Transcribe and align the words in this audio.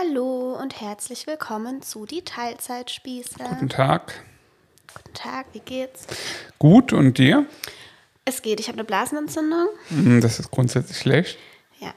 Hallo 0.00 0.56
und 0.60 0.80
herzlich 0.80 1.26
willkommen 1.26 1.82
zu 1.82 2.06
die 2.06 2.22
Teilzeitspieße. 2.22 3.36
Guten 3.38 3.68
Tag. 3.68 4.24
Guten 4.94 5.14
Tag, 5.14 5.46
wie 5.52 5.60
geht's? 5.60 6.06
Gut, 6.58 6.92
und 6.92 7.18
dir? 7.18 7.46
Es 8.24 8.42
geht, 8.42 8.60
ich 8.60 8.68
habe 8.68 8.76
eine 8.78 8.84
Blasenentzündung. 8.84 9.68
Hm, 9.88 10.20
Das 10.20 10.40
ist 10.40 10.50
grundsätzlich 10.50 10.98
schlecht. 10.98 11.38
Ja. 11.78 11.92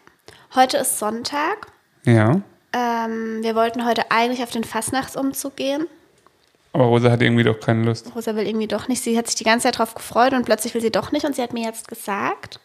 Heute 0.53 0.77
ist 0.77 0.99
Sonntag. 0.99 1.71
Ja. 2.05 2.41
Ähm, 2.73 3.39
wir 3.41 3.55
wollten 3.55 3.85
heute 3.85 4.11
eigentlich 4.11 4.43
auf 4.43 4.51
den 4.51 4.63
Fastnachtsumzug 4.63 5.55
gehen. 5.55 5.87
Aber 6.73 6.85
Rosa 6.85 7.09
hat 7.09 7.21
irgendwie 7.21 7.43
doch 7.43 7.59
keine 7.59 7.83
Lust. 7.83 8.13
Rosa 8.13 8.35
will 8.35 8.45
irgendwie 8.45 8.67
doch 8.67 8.87
nicht. 8.87 9.01
Sie 9.01 9.17
hat 9.17 9.27
sich 9.27 9.35
die 9.35 9.43
ganze 9.43 9.63
Zeit 9.63 9.79
drauf 9.79 9.95
gefreut 9.95 10.33
und 10.33 10.45
plötzlich 10.45 10.73
will 10.73 10.81
sie 10.81 10.91
doch 10.91 11.11
nicht. 11.11 11.25
Und 11.25 11.35
sie 11.35 11.41
hat 11.41 11.53
mir 11.53 11.63
jetzt 11.63 11.87
gesagt, 11.87 12.59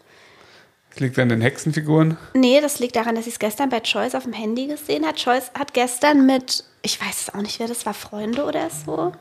Es 0.95 1.01
liegt 1.01 1.19
an 1.19 1.29
den 1.31 1.41
Hexenfiguren. 1.41 2.19
nee, 2.35 2.61
das 2.61 2.79
liegt 2.79 2.97
daran, 2.97 3.15
dass 3.15 3.25
sie 3.25 3.31
es 3.31 3.39
gestern 3.39 3.71
bei 3.71 3.81
Choice 3.81 4.15
auf 4.15 4.25
dem 4.25 4.33
Handy 4.35 4.67
gesehen 4.67 5.07
hat. 5.07 5.17
Choice 5.17 5.51
hat 5.59 5.73
gestern 5.75 6.27
mit, 6.27 6.65
ich 6.83 7.01
weiß 7.01 7.23
es 7.29 7.35
auch 7.35 7.41
nicht, 7.41 7.59
wer 7.61 7.67
das 7.69 7.87
war, 7.87 7.95
Freunde 7.95 8.45
oder 8.45 8.69
so, 8.71 9.13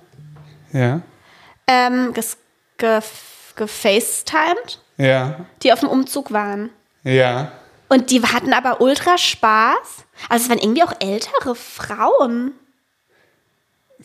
Ja. 0.73 1.02
ähm, 1.68 2.14
ges, 2.14 2.38
gef, 2.78 3.54
gefacetimed, 3.55 4.81
Ja. 4.98 5.45
die 5.64 5.72
auf 5.72 5.80
dem 5.80 5.90
Umzug 5.90 6.31
waren. 6.31 6.70
Ja. 7.04 7.52
Und 7.90 8.12
die 8.12 8.22
hatten 8.22 8.53
aber 8.53 8.80
ultra 8.81 9.17
Spaß. 9.17 10.06
Also 10.30 10.44
es 10.45 10.50
waren 10.50 10.59
irgendwie 10.59 10.84
auch 10.84 10.94
ältere 11.00 11.56
Frauen. 11.56 12.53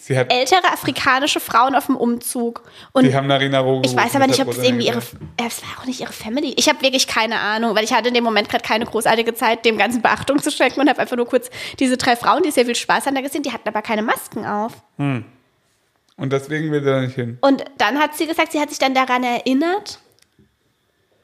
Ältere 0.08 0.64
afrikanische 0.72 1.40
Frauen 1.40 1.74
auf 1.74 1.86
dem 1.86 1.96
Umzug. 1.96 2.62
Und 2.92 3.04
Die 3.04 3.14
haben 3.14 3.26
Narina 3.26 3.60
Rogo. 3.60 3.82
ich 3.84 3.96
weiß 3.96 4.14
aber 4.16 4.26
nicht, 4.26 4.40
ob 4.40 4.46
das 4.48 4.56
das 4.56 4.64
irgendwie 4.66 4.86
ihre. 4.86 4.98
äh, 4.98 5.46
Es 5.46 5.62
war 5.62 5.80
auch 5.80 5.86
nicht 5.86 6.00
ihre 6.00 6.12
Family. 6.12 6.54
Ich 6.56 6.68
habe 6.68 6.80
wirklich 6.82 7.06
keine 7.06 7.38
Ahnung, 7.40 7.74
weil 7.74 7.84
ich 7.84 7.92
hatte 7.92 8.08
in 8.08 8.14
dem 8.14 8.24
Moment 8.24 8.48
gerade 8.48 8.62
keine 8.62 8.84
großartige 8.84 9.34
Zeit, 9.34 9.64
dem 9.64 9.78
ganzen 9.78 10.02
Beachtung 10.02 10.42
zu 10.42 10.50
schenken 10.50 10.80
und 10.80 10.88
habe 10.88 11.00
einfach 11.00 11.16
nur 11.16 11.26
kurz 11.26 11.48
diese 11.78 11.96
drei 11.96 12.14
Frauen, 12.16 12.42
die 12.42 12.50
sehr 12.50 12.66
viel 12.66 12.74
Spaß 12.74 13.06
haben, 13.06 13.14
da 13.14 13.20
gesehen. 13.22 13.42
Die 13.42 13.52
hatten 13.52 13.68
aber 13.68 13.82
keine 13.82 14.02
Masken 14.02 14.44
auf. 14.44 14.72
Und 14.98 16.32
deswegen 16.32 16.70
will 16.72 16.82
sie 16.82 16.90
da 16.90 17.00
nicht 17.00 17.14
hin. 17.14 17.38
Und 17.40 17.64
dann 17.78 17.98
hat 17.98 18.14
sie 18.16 18.26
gesagt, 18.26 18.52
sie 18.52 18.60
hat 18.60 18.70
sich 18.70 18.78
dann 18.78 18.94
daran 18.94 19.22
erinnert. 19.24 19.98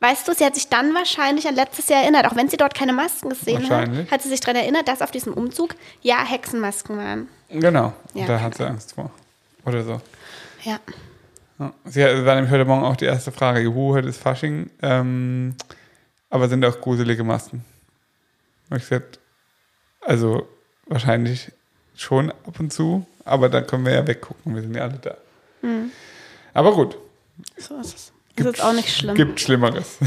Weißt 0.03 0.27
du, 0.27 0.35
sie 0.35 0.45
hat 0.45 0.57
sich 0.57 0.69
dann 0.69 0.95
wahrscheinlich 0.95 1.47
an 1.47 1.55
letztes 1.55 1.89
Jahr 1.89 2.03
erinnert, 2.03 2.27
auch 2.27 2.35
wenn 2.35 2.49
sie 2.49 2.57
dort 2.57 2.75
keine 2.75 2.93
Masken 2.93 3.29
gesehen 3.29 3.71
hat, 3.71 3.89
hat 4.11 4.21
sie 4.21 4.31
sich 4.31 4.41
daran 4.41 4.57
erinnert, 4.57 4.89
dass 4.89 5.01
auf 5.01 5.13
diesem 5.13 5.33
Umzug 5.33 5.77
ja 6.01 6.25
Hexenmasken 6.25 6.99
waren. 6.99 7.29
Genau. 7.49 7.93
Ja. 8.13 8.27
Da 8.27 8.41
hat 8.41 8.57
sie 8.57 8.67
Angst 8.67 8.95
vor. 8.95 9.13
Oder 9.65 9.85
so. 9.85 10.01
Ja. 10.65 10.81
Sie 11.85 12.03
hat, 12.03 12.27
war 12.27 12.35
nämlich 12.35 12.51
heute 12.51 12.65
Morgen 12.65 12.83
auch 12.83 12.97
die 12.97 13.05
erste 13.05 13.31
Frage. 13.31 13.61
Juhu, 13.61 13.95
heute 13.95 14.09
ist 14.09 14.21
Fasching. 14.21 14.71
Ähm, 14.83 15.55
aber 16.31 16.49
sind 16.49 16.65
auch 16.65 16.81
gruselige 16.81 17.23
Masken? 17.23 17.65
Und 18.71 18.79
ich 18.79 18.89
gesagt, 18.89 19.21
also 20.01 20.49
wahrscheinlich 20.87 21.53
schon 21.95 22.33
ab 22.33 22.59
und 22.59 22.73
zu, 22.73 23.07
aber 23.25 23.49
dann 23.49 23.69
können 23.69 23.87
wir 23.87 23.93
ja 23.93 24.05
weggucken. 24.05 24.53
Wir 24.53 24.63
sind 24.63 24.75
ja 24.75 24.83
alle 24.83 24.99
da. 24.99 25.17
Hm. 25.61 25.93
Aber 26.55 26.73
gut. 26.73 26.99
So 27.57 27.79
ist 27.79 27.95
es. 27.95 28.13
Das 28.37 28.47
ist 28.47 28.53
jetzt 28.53 28.63
auch 28.65 28.73
nicht 28.73 28.95
schlimm. 28.95 29.15
Gibt 29.15 29.41
Schlimmeres. 29.41 29.99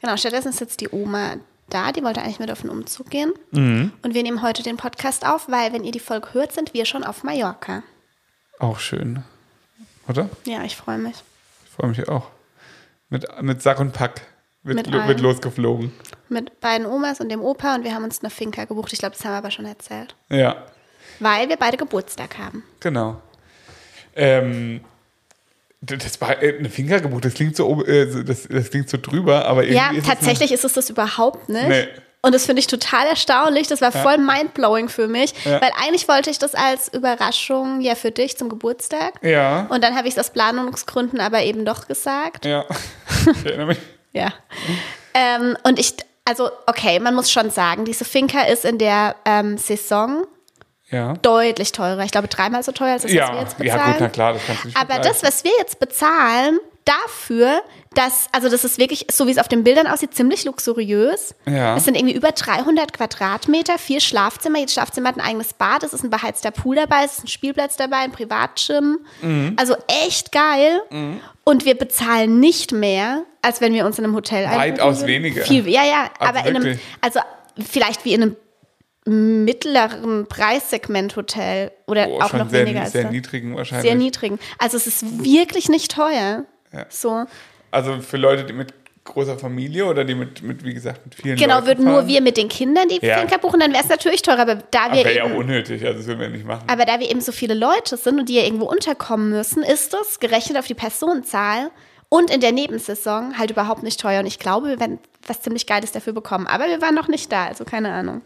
Genau, 0.00 0.16
stattdessen 0.16 0.48
ist 0.48 0.60
jetzt 0.60 0.80
die 0.80 0.88
Oma 0.90 1.36
da, 1.70 1.92
die 1.92 2.02
wollte 2.02 2.20
eigentlich 2.20 2.38
mit 2.38 2.50
auf 2.50 2.60
den 2.60 2.70
Umzug 2.70 3.10
gehen. 3.10 3.32
Mhm. 3.50 3.92
Und 4.02 4.14
wir 4.14 4.22
nehmen 4.22 4.42
heute 4.42 4.62
den 4.62 4.76
Podcast 4.76 5.26
auf, 5.26 5.48
weil, 5.48 5.72
wenn 5.72 5.84
ihr 5.84 5.92
die 5.92 6.00
Folge 6.00 6.28
hört, 6.32 6.52
sind 6.52 6.74
wir 6.74 6.84
schon 6.84 7.04
auf 7.04 7.22
Mallorca. 7.24 7.82
Auch 8.58 8.78
schön. 8.78 9.24
Oder? 10.08 10.28
Ja, 10.44 10.62
ich 10.62 10.76
freue 10.76 10.98
mich. 10.98 11.16
Ich 11.64 11.70
freue 11.70 11.88
mich 11.88 12.08
auch. 12.08 12.28
Mit, 13.08 13.26
mit 13.42 13.62
Sack 13.62 13.80
und 13.80 13.92
Pack 13.92 14.22
wird, 14.62 14.76
Mit 14.76 14.86
lo, 14.88 15.06
wird 15.06 15.20
losgeflogen. 15.20 15.92
Mit 16.28 16.60
beiden 16.60 16.86
Omas 16.86 17.20
und 17.20 17.28
dem 17.28 17.40
Opa 17.40 17.74
und 17.74 17.84
wir 17.84 17.94
haben 17.94 18.04
uns 18.04 18.20
eine 18.20 18.30
Finca 18.30 18.64
gebucht. 18.64 18.92
Ich 18.92 18.98
glaube, 18.98 19.14
das 19.16 19.24
haben 19.24 19.32
wir 19.32 19.38
aber 19.38 19.50
schon 19.50 19.66
erzählt. 19.66 20.14
Ja, 20.28 20.56
Weil 21.20 21.48
wir 21.48 21.56
beide 21.56 21.76
Geburtstag 21.76 22.38
haben. 22.38 22.62
genau. 22.80 23.20
Ähm, 24.16 24.80
das 25.86 26.20
war 26.20 26.42
äh, 26.42 26.58
eine 26.58 26.68
Fingergeburt, 26.70 27.24
das 27.24 27.34
klingt 27.34 27.56
so, 27.56 27.84
äh, 27.84 28.10
so- 28.10 28.22
das, 28.22 28.46
das 28.48 28.70
klingt 28.70 28.88
so 28.88 28.98
drüber, 29.00 29.44
aber 29.46 29.62
irgendwie 29.64 29.76
Ja, 29.76 29.90
ist 29.92 29.98
es 29.98 30.04
tatsächlich 30.06 30.52
ist 30.52 30.64
es 30.64 30.72
das 30.72 30.90
überhaupt 30.90 31.48
nicht. 31.48 31.68
Nee. 31.68 31.88
Und 32.22 32.34
das 32.34 32.46
finde 32.46 32.60
ich 32.60 32.66
total 32.68 33.06
erstaunlich. 33.06 33.68
Das 33.68 33.82
war 33.82 33.92
voll 33.92 34.16
mindblowing 34.16 34.88
für 34.88 35.08
mich. 35.08 35.34
Ja. 35.44 35.60
Weil 35.60 35.70
eigentlich 35.84 36.08
wollte 36.08 36.30
ich 36.30 36.38
das 36.38 36.54
als 36.54 36.88
Überraschung 36.88 37.82
ja 37.82 37.94
für 37.96 38.10
dich 38.12 38.38
zum 38.38 38.48
Geburtstag. 38.48 39.12
Ja, 39.20 39.66
Und 39.68 39.84
dann 39.84 39.94
habe 39.94 40.08
ich 40.08 40.14
es 40.14 40.18
aus 40.18 40.30
Planungsgründen 40.30 41.20
aber 41.20 41.42
eben 41.42 41.66
doch 41.66 41.86
gesagt. 41.86 42.46
ja. 42.46 42.64
Ich 43.26 43.44
erinnere 43.44 43.66
mich. 43.66 43.78
Ja. 44.14 44.32
Ähm, 45.12 45.56
und 45.64 45.78
ich, 45.78 45.96
also, 46.24 46.48
okay, 46.66 46.98
man 46.98 47.14
muss 47.14 47.30
schon 47.30 47.50
sagen, 47.50 47.84
diese 47.84 48.06
Finca 48.06 48.42
ist 48.44 48.64
in 48.64 48.78
der 48.78 49.16
ähm, 49.26 49.58
Saison 49.58 50.26
Ja. 50.90 51.14
deutlich 51.22 51.72
teurer. 51.72 52.02
Ich 52.04 52.10
glaube, 52.12 52.28
dreimal 52.28 52.62
so 52.62 52.72
teuer 52.72 52.92
als 52.92 53.02
das, 53.02 53.10
was 53.10 53.14
wir 53.14 53.20
Ja, 53.20 53.40
jetzt 53.40 53.56
ja, 53.58 53.74
bezahlen. 53.74 53.92
gut, 53.92 54.00
na 54.00 54.08
klar, 54.08 54.32
das 54.34 54.42
kannst 54.46 54.64
du 54.64 54.68
nicht 54.68 54.76
Aber 54.80 54.98
das, 54.98 55.22
was 55.22 55.42
wir 55.44 55.52
jetzt 55.58 55.78
bezahlen, 55.80 56.58
dafür, 56.84 57.62
dass, 57.94 58.26
also 58.32 58.50
das 58.50 58.64
ist 58.64 58.78
wirklich, 58.78 59.06
so 59.10 59.26
wie 59.26 59.30
es 59.30 59.38
auf 59.38 59.48
den 59.48 59.64
Bildern 59.64 59.86
aussieht, 59.86 60.14
ziemlich 60.14 60.44
luxuriös. 60.44 61.34
Ja. 61.46 61.76
Es 61.76 61.84
sind 61.84 61.96
irgendwie 61.96 62.14
über 62.14 62.32
300 62.32 62.92
Quadratmeter, 62.92 63.78
vier 63.78 64.00
Schlafzimmer. 64.00 64.58
Jedes 64.58 64.74
Schlafzimmer 64.74 65.08
hat 65.08 65.16
ein 65.16 65.22
eigenes 65.22 65.54
Bad, 65.54 65.82
es 65.82 65.92
ist 65.94 66.04
ein 66.04 66.10
beheizter 66.10 66.50
Pool 66.50 66.76
dabei, 66.76 67.04
es 67.04 67.18
ist 67.18 67.24
ein 67.24 67.28
Spielplatz 67.28 67.76
dabei, 67.76 67.98
ein 67.98 68.12
Privatgym. 68.12 68.98
Mhm. 69.22 69.56
Also 69.58 69.76
echt 69.88 70.32
geil. 70.32 70.82
Und 71.44 71.64
wir 71.64 71.76
bezahlen 71.76 72.40
nicht 72.40 72.72
mehr, 72.72 73.22
als 73.40 73.60
wenn 73.60 73.72
wir 73.72 73.86
uns 73.86 73.98
in 73.98 74.04
einem 74.04 74.14
Hotel 74.14 74.44
Weitaus 74.50 75.06
weniger. 75.06 75.44
Viel, 75.44 75.68
ja, 75.68 75.84
ja, 75.84 76.10
Also 76.18 76.38
aber 76.38 76.48
in 76.48 76.56
einem, 76.56 76.78
also 77.00 77.20
vielleicht 77.58 78.04
wie 78.04 78.12
in 78.14 78.22
einem 78.22 78.36
mittleren 79.06 80.26
Preissegment-Hotel 80.26 81.70
oder 81.86 82.08
Oh, 82.08 82.20
auch 82.20 82.32
noch 82.32 82.48
sehr, 82.48 82.64
weniger 82.64 82.82
als 82.82 82.92
sehr 82.92 83.10
niedrigen 83.10 83.54
wahrscheinlich. 83.56 83.86
Sehr 83.90 83.96
niedrigen. 83.98 84.38
Also 84.58 84.76
es 84.76 84.86
ist 84.86 85.24
wirklich 85.24 85.68
nicht 85.68 85.92
teuer. 85.92 86.44
Ja. 86.72 86.86
So. 86.88 87.24
Also 87.70 88.00
für 88.00 88.16
Leute, 88.16 88.44
die 88.44 88.52
mit 88.54 88.72
großer 89.04 89.38
Familie 89.38 89.84
oder 89.84 90.04
die 90.04 90.14
mit, 90.14 90.42
mit 90.42 90.64
wie 90.64 90.72
gesagt, 90.72 91.04
mit 91.04 91.14
vielen 91.14 91.36
Genau, 91.36 91.56
Leuten 91.56 91.66
würden 91.66 91.84
nur 91.84 92.06
wir 92.06 92.22
mit 92.22 92.38
den 92.38 92.48
Kindern 92.48 92.88
die 92.88 93.04
Ja. 93.04 93.22
Buchen, 93.36 93.60
dann 93.60 93.72
wäre 93.74 93.82
es 93.82 93.90
natürlich 93.90 94.22
teurer. 94.22 94.40
Aber 94.40 94.54
da 94.70 94.86
Aber 94.86 94.94
wir 94.96 95.04
wäre 95.04 95.16
ja 95.16 95.24
auch 95.24 95.28
eben, 95.28 95.36
unnötig, 95.38 95.84
also 95.84 95.98
das 95.98 96.06
würden 96.06 96.20
wir 96.20 96.28
nicht 96.30 96.46
machen. 96.46 96.64
aber 96.66 96.86
da 96.86 96.98
wir 96.98 97.10
eben 97.10 97.20
so 97.20 97.30
viele 97.32 97.52
Leute 97.52 97.98
sind 97.98 98.18
und 98.18 98.28
die 98.30 98.36
ja 98.36 98.44
irgendwo 98.44 98.64
unterkommen 98.64 99.28
müssen, 99.28 99.62
ist 99.62 99.94
es 99.94 100.20
gerechnet 100.20 100.56
auf 100.56 100.66
die 100.66 100.74
Personenzahl 100.74 101.70
und 102.08 102.30
in 102.32 102.40
der 102.40 102.52
Nebensaison 102.52 103.36
halt 103.36 103.50
überhaupt 103.50 103.82
nicht 103.82 104.00
teuer. 104.00 104.20
Und 104.20 104.26
ich 104.26 104.38
glaube, 104.38 104.68
wir 104.68 104.80
werden 104.80 104.98
was 105.26 105.42
ziemlich 105.42 105.66
Geiles 105.66 105.92
dafür 105.92 106.14
bekommen. 106.14 106.46
Aber 106.46 106.66
wir 106.68 106.80
waren 106.80 106.94
noch 106.94 107.08
nicht 107.08 107.30
da, 107.30 107.44
also 107.46 107.64
keine 107.64 107.92
Ahnung. 107.92 108.22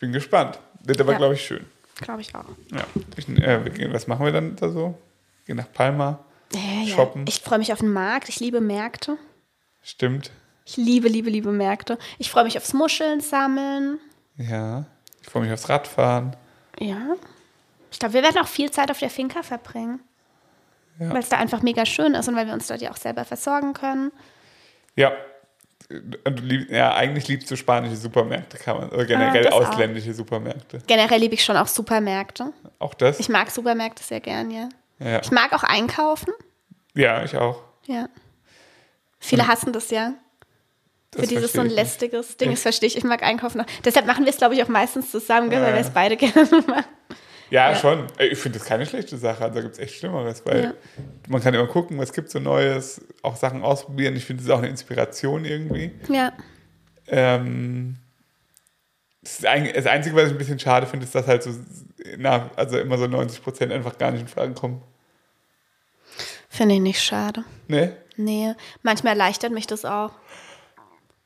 Ich 0.00 0.06
bin 0.06 0.12
gespannt. 0.12 0.58
Wird 0.82 0.98
aber, 1.02 1.12
Ja. 1.12 1.18
glaube 1.18 1.34
ich, 1.34 1.44
schön. 1.44 1.66
Glaube 1.96 2.22
ich 2.22 2.34
auch. 2.34 2.46
Ja. 2.72 2.84
Ich, 3.18 3.28
äh, 3.28 3.92
was 3.92 4.06
machen 4.06 4.24
wir 4.24 4.32
dann 4.32 4.56
da 4.56 4.70
so? 4.70 4.96
Gehen 5.44 5.58
nach 5.58 5.70
Palma. 5.70 6.24
Ja. 6.54 6.86
Shoppen. 6.86 7.26
Ich 7.28 7.40
freue 7.40 7.58
mich 7.58 7.70
auf 7.70 7.80
den 7.80 7.92
Markt. 7.92 8.30
Ich 8.30 8.40
liebe 8.40 8.62
Märkte. 8.62 9.18
Stimmt. 9.82 10.30
Ich 10.64 10.78
liebe, 10.78 11.06
liebe, 11.08 11.28
liebe 11.28 11.52
Märkte. 11.52 11.98
Ich 12.18 12.30
freue 12.30 12.44
mich 12.44 12.56
aufs 12.56 12.72
Muscheln 12.72 13.20
sammeln. 13.20 13.98
Ja. 14.38 14.86
Ich 15.20 15.28
freue 15.28 15.42
mich 15.42 15.52
aufs 15.52 15.68
Radfahren. 15.68 16.34
Ja. 16.78 17.16
Ich 17.92 17.98
glaube, 17.98 18.14
wir 18.14 18.22
werden 18.22 18.38
auch 18.38 18.48
viel 18.48 18.70
Zeit 18.70 18.90
auf 18.90 19.00
der 19.00 19.10
Finca 19.10 19.42
verbringen. 19.42 20.00
Ja. 20.98 21.10
Weil 21.10 21.20
es 21.20 21.28
da 21.28 21.36
einfach 21.36 21.60
mega 21.60 21.84
schön 21.84 22.14
ist 22.14 22.26
und 22.26 22.36
weil 22.36 22.46
wir 22.46 22.54
uns 22.54 22.68
dort 22.68 22.80
ja 22.80 22.90
auch 22.90 22.96
selber 22.96 23.26
versorgen 23.26 23.74
können. 23.74 24.12
Ja. 24.96 25.12
Lieb, 26.42 26.70
ja, 26.70 26.94
eigentlich 26.94 27.26
liebst 27.26 27.50
du 27.50 27.56
spanische 27.56 27.96
Supermärkte, 27.96 28.58
kann 28.58 28.78
man. 28.78 28.90
Oder 28.90 29.04
generell 29.06 29.48
auch. 29.48 29.68
ausländische 29.68 30.14
Supermärkte. 30.14 30.78
Generell 30.86 31.18
liebe 31.20 31.34
ich 31.34 31.44
schon 31.44 31.56
auch 31.56 31.66
Supermärkte. 31.66 32.52
Auch 32.78 32.94
das? 32.94 33.18
Ich 33.18 33.28
mag 33.28 33.50
Supermärkte 33.50 34.02
sehr 34.02 34.20
gern, 34.20 34.50
ja. 34.50 34.68
ja. 35.00 35.20
Ich 35.20 35.32
mag 35.32 35.52
auch 35.52 35.64
einkaufen. 35.64 36.32
ja, 36.94 37.24
ich 37.24 37.36
auch. 37.36 37.60
Ja. 37.86 38.08
Viele 39.18 39.48
hassen 39.48 39.72
das 39.72 39.90
ja. 39.90 40.14
Das 41.10 41.22
Für 41.22 41.26
dieses 41.26 41.52
so 41.52 41.60
ein 41.60 41.68
lästiges 41.70 42.36
Ding. 42.36 42.52
Das 42.52 42.62
verstehe 42.62 42.86
ich. 42.86 42.96
Ich 42.96 43.04
mag 43.04 43.22
einkaufen. 43.24 43.60
Auch. 43.60 43.66
Deshalb 43.84 44.06
machen 44.06 44.24
wir 44.24 44.30
es, 44.30 44.36
glaube 44.38 44.54
ich, 44.54 44.62
auch 44.62 44.68
meistens 44.68 45.10
zusammen, 45.10 45.50
Ja, 45.50 45.60
weil 45.60 45.74
wir 45.74 45.80
es 45.80 45.90
beide 45.90 46.16
gerne 46.16 46.46
machen. 46.66 46.84
Ja, 47.50 47.70
Ja. 47.72 47.76
schon. 47.76 48.06
Ich 48.18 48.38
finde 48.38 48.58
das 48.58 48.66
keine 48.66 48.86
schlechte 48.86 49.16
Sache. 49.18 49.42
Also, 49.42 49.56
da 49.56 49.60
gibt 49.62 49.74
es 49.74 49.78
echt 49.80 49.94
Schlimmeres, 49.96 50.42
weil 50.46 50.62
Ja. 50.64 50.74
man 51.28 51.42
kann 51.42 51.52
immer 51.54 51.66
gucken, 51.66 51.98
was 51.98 52.12
gibt 52.12 52.30
so 52.30 52.38
Neues, 52.38 53.00
auch 53.22 53.36
Sachen 53.36 53.62
ausprobieren. 53.62 54.14
Ich 54.16 54.24
finde, 54.24 54.42
das 54.42 54.48
ist 54.48 54.52
auch 54.54 54.58
eine 54.58 54.68
Inspiration 54.68 55.44
irgendwie. 55.44 55.90
Ja. 56.08 56.32
Ähm, 57.08 57.96
das, 59.22 59.40
ist 59.40 59.46
eigentlich- 59.46 59.74
das 59.74 59.86
Einzige, 59.86 60.14
was 60.16 60.26
ich 60.26 60.30
ein 60.32 60.38
bisschen 60.38 60.58
schade 60.60 60.86
finde, 60.86 61.04
ist, 61.06 61.14
dass 61.14 61.26
halt 61.26 61.42
so, 61.42 61.50
na, 62.16 62.50
also 62.56 62.78
immer 62.78 62.96
so 62.98 63.06
90 63.06 63.42
Prozent 63.42 63.72
einfach 63.72 63.98
gar 63.98 64.12
nicht 64.12 64.20
in 64.22 64.28
Frage 64.28 64.52
kommen. 64.54 64.82
Finde 66.48 66.74
ich 66.76 66.80
nicht 66.80 67.02
schade. 67.02 67.44
Ne? 67.68 67.96
Nee. 68.16 68.54
Manchmal 68.82 69.12
erleichtert 69.14 69.52
mich 69.52 69.66
das 69.66 69.84
auch. 69.84 70.12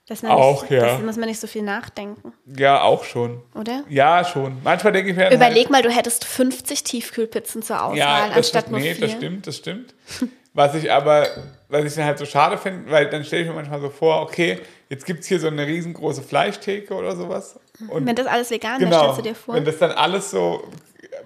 Dass 0.06 0.22
man 0.22 0.32
Auch, 0.32 0.62
nicht, 0.62 0.72
ja. 0.72 0.98
Muss 0.98 1.16
man 1.16 1.28
nicht 1.28 1.40
so 1.40 1.46
viel 1.46 1.62
nachdenken, 1.62 2.34
Ja, 2.44 2.82
auch 2.82 3.04
schon. 3.04 3.40
oder? 3.54 3.84
Ja, 3.88 4.22
schon. 4.24 4.58
Manchmal 4.62 4.92
denke 4.92 5.10
ich 5.12 5.16
mir. 5.16 5.30
Überleg 5.30 5.70
mal, 5.70 5.80
du 5.82 5.88
hättest 5.90 6.26
50 6.26 6.84
Tiefkühlpizzen 6.84 7.62
zur 7.62 7.82
Auswahl, 7.82 7.96
ja, 7.96 8.26
das, 8.28 8.36
anstatt 8.36 8.64
das, 8.64 8.70
nur 8.70 8.80
nee, 8.80 8.94
vier. 8.94 9.06
das 9.06 9.16
stimmt, 9.16 9.46
das 9.46 9.56
stimmt. 9.56 9.94
Was 10.56 10.72
ich 10.76 10.92
aber, 10.92 11.26
was 11.68 11.84
ich 11.84 11.94
dann 11.96 12.04
halt 12.04 12.16
so 12.20 12.24
schade 12.26 12.56
finde, 12.58 12.88
weil 12.88 13.10
dann 13.10 13.24
stelle 13.24 13.42
ich 13.42 13.48
mir 13.48 13.54
manchmal 13.54 13.80
so 13.80 13.90
vor, 13.90 14.22
okay, 14.22 14.60
jetzt 14.88 15.04
gibt 15.04 15.22
es 15.22 15.26
hier 15.26 15.40
so 15.40 15.48
eine 15.48 15.66
riesengroße 15.66 16.22
Fleischtheke 16.22 16.94
oder 16.94 17.16
sowas. 17.16 17.58
Und 17.88 18.06
Wenn 18.06 18.14
das 18.14 18.26
alles 18.28 18.50
vegan 18.52 18.78
genau, 18.78 18.98
stellst 19.00 19.18
du 19.18 19.22
dir 19.22 19.34
vor. 19.34 19.56
wenn 19.56 19.64
das 19.64 19.78
dann 19.78 19.90
alles 19.90 20.30
so, 20.30 20.62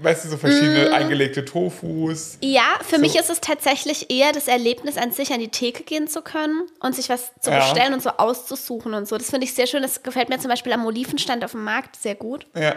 weißt 0.00 0.24
du, 0.24 0.28
so 0.30 0.36
verschiedene 0.36 0.92
eingelegte 0.92 1.44
Tofus. 1.44 2.38
Ja, 2.42 2.78
für 2.82 2.96
So. 2.96 3.00
mich 3.00 3.16
ist 3.16 3.30
es 3.30 3.40
tatsächlich 3.40 4.10
eher 4.10 4.32
das 4.32 4.48
Erlebnis 4.48 4.96
an 4.96 5.12
sich, 5.12 5.32
an 5.32 5.40
die 5.40 5.48
Theke 5.48 5.82
gehen 5.82 6.08
zu 6.08 6.22
können 6.22 6.62
und 6.80 6.94
sich 6.94 7.08
was 7.08 7.32
zu 7.40 7.50
Ja. 7.50 7.58
bestellen 7.58 7.94
und 7.94 8.02
so 8.02 8.10
auszusuchen 8.10 8.94
und 8.94 9.08
so. 9.08 9.16
Das 9.18 9.30
finde 9.30 9.44
ich 9.44 9.54
sehr 9.54 9.66
schön. 9.66 9.82
Das 9.82 10.02
gefällt 10.02 10.28
mir 10.28 10.38
zum 10.38 10.50
Beispiel 10.50 10.72
am 10.72 10.84
Olivenstand 10.86 11.44
auf 11.44 11.52
dem 11.52 11.64
Markt 11.64 11.96
sehr 11.96 12.14
gut. 12.14 12.46
Ja. 12.56 12.74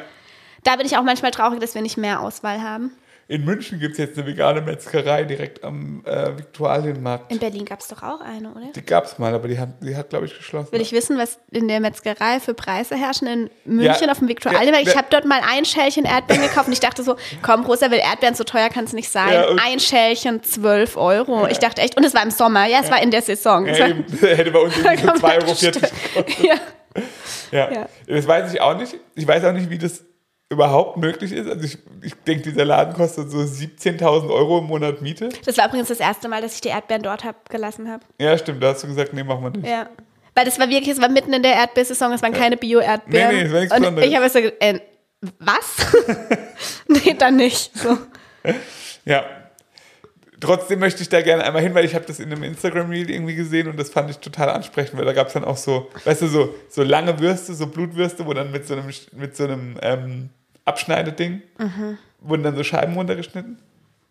Da 0.64 0.76
bin 0.76 0.86
ich 0.86 0.96
auch 0.98 1.04
manchmal 1.04 1.32
traurig, 1.32 1.60
dass 1.60 1.74
wir 1.76 1.82
nicht 1.82 1.98
mehr 1.98 2.20
Auswahl 2.22 2.62
haben. 2.62 2.92
In 3.31 3.45
München 3.45 3.80
gibt 3.80 3.94
es 3.94 3.98
jetzt 3.98 4.18
eine 4.18 4.28
vegane 4.28 4.60
Metzgerei 4.60 5.24
direkt 5.24 5.63
am 5.63 6.04
äh, 6.06 6.38
Viktualienmarkt. 6.38 7.31
In 7.31 7.39
Berlin 7.39 7.63
gab 7.63 7.80
es 7.80 7.88
doch 7.88 8.04
auch 8.04 8.19
eine, 8.19 8.51
oder? 8.51 8.74
Die 8.75 8.81
gab 8.81 9.06
es 9.06 9.18
mal, 9.19 9.33
aber 9.33 9.48
die 9.48 9.57
hat, 9.57 9.69
die 9.81 9.95
hat 9.95 10.10
glaube 10.10 10.25
ich, 10.25 10.38
geschlossen. 10.38 10.69
Will 10.74 10.81
ich 10.81 10.92
wissen, 10.92 11.18
was 11.18 11.39
in 11.50 11.69
der 11.69 11.80
Metzgerei 11.80 12.42
für 12.42 12.54
Preise 12.54 12.98
herrschen 12.98 13.28
in 13.28 13.50
München 13.63 14.04
Ja, 14.04 14.12
auf 14.12 14.19
dem 14.19 14.28
Viktualienmarkt? 14.28 14.86
Ich 14.86 14.98
habe 14.98 15.07
dort 15.10 15.24
mal 15.24 15.39
ein 15.50 15.63
Schälchen 15.63 16.04
Erdbeeren 16.04 16.42
gekauft 16.42 16.68
und 16.68 16.74
ich 16.74 16.81
dachte 16.81 17.04
so, 17.04 17.16
komm, 17.42 17.63
Rosa 17.63 17.89
will 17.89 18.00
Erdbeeren, 18.00 18.36
so 18.36 18.44
teuer 18.44 18.68
kann 18.68 18.83
es 18.83 18.92
nicht 18.92 19.10
sein. 19.10 19.31
Ja, 19.31 19.45
ein 19.63 19.80
Schälchen, 19.80 20.44
12 20.44 20.98
Euro. 20.98 21.48
Ich 21.48 21.60
dachte 21.60 21.81
echt, 21.81 21.95
und 21.95 22.04
es 22.04 22.13
war 22.13 22.24
im 22.24 22.31
Sommer, 22.31 22.66
ja, 22.66 22.80
es 22.81 22.92
war 22.92 23.01
in 23.01 23.12
der 23.12 23.22
Saison. 23.22 23.66
Ja, 23.66 23.88
eben, 23.88 24.04
hätte 24.19 24.51
bei 24.51 24.60
uns 24.60 24.75
irgendwie 24.75 24.98
so 24.98 25.07
Komplett 25.07 25.24
2,40 25.24 25.36
Euro 25.36 25.45
gekostet. 25.45 25.92
ja. 26.44 26.56
Ja. 27.51 27.72
Ja. 27.72 27.89
Das 28.07 28.27
weiß 28.27 28.54
ich 28.54 28.60
auch 28.60 28.77
nicht. 28.77 28.98
Ich 29.16 29.25
weiß 29.25 29.45
auch 29.45 29.54
nicht, 29.54 29.69
wie 29.69 29.77
das 29.77 30.04
überhaupt 30.51 30.98
möglich 30.98 31.31
ist. 31.31 31.50
Also 31.50 31.63
ich, 31.63 31.77
ich 32.01 32.13
denke, 32.13 32.44
dieser 32.44 32.65
Laden 32.65 32.94
kostet 32.94 33.31
so 33.31 33.39
17.000 33.39 34.30
Euro 34.30 34.59
im 34.59 34.65
Monat 34.65 35.01
Miete. 35.01 35.30
Das 35.45 35.57
war 35.57 35.68
übrigens 35.68 35.88
das 35.88 36.01
erste 36.01 36.27
Mal, 36.27 36.42
dass 36.42 36.56
ich 36.56 36.62
die 36.62 36.68
Erdbeeren 36.68 37.01
dort 37.01 37.24
hab, 37.24 37.50
gelassen 37.50 37.89
habe. 37.89 38.03
Ja, 38.19 38.38
stimmt. 38.38 38.62
Da 38.62 38.74
hast 38.74 38.83
du 38.83 38.88
gesagt, 38.88 39.13
nee, 39.13 39.24
machen 39.24 39.44
wir 39.44 39.50
nicht. 39.51 39.65
Ja. 39.65 39.89
Weil 40.36 40.45
das 40.45 40.59
war 40.59 40.69
wirklich, 40.69 40.89
es 40.89 41.01
war 41.01 41.09
mitten 41.09 41.31
in 41.31 41.42
der 41.42 41.53
Erdbeersaison, 41.53 42.12
es 42.12 42.21
waren 42.21 42.33
keine 42.33 42.57
Bio-Erdbeeren. 42.57 43.36
Nee, 43.36 43.44
nee, 43.44 43.48
es 43.48 43.53
war 43.53 43.59
nichts 43.62 43.75
Und 43.75 43.81
Besonderes. 43.81 44.09
ich 44.09 44.15
habe 44.15 44.30
so, 44.30 44.39
äh, 44.39 44.80
was? 45.39 46.38
nee, 47.06 47.15
dann 47.18 47.38
nicht. 47.38 47.75
So. 47.77 47.98
Ja. 49.06 49.24
Trotzdem 50.39 50.80
möchte 50.80 51.01
ich 51.01 51.09
da 51.09 51.21
gerne 51.21 51.44
einmal 51.44 51.62
hin, 51.62 51.74
weil 51.74 51.86
ich 51.86 51.95
habe 51.95 52.06
das 52.06 52.19
in 52.19 52.31
einem 52.31 52.44
Instagram-Reel 52.44 53.09
irgendwie 53.09 53.36
gesehen 53.36 53.68
und 53.68 53.80
das 53.80 53.89
fand 53.89 54.12
ich 54.12 54.18
total 54.18 54.50
ansprechend, 54.50 54.98
weil 54.98 55.06
da 55.06 55.13
gab 55.13 55.27
es 55.27 55.33
dann 55.33 55.44
auch 55.44 55.57
so, 55.57 55.89
weißt 56.03 56.21
du, 56.24 56.27
so, 56.27 56.56
so 56.69 56.83
lange 56.83 57.19
Würste, 57.19 57.53
so 57.56 57.68
Blutwürste, 57.68 58.25
wo 58.27 58.33
dann 58.33 58.51
mit 58.51 58.68
so 58.68 58.74
einem, 58.74 58.86
mit 59.13 59.36
so 59.36 59.44
einem 59.44 59.77
ähm, 59.81 60.30
Abschneideding 60.66 61.42
wurden 62.19 62.44
dann 62.44 62.56
so 62.56 62.63
Scheiben 62.63 62.96
runtergeschnitten. 62.96 63.58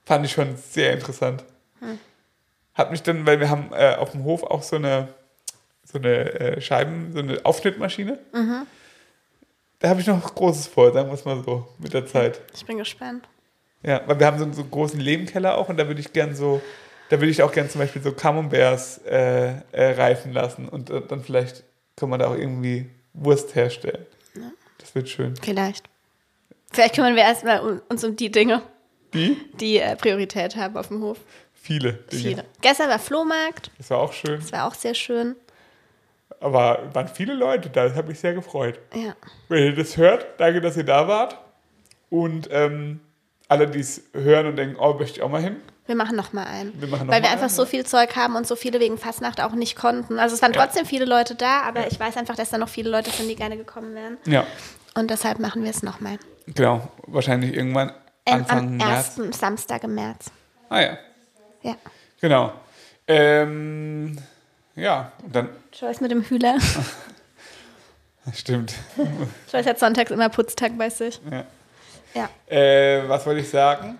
Fand 0.04 0.24
ich 0.26 0.32
schon 0.32 0.56
sehr 0.56 0.92
interessant. 0.92 1.44
Hat 2.74 2.90
mich 2.90 3.02
dann, 3.02 3.26
weil 3.26 3.40
wir 3.40 3.50
haben 3.50 3.70
äh, 3.72 3.94
auf 3.96 4.12
dem 4.12 4.24
Hof 4.24 4.42
auch 4.42 4.62
so 4.62 4.76
eine, 4.76 5.08
so 5.84 5.98
eine 5.98 6.32
äh, 6.40 6.60
Scheiben, 6.60 7.12
so 7.12 7.18
eine 7.18 7.44
Aufschnittmaschine. 7.44 8.18
Da 9.78 9.88
habe 9.88 10.00
ich 10.00 10.06
noch 10.06 10.34
Großes 10.34 10.66
vor, 10.66 10.92
sagen 10.92 11.08
wir 11.08 11.14
es 11.14 11.24
mal 11.24 11.42
so, 11.42 11.68
mit 11.78 11.92
der 11.94 12.06
Zeit. 12.06 12.40
Ich 12.54 12.64
bin 12.64 12.78
gespannt. 12.78 13.28
Ja, 13.82 14.02
weil 14.06 14.18
wir 14.18 14.26
haben 14.26 14.38
so 14.38 14.44
einen, 14.44 14.52
so 14.52 14.62
einen 14.62 14.70
großen 14.70 15.00
Lebenkeller 15.00 15.56
auch 15.56 15.68
und 15.68 15.78
da 15.78 15.86
würde 15.88 16.00
ich 16.00 16.12
gern 16.12 16.34
so, 16.34 16.60
da 17.08 17.18
würde 17.18 17.30
ich 17.30 17.42
auch 17.42 17.52
gern 17.52 17.68
zum 17.70 17.80
Beispiel 17.80 18.02
so 18.02 18.12
Camemberts 18.12 18.98
äh, 19.06 19.54
äh, 19.72 19.92
reifen 19.92 20.32
lassen 20.32 20.68
und 20.68 20.90
dann 20.90 21.22
vielleicht 21.22 21.64
kann 21.96 22.08
man 22.08 22.20
da 22.20 22.28
auch 22.28 22.36
irgendwie 22.36 22.90
Wurst 23.14 23.54
herstellen. 23.54 24.06
Das 24.78 24.94
wird 24.94 25.08
schön. 25.08 25.34
Vielleicht. 25.42 25.89
Vielleicht 26.70 26.94
kümmern 26.94 27.14
wir 27.16 27.22
erstmal 27.22 27.60
um, 27.60 27.82
uns 27.88 28.04
um 28.04 28.14
die 28.16 28.30
Dinge, 28.30 28.62
Die? 29.14 29.36
die 29.54 29.78
äh, 29.78 29.96
Priorität 29.96 30.56
haben 30.56 30.76
auf 30.76 30.88
dem 30.88 31.02
Hof. 31.02 31.18
Viele 31.54 31.92
Dinge. 31.92 32.22
Viele. 32.22 32.44
Gestern 32.62 32.88
war 32.88 32.98
Flohmarkt, 32.98 33.70
Das 33.78 33.90
war 33.90 33.98
auch 33.98 34.12
schön. 34.12 34.40
das 34.40 34.52
war 34.52 34.66
auch 34.66 34.74
sehr 34.74 34.94
schön. 34.94 35.36
Aber 36.40 36.88
waren 36.94 37.08
viele 37.08 37.34
Leute 37.34 37.68
da, 37.68 37.84
das 37.86 37.94
hat 37.96 38.08
mich 38.08 38.18
sehr 38.18 38.32
gefreut. 38.32 38.78
Ja. 38.94 39.14
Wenn 39.48 39.64
ihr 39.66 39.74
das 39.76 39.96
hört, 39.96 40.26
danke, 40.38 40.60
dass 40.60 40.76
ihr 40.76 40.84
da 40.84 41.06
wart. 41.06 41.36
Und 42.08 42.48
ähm, 42.50 43.00
alle, 43.48 43.66
die 43.66 43.80
es 43.80 44.02
hören 44.14 44.46
und 44.46 44.56
denken, 44.56 44.76
oh, 44.80 44.94
möchte 44.94 45.18
ich 45.18 45.22
auch 45.22 45.28
mal 45.28 45.42
hin. 45.42 45.56
Wir 45.86 45.96
machen 45.96 46.16
noch 46.16 46.32
mal 46.32 46.46
einen. 46.46 46.80
Wir 46.80 46.88
machen 46.88 47.06
noch 47.08 47.12
Weil 47.14 47.22
wir 47.22 47.28
einfach 47.30 47.46
einen, 47.46 47.50
so 47.54 47.62
ja. 47.62 47.68
viel 47.68 47.84
Zeug 47.84 48.14
haben 48.16 48.36
und 48.36 48.46
so 48.46 48.56
viele 48.56 48.80
wegen 48.80 48.96
Fastnacht 48.96 49.40
auch 49.42 49.52
nicht 49.52 49.76
konnten. 49.76 50.18
Also 50.18 50.34
es 50.34 50.40
waren 50.42 50.52
Ja. 50.52 50.64
trotzdem 50.64 50.86
viele 50.86 51.04
Leute 51.04 51.34
da, 51.34 51.62
aber 51.62 51.88
ich 51.88 51.98
weiß 52.00 52.16
einfach, 52.16 52.36
dass 52.36 52.50
da 52.50 52.58
noch 52.58 52.68
viele 52.68 52.90
Leute 52.90 53.10
sind, 53.10 53.28
die 53.28 53.36
gerne 53.36 53.56
gekommen 53.56 53.94
wären. 53.94 54.16
Ja, 54.24 54.46
Und 54.94 55.10
deshalb 55.10 55.40
machen 55.40 55.62
wir 55.64 55.70
es 55.70 55.82
nochmal. 55.82 56.18
Genau. 56.46 56.88
Wahrscheinlich 57.06 57.54
irgendwann 57.54 57.92
Anfang 58.24 58.58
am 58.58 58.76
März. 58.76 58.90
ersten 58.90 59.32
Samstag 59.32 59.84
im 59.84 59.94
März. 59.94 60.30
Ah 60.68 60.80
ja, 60.80 60.98
Ja. 61.62 61.74
genau. 62.20 62.52
Ähm, 63.08 64.18
ja, 64.76 65.12
und 65.24 65.34
dann, 65.34 65.48
Joyce 65.72 66.00
mit 66.00 66.10
dem 66.12 66.22
Hühler. 66.22 66.56
stimmt. 68.34 68.74
Joyce 69.52 69.66
hat 69.66 69.78
sonntags 69.78 70.10
immer 70.10 70.28
Putztag 70.28 70.76
bei 70.78 70.88
sich. 70.90 71.20
Ja. 71.30 71.44
Ja. 72.14 72.28
Äh, 72.54 73.08
was 73.08 73.24
wollte 73.26 73.40
ich 73.40 73.48
sagen? 73.48 73.98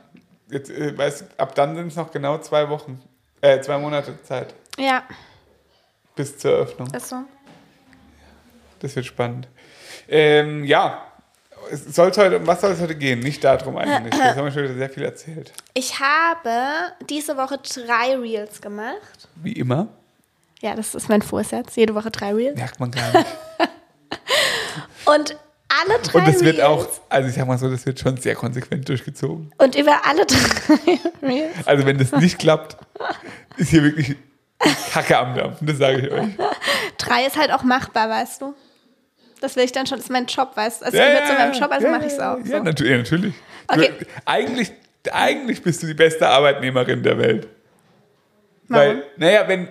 Jetzt, 0.49 0.71
äh, 0.71 0.97
weißt, 0.97 1.25
ab 1.39 1.55
dann 1.55 1.77
sind 1.77 1.89
es 1.89 1.97
noch 1.97 2.11
genau 2.11 2.39
zwei 2.39 2.69
Wochen, 2.69 3.01
äh, 3.41 3.61
zwei 3.61 3.79
Monate 3.79 4.21
Zeit 4.25 4.53
Ja, 4.79 5.05
bis 6.17 6.37
zur 6.39 6.53
Eröffnung. 6.53 6.93
ist 6.93 7.09
so. 7.09 7.17
Das 8.81 8.97
wird 8.97 9.07
spannend. 9.07 9.47
Ähm, 10.09 10.65
ja, 10.65 11.07
es 11.71 11.85
soll's 11.95 12.17
heute, 12.19 12.39
um 12.39 12.47
was 12.47 12.61
soll 12.61 12.73
es 12.73 12.81
heute 12.81 12.95
gehen? 12.97 13.21
Nicht 13.21 13.43
darum 13.45 13.77
eigentlich. 13.77 14.15
Das 14.17 14.37
haben 14.37 14.45
wir 14.45 14.53
schon 14.53 14.65
wieder 14.65 14.75
sehr 14.75 14.91
viel 14.91 15.05
erzählt. 15.05 15.53
Ich 15.75 15.99
habe 16.01 16.93
diese 17.09 17.37
Woche 17.37 17.59
drei 17.59 18.17
Reels 18.17 18.61
gemacht. 18.61 19.29
Wie 19.37 19.53
immer. 19.53 19.89
Ja, 20.61 20.75
das 20.75 20.95
ist 20.95 21.09
mein 21.09 21.23
Vorsatz. 21.23 21.77
Jede 21.77 21.95
Woche 21.95 22.11
drei 22.11 22.33
Reels. 22.35 22.57
Merkt 22.59 22.81
man 22.81 22.91
gar 22.91 23.13
nicht. 23.13 23.27
Und 25.07 25.37
alle 25.69 25.99
drei 26.03 26.19
Und 26.19 26.41
wird 26.41 26.57
Reels. 26.59 26.61
auch, 26.67 26.87
also 27.09 27.29
ich 27.29 27.35
sag 27.35 27.47
mal 27.47 27.59
so, 27.59 27.71
das 27.71 27.87
wird 27.87 27.99
schon 28.01 28.17
sehr 28.17 28.35
konsequent 28.35 28.89
durchgezogen. 28.89 29.53
Und 29.59 29.75
über 29.77 30.05
alle 30.07 30.27
drei 30.27 30.99
Reels. 31.27 31.67
Also 31.67 31.87
wenn 31.87 31.99
das 31.99 32.13
nicht 32.13 32.39
klappt, 32.39 32.77
ist 33.57 33.71
hier 33.71 33.83
wirklich 33.83 34.17
Kacke 34.93 35.17
am 35.17 35.35
Dampfen, 35.35 35.67
das 35.67 35.79
sage 35.79 36.01
ich 36.07 36.11
euch. 36.13 36.29
Drei 36.99 37.25
ist 37.25 37.39
halt 37.39 37.51
auch 37.53 37.63
machbar, 37.63 38.09
weißt 38.11 38.43
du? 38.43 38.55
Das 39.41 39.57
will 39.57 39.65
ich 39.65 39.73
dann 39.73 39.87
schon, 39.87 39.97
das 39.99 40.07
ist 40.07 40.11
mein 40.11 40.27
Job, 40.27 40.51
weißt 40.55 40.83
du? 40.83 40.87
Es 40.87 40.93
gehört 40.93 41.27
zu 41.27 41.33
meinem 41.35 41.53
Job, 41.53 41.71
also 41.73 41.87
ja, 41.87 41.93
mache 41.93 42.07
ich 42.07 42.13
es 42.13 42.21
auch. 42.21 42.39
Ja, 42.39 42.45
So. 42.45 42.53
ja 42.85 42.97
natürlich. 42.99 43.35
Okay. 43.69 43.91
Du, 43.99 44.05
eigentlich, 44.27 44.73
eigentlich 45.13 45.63
bist 45.63 45.83
du 45.83 45.87
die 45.87 45.95
beste 45.95 46.29
Arbeitnehmerin 46.29 47.03
der 47.03 47.19
Welt. 47.19 47.49
Warum? 48.69 48.87
Weil, 48.87 49.03
naja, 49.17 49.49
wenn, 49.49 49.69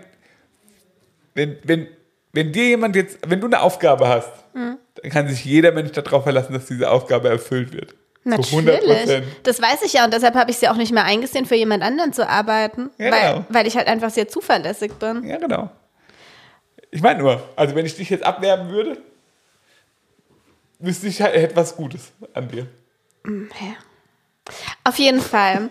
wenn, 1.36 1.57
wenn, 1.63 1.88
wenn 2.33 2.51
dir 2.51 2.66
jemand 2.66 2.95
jetzt, 2.95 3.19
wenn 3.27 3.39
du 3.39 3.48
eine 3.48 3.62
Aufgabe 3.62 4.07
hast, 4.07 4.31
Mhm. 4.54 4.77
dann 4.95 5.12
kann 5.12 5.27
sich 5.27 5.45
jeder 5.45 5.71
Mensch 5.71 5.92
darauf 5.92 6.24
verlassen, 6.24 6.54
dass 6.54 6.66
diese 6.66 6.89
Aufgabe 6.89 7.30
erfüllt 7.30 7.71
wird. 7.71 7.94
Zu 8.24 8.57
100 8.57 8.85
Natürlich. 8.85 9.23
Das 9.44 9.61
weiß 9.61 9.83
ich 9.83 9.94
ja 9.94 10.04
und 10.06 10.14
deshalb 10.14 10.35
habe 10.35 10.49
ich 10.52 10.57
sie 10.57 10.68
auch 10.68 10.76
nicht 10.76 10.92
mehr 10.92 11.06
eingesehen, 11.06 11.45
für 11.45 11.56
jemand 11.56 11.83
anderen 11.83 12.14
zu 12.14 12.28
arbeiten. 12.28 12.90
Ja, 12.97 13.11
weil, 13.11 13.33
genau. 13.33 13.45
weil 13.49 13.68
ich 13.68 13.78
halt 13.78 13.88
einfach 13.88 14.09
sehr 14.09 14.28
zuverlässig 14.28 14.94
bin. 14.94 15.23
Ja, 15.28 15.38
genau. 15.38 15.69
Ich 16.92 17.02
meine 17.02 17.19
nur, 17.19 17.42
also 17.56 17.76
wenn 17.76 17.85
ich 17.85 17.95
dich 17.95 18.09
jetzt 18.09 18.23
abwerben 18.23 18.69
würde, 18.69 18.97
wüsste 20.80 21.07
ich 21.07 21.21
halt 21.21 21.36
etwas 21.36 21.76
Gutes 21.76 22.12
an 22.33 22.50
dir. 22.50 22.68
Ja. 23.26 23.76
Auf 24.83 24.98
jeden 24.98 25.21
Fall. 25.21 25.69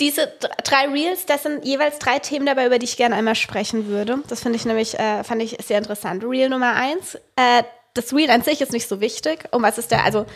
Diese 0.00 0.32
drei 0.64 0.88
Reels, 0.88 1.26
das 1.26 1.42
sind 1.42 1.64
jeweils 1.64 1.98
drei 1.98 2.18
Themen 2.18 2.46
dabei, 2.46 2.66
über 2.66 2.78
die 2.78 2.86
ich 2.86 2.96
gerne 2.96 3.16
einmal 3.16 3.34
sprechen 3.34 3.86
würde. 3.86 4.22
Das 4.28 4.40
finde 4.40 4.56
ich 4.56 4.64
nämlich, 4.64 4.98
äh, 4.98 5.24
fand 5.24 5.42
ich 5.42 5.58
sehr 5.62 5.78
interessant. 5.78 6.24
Reel 6.24 6.48
Nummer 6.48 6.74
eins, 6.74 7.16
äh, 7.36 7.62
das 7.94 8.14
Reel 8.14 8.30
an 8.30 8.42
sich 8.42 8.60
ist 8.60 8.72
nicht 8.72 8.88
so 8.88 9.00
wichtig. 9.00 9.44
Um 9.52 9.62
was 9.62 9.78
ist 9.78 9.92
da? 9.92 10.02
Also, 10.02 10.26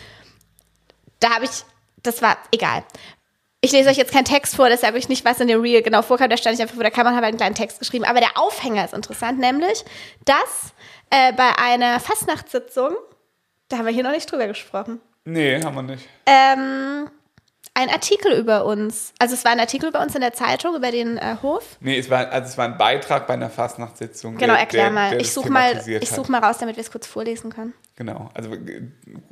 da 1.20 1.30
habe 1.30 1.46
ich, 1.46 1.64
das 2.02 2.20
war 2.20 2.36
egal. 2.52 2.84
Ich 3.62 3.72
lese 3.72 3.88
euch 3.88 3.96
jetzt 3.96 4.12
keinen 4.12 4.26
Text 4.26 4.56
vor, 4.56 4.68
deshalb 4.68 4.94
ich 4.96 5.08
nicht, 5.08 5.24
was 5.24 5.40
in 5.40 5.48
dem 5.48 5.62
Reel 5.62 5.80
genau 5.80 6.02
vorkam. 6.02 6.28
Da 6.28 6.36
stand 6.36 6.56
ich 6.56 6.60
einfach 6.60 6.74
vor 6.74 6.84
der 6.84 6.92
Kamera 6.92 7.12
und 7.12 7.16
habe 7.16 7.26
einen 7.26 7.38
kleinen 7.38 7.54
Text 7.54 7.78
geschrieben. 7.78 8.04
Aber 8.04 8.20
der 8.20 8.36
Aufhänger 8.36 8.84
ist 8.84 8.92
interessant, 8.92 9.38
nämlich, 9.38 9.82
dass 10.26 10.74
äh, 11.08 11.32
bei 11.32 11.56
einer 11.56 11.98
Fastnachtssitzung, 12.00 12.94
da 13.68 13.78
haben 13.78 13.86
wir 13.86 13.92
hier 13.92 14.02
noch 14.04 14.12
nicht 14.12 14.30
drüber 14.30 14.46
gesprochen, 14.46 15.00
Nee, 15.24 15.60
haben 15.62 15.74
wir 15.74 15.82
nicht. 15.82 16.06
ähm, 16.26 17.08
ein 17.76 17.88
Artikel 17.88 18.32
über 18.38 18.66
uns. 18.66 19.12
Also 19.18 19.34
es 19.34 19.44
war 19.44 19.50
ein 19.52 19.58
Artikel 19.58 19.88
über 19.88 20.00
uns 20.00 20.14
in 20.14 20.20
der 20.20 20.32
Zeitung, 20.32 20.76
über 20.76 20.92
den 20.92 21.16
äh, 21.16 21.36
Hof. 21.42 21.76
Nee, 21.80 21.98
es 21.98 22.08
war, 22.10 22.30
also 22.30 22.48
es 22.50 22.58
war 22.58 22.66
ein 22.66 22.78
Beitrag 22.78 23.26
bei 23.26 23.34
einer 23.34 23.50
Fastnachtssitzung. 23.50 24.36
Genau, 24.36 24.52
der- 24.52 24.60
erklär 24.60 24.82
der- 24.84 24.92
mal. 24.92 25.10
der 25.10 25.20
ich 25.20 25.26
das 25.28 25.34
suche 25.34 25.50
mal, 25.50 25.82
ich 25.88 26.08
such 26.10 26.28
mal 26.28 26.38
raus, 26.44 26.58
damit 26.58 26.76
wir 26.76 26.82
es 26.82 26.90
kurz 26.92 27.06
vorlesen 27.06 27.50
können. 27.50 27.72
Genau, 27.96 28.30
also 28.34 28.52
äh, 28.54 28.82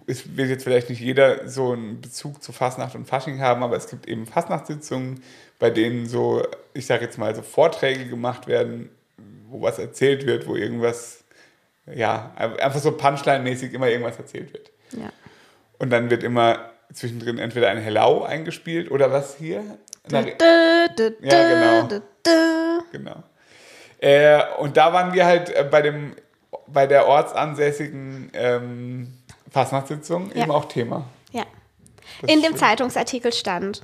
es 0.07 0.37
wird 0.37 0.49
jetzt 0.49 0.65
vielleicht 0.65 0.89
nicht 0.91 1.01
jeder 1.01 1.47
so 1.49 1.73
einen 1.73 2.01
Bezug 2.01 2.43
zu 2.43 2.53
Fastnacht 2.53 2.95
und 2.97 3.07
Fasching 3.07 3.41
haben, 3.41 3.63
aber 3.63 3.77
es 3.77 3.87
gibt 3.89 4.09
eben 4.09 4.27
Fastnachtssitzungen, 4.27 5.23
bei 5.61 5.71
denen 5.71 6.07
so, 6.09 6.43
ich 6.75 6.87
sage 6.87 7.05
jetzt 7.05 7.19
mal, 7.19 7.35
so 7.37 7.43
Vorträge 7.43 8.07
gemacht 8.09 8.47
werden, 8.49 8.89
wo 9.51 9.61
was 9.63 9.79
erzählt 9.79 10.27
wird, 10.27 10.49
wo 10.49 10.57
irgendwas, 10.57 11.22
ja, 11.87 12.33
einfach 12.37 12.81
so 12.81 12.91
Punchline-mäßig 12.91 13.73
immer 13.73 13.89
irgendwas 13.89 14.19
erzählt 14.19 14.53
wird. 14.53 14.71
Ja. 14.93 15.11
Und 15.79 15.91
dann 15.91 16.11
wird 16.11 16.23
immer 16.23 16.71
zwischendrin 16.93 17.39
entweder 17.39 17.71
ein 17.71 17.79
Hello 17.79 18.23
eingespielt 18.23 18.91
oder 18.91 19.11
was 19.13 19.37
hier? 19.37 19.63
Na, 20.09 20.23
Dö, 20.23 20.31
dö, 20.97 21.11
Ja, 21.21 21.49
genau. 21.87 22.01
Genau. 22.93 23.23
Äh, 23.99 24.43
und 24.59 24.77
da 24.77 24.93
waren 24.93 25.13
wir 25.13 25.25
halt 25.25 25.49
äh, 25.51 25.65
bei, 25.69 25.81
dem, 25.81 26.15
bei 26.67 26.87
der 26.87 27.07
ortsansässigen 27.07 28.31
ähm, 28.35 29.13
Fastnachtssitzung 29.51 30.31
Ja. 30.35 30.43
eben 30.43 30.51
auch 30.51 30.67
Thema. 30.67 31.07
Ja. 31.31 31.45
Das 32.21 32.31
In 32.31 32.43
dem 32.43 32.51
schön. 32.51 32.57
Zeitungsartikel 32.59 33.33
stand, 33.33 33.83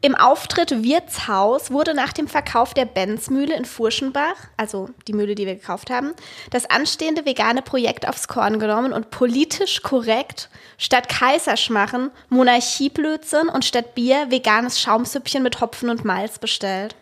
im 0.00 0.14
Auftritt 0.14 0.84
Wirtshaus 0.84 1.72
wurde 1.72 1.92
nach 1.92 2.12
dem 2.12 2.28
Verkauf 2.28 2.72
der 2.72 2.84
Benzmühle 2.84 3.56
in 3.56 3.64
Furschenbach, 3.64 4.36
also 4.56 4.90
die 5.08 5.12
Mühle, 5.12 5.34
die 5.34 5.44
wir 5.44 5.56
gekauft 5.56 5.90
haben, 5.90 6.14
das 6.50 6.70
anstehende 6.70 7.26
vegane 7.26 7.62
Projekt 7.62 8.06
aufs 8.06 8.28
Korn 8.28 8.60
genommen 8.60 8.92
und 8.92 9.10
politisch 9.10 9.82
korrekt 9.82 10.50
statt 10.76 11.08
Kaiserschmachen 11.08 12.12
Monarchieblödsinn 12.28 13.48
und 13.48 13.64
statt 13.64 13.96
Bier 13.96 14.30
veganes 14.30 14.80
Schaumsüppchen 14.80 15.42
mit 15.42 15.60
Hopfen 15.60 15.90
und 15.90 16.04
Malz 16.04 16.38
bestellt. 16.38 16.94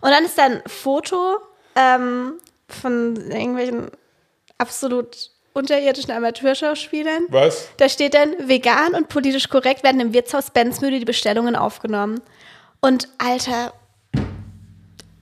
Und 0.00 0.10
dann 0.10 0.24
ist 0.24 0.36
da 0.36 0.46
ein 0.46 0.62
Foto 0.66 1.38
ähm, 1.76 2.34
von 2.68 3.14
irgendwelchen 3.30 3.92
absolut 4.58 5.30
unterirdischen 5.54 6.10
Amateurschauspielern. 6.10 7.26
Was? 7.28 7.68
Da 7.78 7.88
steht 7.88 8.12
dann, 8.14 8.34
vegan 8.48 8.94
und 8.94 9.08
politisch 9.08 9.48
korrekt 9.48 9.82
werden 9.82 10.00
im 10.00 10.12
Wirtshaus 10.12 10.50
Benzmühle 10.50 10.98
die 10.98 11.04
Bestellungen 11.04 11.56
aufgenommen. 11.56 12.20
Und 12.80 13.08
Alter, 13.18 13.72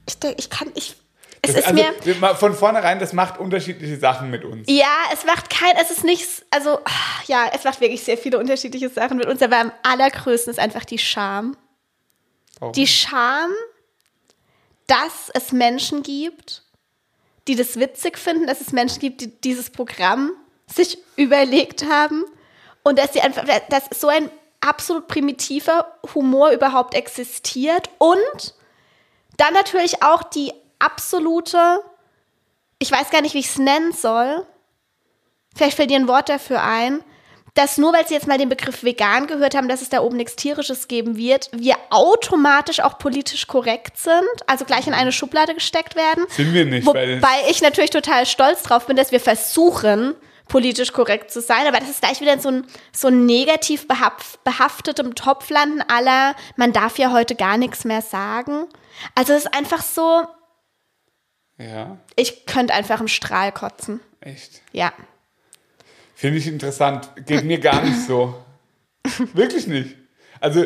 ich 0.08 0.18
denke, 0.18 0.36
ich 0.40 0.50
kann, 0.50 0.72
ich, 0.74 0.96
es 1.42 1.54
ist 1.54 1.66
also, 1.66 1.74
mir, 1.74 2.34
von 2.34 2.54
vornherein, 2.54 2.98
das 2.98 3.12
macht 3.12 3.38
unterschiedliche 3.38 3.98
Sachen 3.98 4.30
mit 4.30 4.44
uns. 4.44 4.68
ja, 4.68 4.96
es 5.12 5.24
macht 5.24 5.50
kein, 5.50 5.76
es 5.80 5.90
ist 5.90 6.02
nichts, 6.02 6.44
also, 6.50 6.78
ah, 6.84 7.22
ja, 7.26 7.50
es 7.54 7.64
macht 7.64 7.80
wirklich 7.80 8.02
sehr 8.02 8.16
viele 8.16 8.38
unterschiedliche 8.38 8.88
Sachen 8.88 9.18
mit 9.18 9.26
uns, 9.26 9.42
aber 9.42 9.58
am 9.58 9.72
allergrößten 9.82 10.50
ist 10.50 10.58
einfach 10.58 10.84
die 10.84 10.98
Scham. 10.98 11.56
Warum? 12.58 12.72
Die 12.72 12.86
Scham, 12.86 13.50
dass 14.86 15.30
es 15.34 15.52
Menschen 15.52 16.02
gibt, 16.02 16.62
die 17.48 17.56
das 17.56 17.78
witzig 17.78 18.18
finden, 18.18 18.46
dass 18.46 18.60
es 18.60 18.72
Menschen 18.72 19.00
gibt, 19.00 19.20
die 19.20 19.40
dieses 19.40 19.70
Programm 19.70 20.32
sich 20.66 20.98
überlegt 21.16 21.84
haben 21.88 22.24
und 22.82 22.98
dass 22.98 23.12
sie 23.12 23.20
einfach, 23.20 23.44
dass 23.68 23.84
so 23.98 24.08
ein 24.08 24.30
absolut 24.60 25.08
primitiver 25.08 25.98
Humor 26.14 26.50
überhaupt 26.50 26.94
existiert 26.94 27.90
und 27.98 28.54
dann 29.36 29.54
natürlich 29.54 30.02
auch 30.02 30.22
die 30.22 30.52
absolute, 30.78 31.80
ich 32.78 32.90
weiß 32.90 33.10
gar 33.10 33.22
nicht, 33.22 33.34
wie 33.34 33.40
ich 33.40 33.48
es 33.48 33.58
nennen 33.58 33.92
soll, 33.92 34.46
vielleicht 35.54 35.76
fällt 35.76 35.90
dir 35.90 35.98
ein 35.98 36.08
Wort 36.08 36.28
dafür 36.28 36.62
ein, 36.62 37.02
dass 37.54 37.76
nur 37.76 37.92
weil 37.92 38.06
sie 38.06 38.14
jetzt 38.14 38.26
mal 38.26 38.38
den 38.38 38.48
Begriff 38.48 38.82
vegan 38.82 39.26
gehört 39.26 39.54
haben, 39.54 39.68
dass 39.68 39.82
es 39.82 39.90
da 39.90 40.00
oben 40.00 40.16
nichts 40.16 40.36
Tierisches 40.36 40.88
geben 40.88 41.16
wird, 41.16 41.50
wir 41.52 41.76
automatisch 41.90 42.80
auch 42.80 42.96
politisch 42.98 43.46
korrekt 43.46 43.98
sind, 43.98 44.24
also 44.46 44.64
gleich 44.64 44.86
in 44.86 44.94
eine 44.94 45.12
Schublade 45.12 45.54
gesteckt 45.54 45.94
werden. 45.94 46.24
Sind 46.28 46.54
wir 46.54 46.64
nicht, 46.64 46.86
weil 46.86 47.16
Wobei 47.18 47.50
ich 47.50 47.60
natürlich 47.60 47.90
total 47.90 48.24
stolz 48.26 48.62
drauf 48.62 48.86
bin, 48.86 48.96
dass 48.96 49.12
wir 49.12 49.20
versuchen, 49.20 50.14
politisch 50.48 50.92
korrekt 50.92 51.30
zu 51.30 51.40
sein, 51.40 51.66
aber 51.66 51.78
das 51.78 51.88
ist 51.88 52.00
gleich 52.02 52.20
wieder 52.20 52.38
so 52.38 52.48
ein, 52.50 52.66
so 52.94 53.08
ein 53.08 53.26
negativ 53.26 53.86
behaf- 53.86 54.38
behaftetem 54.44 55.14
Topf 55.14 55.48
landen 55.50 55.82
aller, 55.88 56.34
man 56.56 56.72
darf 56.72 56.98
ja 56.98 57.12
heute 57.12 57.34
gar 57.34 57.56
nichts 57.58 57.84
mehr 57.84 58.02
sagen. 58.02 58.66
Also 59.14 59.32
es 59.34 59.44
ist 59.44 59.54
einfach 59.54 59.82
so, 59.82 60.24
ja, 61.58 61.96
ich 62.16 62.44
könnte 62.46 62.74
einfach 62.74 63.00
im 63.00 63.08
Strahl 63.08 63.52
kotzen. 63.52 64.00
echt. 64.20 64.62
Ja. 64.72 64.92
Finde 66.22 66.38
ich 66.38 66.46
interessant. 66.46 67.10
Geht 67.26 67.42
mir 67.42 67.58
gar 67.58 67.82
nicht 67.82 68.06
so. 68.06 68.32
Wirklich 69.34 69.66
nicht. 69.66 69.96
Also, 70.38 70.64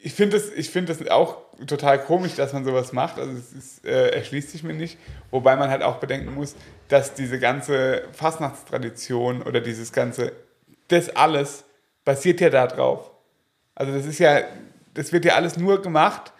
ich 0.00 0.14
finde 0.14 0.38
das, 0.38 0.48
ich 0.48 0.70
finde 0.70 0.94
das 0.94 1.06
auch 1.10 1.36
total 1.66 2.02
komisch, 2.02 2.34
dass 2.34 2.54
man 2.54 2.64
sowas 2.64 2.94
macht. 2.94 3.18
Also, 3.18 3.32
es 3.36 3.52
ist, 3.52 3.84
äh, 3.84 4.08
erschließt 4.12 4.48
sich 4.48 4.62
mir 4.62 4.72
nicht. 4.72 4.96
Wobei 5.30 5.54
man 5.56 5.68
halt 5.68 5.82
auch 5.82 5.96
bedenken 5.96 6.32
muss, 6.32 6.56
dass 6.88 7.12
diese 7.12 7.38
ganze 7.38 8.04
Fastnachtstradition 8.12 9.42
oder 9.42 9.60
dieses 9.60 9.92
ganze, 9.92 10.32
das 10.88 11.14
alles 11.14 11.64
basiert 12.06 12.40
ja 12.40 12.48
da 12.48 12.66
drauf. 12.66 13.10
Also, 13.74 13.92
das 13.92 14.06
ist 14.06 14.18
ja, 14.18 14.44
das 14.94 15.12
wird 15.12 15.26
ja 15.26 15.34
alles 15.34 15.58
nur 15.58 15.82
gemacht, 15.82 16.32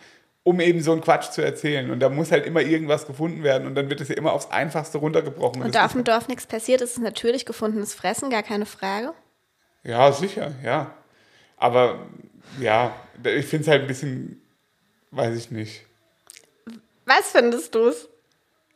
um 0.46 0.60
eben 0.60 0.80
so 0.80 0.92
einen 0.92 1.00
Quatsch 1.00 1.32
zu 1.32 1.42
erzählen. 1.42 1.90
Und 1.90 1.98
da 1.98 2.08
muss 2.08 2.30
halt 2.30 2.46
immer 2.46 2.60
irgendwas 2.60 3.04
gefunden 3.04 3.42
werden 3.42 3.66
und 3.66 3.74
dann 3.74 3.90
wird 3.90 4.00
es 4.00 4.10
ja 4.10 4.14
immer 4.14 4.32
aufs 4.32 4.48
Einfachste 4.48 4.98
runtergebrochen. 4.98 5.60
Und 5.60 5.74
das 5.74 5.80
da 5.80 5.86
auf 5.86 5.92
dem 5.92 6.04
Dorf 6.04 6.28
nichts 6.28 6.46
passiert, 6.46 6.80
ist 6.82 6.92
es 6.92 6.98
natürlich 6.98 7.46
gefundenes 7.46 7.94
Fressen, 7.94 8.30
gar 8.30 8.44
keine 8.44 8.64
Frage. 8.64 9.12
Ja, 9.82 10.12
sicher, 10.12 10.52
ja. 10.62 10.94
Aber 11.56 11.98
ja, 12.60 12.94
ich 13.24 13.44
finde 13.46 13.62
es 13.62 13.68
halt 13.68 13.82
ein 13.82 13.88
bisschen, 13.88 14.40
weiß 15.10 15.36
ich 15.36 15.50
nicht. 15.50 15.82
Was 17.06 17.32
findest 17.32 17.74
du 17.74 17.88
es? 17.88 18.08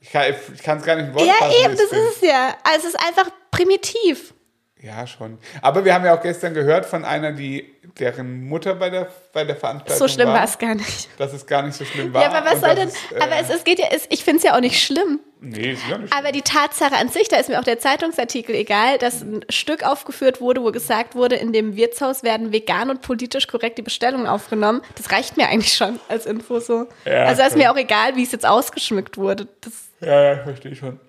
Ich 0.01 0.11
kann 0.11 0.79
es 0.79 0.85
gar 0.85 0.97
nicht 0.97 1.07
in 1.07 1.15
Worte 1.15 1.27
Ja, 1.27 1.53
eben, 1.65 1.77
das 1.77 1.93
ist 1.93 2.17
es 2.17 2.21
ja. 2.23 2.57
Also 2.65 2.89
es 2.89 2.95
ist 2.95 3.07
einfach 3.07 3.31
primitiv. 3.53 4.35
Ja, 4.83 5.07
schon. 5.07 5.39
Aber 5.61 5.85
wir 5.85 5.93
haben 5.93 6.05
ja 6.07 6.17
auch 6.17 6.23
gestern 6.23 6.55
gehört 6.55 6.87
von 6.87 7.05
einer, 7.05 7.33
die 7.33 7.75
deren 7.99 8.45
Mutter 8.45 8.75
bei 8.77 8.89
der, 8.89 9.09
bei 9.33 9.45
der 9.45 9.57
Veranstaltung 9.57 9.99
So 9.99 10.13
schlimm 10.13 10.29
war, 10.29 10.45
es 10.45 10.59
gar 10.59 10.75
nicht. 10.75 11.09
dass 11.19 11.35
es 11.35 11.47
gar 11.47 11.63
nicht 11.63 11.75
so 11.75 11.85
schlimm 11.85 12.15
war. 12.15 12.23
Ja, 12.23 12.31
aber 12.31 12.51
was 12.51 12.61
soll 12.61 12.75
denn? 12.75 12.89
Es, 12.89 12.95
äh, 13.13 13.21
aber 13.21 13.37
es, 13.37 13.51
es 13.51 13.65
geht 13.65 13.79
ja, 13.79 13.87
es, 13.91 14.07
ich 14.09 14.25
finde 14.25 14.39
es 14.39 14.45
ja 14.45 14.57
auch 14.57 14.61
nicht 14.61 14.83
schlimm. 14.83 15.21
Nee, 15.43 15.73
ist 15.73 15.83
ja 15.89 15.99
nicht 15.99 16.13
Aber 16.15 16.33
die 16.33 16.43
Tatsache 16.43 16.97
an 16.97 17.09
sich, 17.09 17.29
da 17.29 17.37
ist 17.37 17.49
mir 17.49 17.59
auch 17.59 17.65
der 17.65 17.79
Zeitungsartikel 17.79 18.55
egal, 18.55 18.99
dass 18.99 19.23
ein 19.23 19.45
Stück 19.51 19.85
aufgeführt 19.85 20.41
wurde, 20.41 20.63
wo 20.63 20.71
gesagt 20.71 21.15
wurde, 21.15 21.37
in 21.37 21.53
dem 21.53 21.77
Wirtshaus 21.77 22.23
werden 22.23 22.53
vegan 22.53 22.91
und 22.91 23.03
politisch 23.03 23.49
korrekt 23.49 23.77
die 23.77 23.83
Bestellungen 23.83 24.27
aufgenommen. 24.27 24.81
Das 24.97 25.11
reicht 25.13 25.37
mir 25.37 25.49
eigentlich 25.49 25.75
schon 25.75 26.01
als 26.09 26.25
Info 26.27 26.61
so. 26.61 26.87
Ja, 27.05 27.25
also 27.25 27.43
ist 27.43 27.57
mir 27.57 27.71
auch 27.71 27.77
egal, 27.77 28.17
wie 28.17 28.23
es 28.23 28.33
jetzt 28.33 28.47
ausgeschmückt 28.47 29.19
wurde. 29.19 29.47
Das, 29.61 29.73
Ja, 30.01 30.23
ja, 30.23 30.43
verstehe 30.43 30.73
ich 30.73 30.79
schon. 30.79 31.01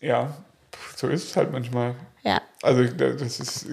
Ja, 0.00 0.36
so 0.96 1.08
ist 1.08 1.24
es 1.24 1.36
halt 1.36 1.52
manchmal. 1.52 1.94
Also 2.62 2.84
das 2.84 3.40
ist, 3.40 3.66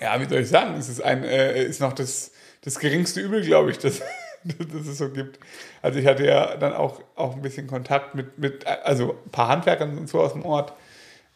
ja, 0.00 0.20
wie 0.20 0.24
soll 0.24 0.40
ich 0.40 0.48
sagen, 0.48 0.74
es 0.76 0.88
ist, 0.88 1.00
ein, 1.00 1.22
äh, 1.22 1.64
ist 1.64 1.80
noch 1.80 1.92
das, 1.92 2.32
das 2.62 2.78
geringste 2.78 3.20
Übel, 3.20 3.42
glaube 3.42 3.70
ich, 3.70 3.78
das, 3.78 4.00
das 4.44 4.86
es 4.86 4.98
so 4.98 5.10
gibt. 5.10 5.38
Also 5.80 5.98
ich 5.98 6.06
hatte 6.06 6.26
ja 6.26 6.56
dann 6.56 6.72
auch, 6.72 7.00
auch 7.14 7.36
ein 7.36 7.42
bisschen 7.42 7.66
Kontakt 7.68 8.14
mit, 8.14 8.38
mit 8.38 8.66
also 8.66 9.16
ein 9.24 9.30
paar 9.30 9.48
Handwerkern 9.48 9.96
und 9.96 10.08
so 10.08 10.20
aus 10.20 10.32
dem 10.32 10.44
Ort, 10.44 10.72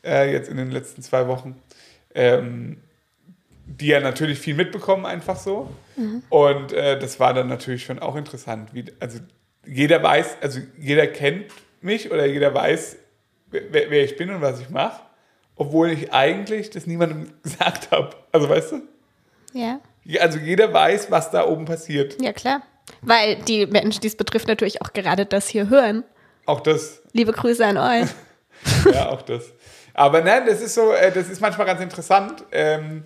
äh, 0.04 0.32
jetzt 0.32 0.48
in 0.48 0.56
den 0.56 0.70
letzten 0.70 1.02
zwei 1.02 1.28
Wochen, 1.28 1.60
ähm, 2.14 2.78
die 3.66 3.86
ja 3.88 4.00
natürlich 4.00 4.38
viel 4.38 4.54
mitbekommen, 4.54 5.06
einfach 5.06 5.36
so. 5.36 5.70
Und 6.28 6.72
äh, 6.72 6.98
das 6.98 7.20
war 7.20 7.34
dann 7.34 7.48
natürlich 7.48 7.84
schon 7.84 7.98
auch 7.98 8.16
interessant. 8.16 8.74
Wie, 8.74 8.84
also 9.00 9.18
jeder 9.66 10.02
weiß, 10.02 10.38
also 10.40 10.60
jeder 10.78 11.06
kennt 11.06 11.46
mich 11.80 12.10
oder 12.10 12.26
jeder 12.26 12.54
weiß, 12.54 12.96
wer, 13.50 13.90
wer 13.90 14.04
ich 14.04 14.16
bin 14.16 14.30
und 14.30 14.40
was 14.40 14.60
ich 14.60 14.70
mache, 14.70 15.00
obwohl 15.56 15.90
ich 15.90 16.12
eigentlich 16.12 16.70
das 16.70 16.86
niemandem 16.86 17.32
gesagt 17.42 17.90
habe. 17.90 18.10
Also 18.32 18.48
weißt 18.48 18.72
du? 18.72 18.82
Ja. 19.52 19.80
Also 20.20 20.38
jeder 20.38 20.72
weiß, 20.72 21.10
was 21.10 21.30
da 21.30 21.46
oben 21.46 21.64
passiert. 21.64 22.20
Ja, 22.20 22.32
klar. 22.32 22.62
Weil 23.00 23.36
die 23.36 23.66
Menschen, 23.66 24.00
die 24.00 24.06
es 24.06 24.16
betrifft, 24.16 24.46
natürlich 24.46 24.80
auch 24.82 24.92
gerade 24.92 25.26
das 25.26 25.48
hier 25.48 25.68
hören. 25.68 26.04
Auch 26.44 26.60
das, 26.60 27.02
Liebe 27.12 27.32
Grüße 27.32 27.66
an 27.66 27.76
euch. 27.76 28.08
ja, 28.94 29.08
auch 29.08 29.22
das. 29.22 29.52
Aber 29.94 30.20
nein, 30.20 30.44
das 30.46 30.60
ist 30.60 30.74
so, 30.74 30.92
äh, 30.92 31.10
das 31.10 31.28
ist 31.28 31.40
manchmal 31.40 31.66
ganz 31.66 31.80
interessant. 31.80 32.44
Ähm, 32.52 33.02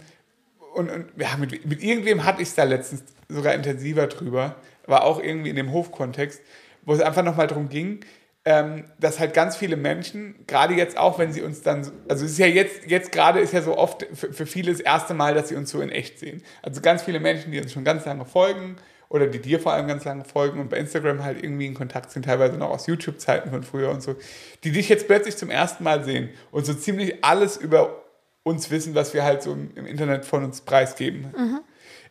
und, 0.74 0.90
und 0.90 1.06
ja, 1.16 1.36
mit, 1.38 1.64
mit 1.64 1.82
irgendwem 1.82 2.24
hatte 2.24 2.42
ich 2.42 2.48
es 2.48 2.54
da 2.54 2.64
letztens 2.64 3.04
sogar 3.28 3.54
intensiver 3.54 4.06
drüber, 4.08 4.56
war 4.86 5.04
auch 5.04 5.22
irgendwie 5.22 5.50
in 5.50 5.56
dem 5.56 5.72
Hofkontext, 5.72 6.40
wo 6.82 6.92
es 6.92 7.00
einfach 7.00 7.22
nochmal 7.22 7.46
darum 7.46 7.68
ging, 7.68 8.00
ähm, 8.44 8.84
dass 8.98 9.18
halt 9.20 9.34
ganz 9.34 9.56
viele 9.56 9.76
Menschen, 9.76 10.46
gerade 10.46 10.74
jetzt 10.74 10.96
auch, 10.96 11.18
wenn 11.18 11.32
sie 11.32 11.42
uns 11.42 11.60
dann, 11.62 11.84
so- 11.84 11.92
also 12.08 12.24
es 12.24 12.32
ist 12.32 12.38
ja 12.38 12.46
jetzt, 12.46 12.86
jetzt 12.86 13.12
gerade 13.12 13.38
ist 13.40 13.52
ja 13.52 13.60
so 13.60 13.76
oft 13.76 14.06
für, 14.14 14.32
für 14.32 14.46
viele 14.46 14.72
das 14.72 14.80
erste 14.80 15.12
Mal, 15.12 15.34
dass 15.34 15.48
sie 15.48 15.56
uns 15.56 15.70
so 15.70 15.80
in 15.80 15.90
echt 15.90 16.18
sehen. 16.18 16.42
Also 16.62 16.80
ganz 16.80 17.02
viele 17.02 17.20
Menschen, 17.20 17.52
die 17.52 17.60
uns 17.60 17.72
schon 17.72 17.84
ganz 17.84 18.06
lange 18.06 18.24
folgen 18.24 18.76
oder 19.10 19.26
die 19.26 19.40
dir 19.40 19.60
vor 19.60 19.72
allem 19.74 19.86
ganz 19.88 20.04
lange 20.04 20.24
folgen 20.24 20.58
und 20.58 20.70
bei 20.70 20.78
Instagram 20.78 21.22
halt 21.22 21.42
irgendwie 21.42 21.66
in 21.66 21.74
Kontakt 21.74 22.12
sind, 22.12 22.24
teilweise 22.24 22.56
noch 22.56 22.70
aus 22.70 22.86
YouTube-Zeiten 22.86 23.50
von 23.50 23.62
früher 23.62 23.90
und 23.90 24.02
so, 24.02 24.16
die 24.64 24.72
dich 24.72 24.88
jetzt 24.88 25.06
plötzlich 25.06 25.36
zum 25.36 25.50
ersten 25.50 25.84
Mal 25.84 26.02
sehen 26.04 26.30
und 26.50 26.64
so 26.64 26.72
ziemlich 26.72 27.22
alles 27.24 27.56
über 27.58 28.04
uns 28.42 28.70
wissen, 28.70 28.94
was 28.94 29.12
wir 29.12 29.22
halt 29.22 29.42
so 29.42 29.52
im, 29.52 29.84
Internet 29.84 30.24
von 30.24 30.44
uns 30.44 30.62
preisgeben. 30.62 31.34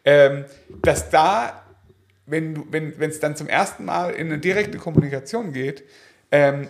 Ähm, 0.06 0.46
dass 0.84 1.10
da, 1.10 1.64
wenn 2.28 2.54
du, 2.54 2.66
wenn 2.70 2.94
es 3.02 3.20
dann 3.20 3.36
zum 3.36 3.48
ersten 3.48 3.84
Mal 3.86 4.12
in 4.12 4.28
eine 4.28 4.38
direkte 4.38 4.78
Kommunikation 4.78 5.54
geht, 5.54 5.84
ähm, 6.32 6.68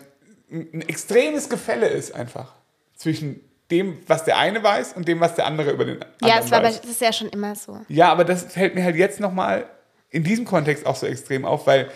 ein 0.52 0.82
extremes 0.82 1.50
Gefälle 1.50 1.88
ist 1.88 2.14
einfach 2.14 2.54
zwischen 2.96 3.42
dem, 3.72 4.00
was 4.08 4.24
der 4.26 4.38
eine 4.38 4.64
weiß 4.64 4.94
und 4.94 5.08
dem, 5.08 5.20
was 5.20 5.36
der 5.36 5.46
andere 5.46 5.72
über 5.72 5.86
den 5.86 6.02
anderen 6.02 6.16
Ja, 6.28 6.40
es 6.40 6.50
war, 6.50 6.58
aber 6.60 6.68
weiß. 6.70 6.82
das 6.82 6.90
ist 6.90 7.02
ja 7.02 7.14
schon 7.14 7.30
immer 7.30 7.54
so. 7.56 7.80
Ja, 7.88 8.12
aber 8.12 8.26
das 8.26 8.44
fällt 8.46 8.74
mir 8.76 8.84
halt 8.84 8.96
jetzt 8.96 9.20
nochmal 9.20 9.70
in 10.10 10.24
diesem 10.24 10.46
Kontext 10.46 10.86
auch 10.88 10.96
so 10.96 11.06
extrem 11.06 11.46
auf, 11.46 11.68
weil 11.68 11.92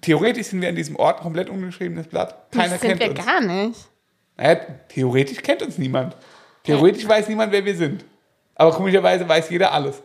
theoretisch 0.00 0.46
sind 0.46 0.62
wir 0.62 0.70
in 0.70 0.76
diesem 0.76 0.96
Ort 0.96 1.20
komplett 1.20 1.50
ungeschriebenes 1.50 2.06
Blatt. 2.06 2.50
Keiner 2.52 2.70
das 2.70 2.80
sind 2.80 2.98
kennt 2.98 3.00
wir 3.00 3.10
uns. 3.10 3.26
gar 3.26 3.40
nicht. 3.42 3.80
Naja, 4.38 4.60
theoretisch 4.88 5.42
kennt 5.42 5.60
uns 5.62 5.76
niemand. 5.76 6.16
Theoretisch 6.64 7.06
weiß 7.06 7.28
niemand, 7.28 7.52
wer 7.52 7.64
wir 7.64 7.76
sind. 7.76 8.04
Aber 8.54 8.72
komischerweise 8.72 9.28
weiß 9.28 9.50
jeder 9.50 9.72
alles. 9.72 10.02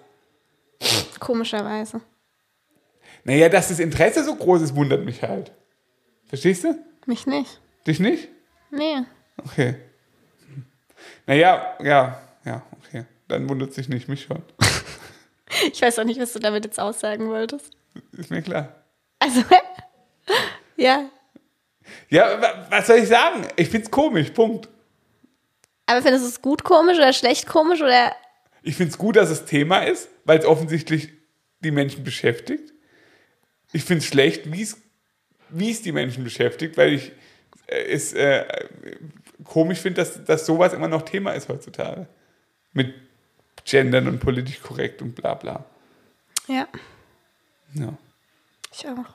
Komischerweise. 1.19 2.01
Naja, 3.23 3.49
dass 3.49 3.69
das 3.69 3.79
Interesse 3.79 4.23
so 4.23 4.35
groß 4.35 4.61
ist, 4.61 4.75
wundert 4.75 5.03
mich 5.05 5.21
halt. 5.23 5.51
Verstehst 6.27 6.63
du? 6.65 6.75
Mich 7.05 7.27
nicht. 7.27 7.59
Dich 7.87 7.99
nicht? 7.99 8.29
Nee. 8.71 9.03
Okay. 9.37 9.75
Naja, 11.27 11.75
ja, 11.83 12.21
ja, 12.45 12.63
okay. 12.83 13.05
Dann 13.27 13.47
wundert 13.49 13.73
sich 13.73 13.89
nicht, 13.89 14.07
mich 14.07 14.23
schon. 14.23 14.41
Ich 15.71 15.81
weiß 15.81 15.99
auch 15.99 16.03
nicht, 16.03 16.19
was 16.19 16.33
du 16.33 16.39
damit 16.39 16.65
jetzt 16.65 16.79
aussagen 16.81 17.29
wolltest. 17.29 17.71
Ist 18.11 18.29
mir 18.29 18.41
klar. 18.41 18.83
Also, 19.19 19.41
ja. 20.75 21.09
Ja, 22.09 22.41
wa- 22.41 22.67
was 22.69 22.87
soll 22.87 22.97
ich 22.97 23.07
sagen? 23.07 23.47
Ich 23.55 23.69
find's 23.69 23.89
komisch, 23.89 24.31
Punkt. 24.31 24.67
Aber 25.85 26.01
findest 26.01 26.25
du 26.25 26.29
es 26.29 26.41
gut 26.41 26.63
komisch 26.65 26.97
oder 26.97 27.13
schlecht 27.13 27.47
komisch 27.47 27.81
oder 27.81 28.13
Ich 28.63 28.75
find's 28.75 28.97
gut, 28.97 29.15
dass 29.15 29.29
es 29.29 29.45
Thema 29.45 29.83
ist, 29.83 30.09
weil 30.25 30.39
es 30.39 30.45
offensichtlich 30.45 31.09
die 31.61 31.71
Menschen 31.71 32.03
beschäftigt. 32.03 32.73
Ich 33.71 33.85
find's 33.85 34.05
schlecht, 34.05 34.51
wie 34.51 34.63
es 34.63 34.77
wie 35.49 35.71
es 35.71 35.81
die 35.81 35.91
Menschen 35.91 36.23
beschäftigt, 36.23 36.77
weil 36.77 36.93
ich 36.93 37.11
äh, 37.67 37.83
es 37.91 38.13
äh, 38.13 38.45
komisch 39.43 39.79
finde, 39.79 40.01
dass, 40.01 40.23
dass 40.23 40.45
sowas 40.45 40.73
immer 40.73 40.87
noch 40.87 41.03
Thema 41.03 41.31
ist 41.31 41.49
heutzutage. 41.49 42.07
Mit 42.73 42.93
Gendern 43.65 44.07
und 44.07 44.19
politisch 44.19 44.61
korrekt 44.61 45.01
und 45.01 45.15
bla 45.15 45.33
bla. 45.33 45.65
ja, 46.47 46.67
Ja, 47.73 47.97
ich 48.71 48.87
auch. 48.87 49.13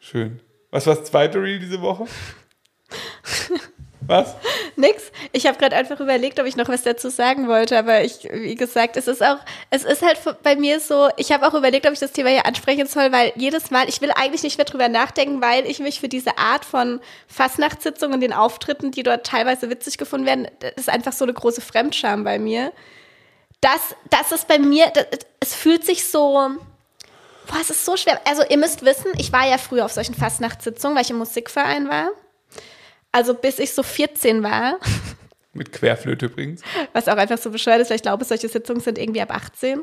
schön. 0.00 0.40
Was 0.70 0.86
war 0.86 0.96
das 0.96 1.04
zweite 1.04 1.40
Reel 1.42 1.58
diese 1.58 1.80
Woche? 1.82 2.06
Was? 4.12 4.36
Nix. 4.76 5.10
Ich 5.32 5.46
habe 5.46 5.58
gerade 5.58 5.74
einfach 5.74 5.98
überlegt, 6.00 6.38
ob 6.38 6.46
ich 6.46 6.56
noch 6.56 6.68
was 6.68 6.82
dazu 6.82 7.08
sagen 7.08 7.48
wollte, 7.48 7.78
aber 7.78 8.04
ich, 8.04 8.28
wie 8.30 8.54
gesagt, 8.54 8.96
es 8.96 9.08
ist 9.08 9.22
auch, 9.22 9.38
es 9.70 9.84
ist 9.84 10.02
halt 10.02 10.18
bei 10.42 10.54
mir 10.54 10.80
so, 10.80 11.08
ich 11.16 11.32
habe 11.32 11.46
auch 11.48 11.54
überlegt, 11.54 11.86
ob 11.86 11.92
ich 11.92 11.98
das 11.98 12.12
Thema 12.12 12.28
hier 12.28 12.44
ansprechen 12.46 12.86
soll, 12.86 13.10
weil 13.10 13.32
jedes 13.36 13.70
Mal, 13.70 13.88
ich 13.88 14.00
will 14.02 14.10
eigentlich 14.14 14.42
nicht 14.42 14.58
mehr 14.58 14.66
drüber 14.66 14.88
nachdenken, 14.88 15.40
weil 15.40 15.66
ich 15.66 15.78
mich 15.78 16.00
für 16.00 16.08
diese 16.08 16.36
Art 16.36 16.64
von 16.64 17.00
Fastnachtssitzungen 17.26 18.14
und 18.14 18.20
den 18.20 18.32
Auftritten, 18.32 18.90
die 18.90 19.02
dort 19.02 19.26
teilweise 19.26 19.70
witzig 19.70 19.96
gefunden 19.96 20.26
werden, 20.26 20.48
das 20.60 20.72
ist 20.76 20.88
einfach 20.90 21.12
so 21.12 21.24
eine 21.24 21.32
große 21.32 21.62
Fremdscham 21.62 22.24
bei 22.24 22.38
mir. 22.38 22.72
Das, 23.62 23.96
das 24.10 24.32
ist 24.32 24.46
bei 24.46 24.58
mir, 24.58 24.90
das, 24.92 25.06
es 25.40 25.54
fühlt 25.54 25.86
sich 25.86 26.06
so, 26.06 26.50
boah, 27.46 27.60
es 27.60 27.70
ist 27.70 27.84
so 27.84 27.96
schwer. 27.96 28.20
Also 28.26 28.42
ihr 28.48 28.58
müsst 28.58 28.84
wissen, 28.84 29.12
ich 29.18 29.32
war 29.32 29.48
ja 29.48 29.58
früher 29.58 29.84
auf 29.84 29.92
solchen 29.92 30.14
Fastnachtssitzungen, 30.14 30.96
weil 30.96 31.04
ich 31.04 31.10
im 31.10 31.18
Musikverein 31.18 31.88
war. 31.88 32.10
Also 33.12 33.34
bis 33.34 33.58
ich 33.58 33.72
so 33.72 33.82
14 33.82 34.42
war, 34.42 34.78
Mit 35.52 35.70
Querflöte 35.72 36.26
übrigens. 36.26 36.62
was 36.92 37.08
auch 37.08 37.16
einfach 37.16 37.38
so 37.38 37.50
bescheuert 37.50 37.80
ist, 37.80 37.90
weil 37.90 37.96
ich 37.96 38.02
glaube, 38.02 38.24
solche 38.24 38.48
Sitzungen 38.48 38.80
sind 38.80 38.98
irgendwie 38.98 39.20
ab 39.20 39.30
18. 39.34 39.82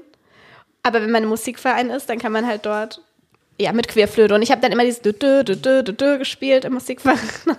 Aber 0.81 1.01
wenn 1.01 1.11
man 1.11 1.23
im 1.23 1.29
Musikverein 1.29 1.89
ist, 1.91 2.09
dann 2.09 2.17
kann 2.19 2.31
man 2.31 2.47
halt 2.47 2.65
dort, 2.65 3.01
ja, 3.59 3.71
mit 3.73 3.87
Querflöte. 3.87 4.33
Und 4.33 4.41
ich 4.41 4.51
habe 4.51 4.61
dann 4.61 4.71
immer 4.71 4.83
dieses 4.85 5.01
dü 5.01 5.09
-dü 5.11 5.41
-dü 5.43 5.53
-dü 5.61 5.83
-dü 5.83 5.95
-dü 5.95 6.17
gespielt 6.17 6.65
im 6.65 6.73
Musikverein. 6.73 7.19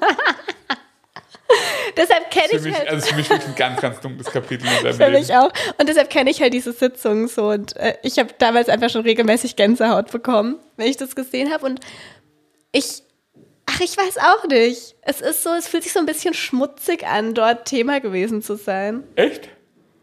deshalb 1.97 2.31
kenne 2.31 2.49
ich 2.53 2.63
mich, 2.63 2.75
halt. 2.75 2.89
also 2.89 3.07
für 3.09 3.17
mich 3.17 3.29
wirklich 3.29 3.49
ein 3.49 3.55
ganz, 3.57 3.81
ganz 3.81 4.01
dunkles 4.01 4.27
Kapitel 4.29 4.67
in 4.67 4.73
Für 4.95 5.05
Leben. 5.05 5.13
mich 5.13 5.35
auch. 5.35 5.53
Und 5.79 5.89
deshalb 5.89 6.11
kenne 6.11 6.31
ich 6.31 6.41
halt 6.41 6.55
diese 6.55 6.73
Sitzungen 6.73 7.29
so. 7.29 7.49
Und 7.51 7.77
äh, 7.77 7.95
ich 8.03 8.19
habe 8.19 8.31
damals 8.39 8.69
einfach 8.69 8.91
schon 8.91 9.03
regelmäßig 9.03 9.57
Gänsehaut 9.57 10.11
bekommen, 10.11 10.57
wenn 10.77 10.87
ich 10.89 10.97
das 10.97 11.15
gesehen 11.15 11.53
habe. 11.53 11.67
Und 11.67 11.81
ich, 12.73 13.03
ach, 13.81 13.85
ich 13.85 13.97
weiß 13.97 14.19
auch 14.19 14.47
nicht. 14.49 14.97
Es 15.03 15.21
ist 15.21 15.43
so, 15.43 15.51
es 15.51 15.69
fühlt 15.69 15.83
sich 15.83 15.93
so 15.93 15.99
ein 15.99 16.07
bisschen 16.07 16.35
schmutzig 16.35 17.07
an, 17.07 17.35
dort 17.35 17.67
Thema 17.67 18.01
gewesen 18.01 18.43
zu 18.43 18.57
sein. 18.57 19.05
Echt? 19.17 19.49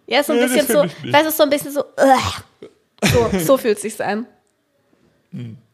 Ja, 0.08 0.24
so 0.24 0.34
ein 0.34 0.40
Nee, 0.40 0.46
das 0.46 0.54
bisschen 0.54 0.68
so, 1.04 1.12
weißt 1.12 1.26
du, 1.28 1.32
so 1.32 1.44
ein 1.44 1.50
bisschen 1.50 1.72
so, 1.72 1.82
ugh. 1.82 2.70
so, 3.04 3.40
so 3.40 3.58
fühlt 3.58 3.80
sich's 3.80 4.00
an. 4.00 4.26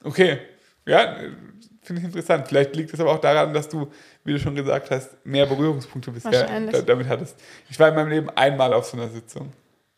Okay. 0.03 0.39
Ja, 0.85 1.15
finde 1.81 2.01
ich 2.01 2.05
interessant. 2.05 2.47
Vielleicht 2.47 2.75
liegt 2.75 2.93
es 2.93 2.99
aber 2.99 3.11
auch 3.11 3.19
daran, 3.19 3.53
dass 3.53 3.69
du, 3.69 3.91
wie 4.23 4.33
du 4.33 4.39
schon 4.39 4.55
gesagt 4.55 4.89
hast, 4.91 5.11
mehr 5.23 5.45
Berührungspunkte 5.45 6.11
bisher 6.11 6.47
damit 6.85 7.07
hattest. 7.07 7.37
Ich 7.69 7.79
war 7.79 7.89
in 7.89 7.95
meinem 7.95 8.09
Leben 8.09 8.29
einmal 8.31 8.73
auf 8.73 8.85
so 8.85 8.97
einer 8.97 9.09
Sitzung. 9.09 9.53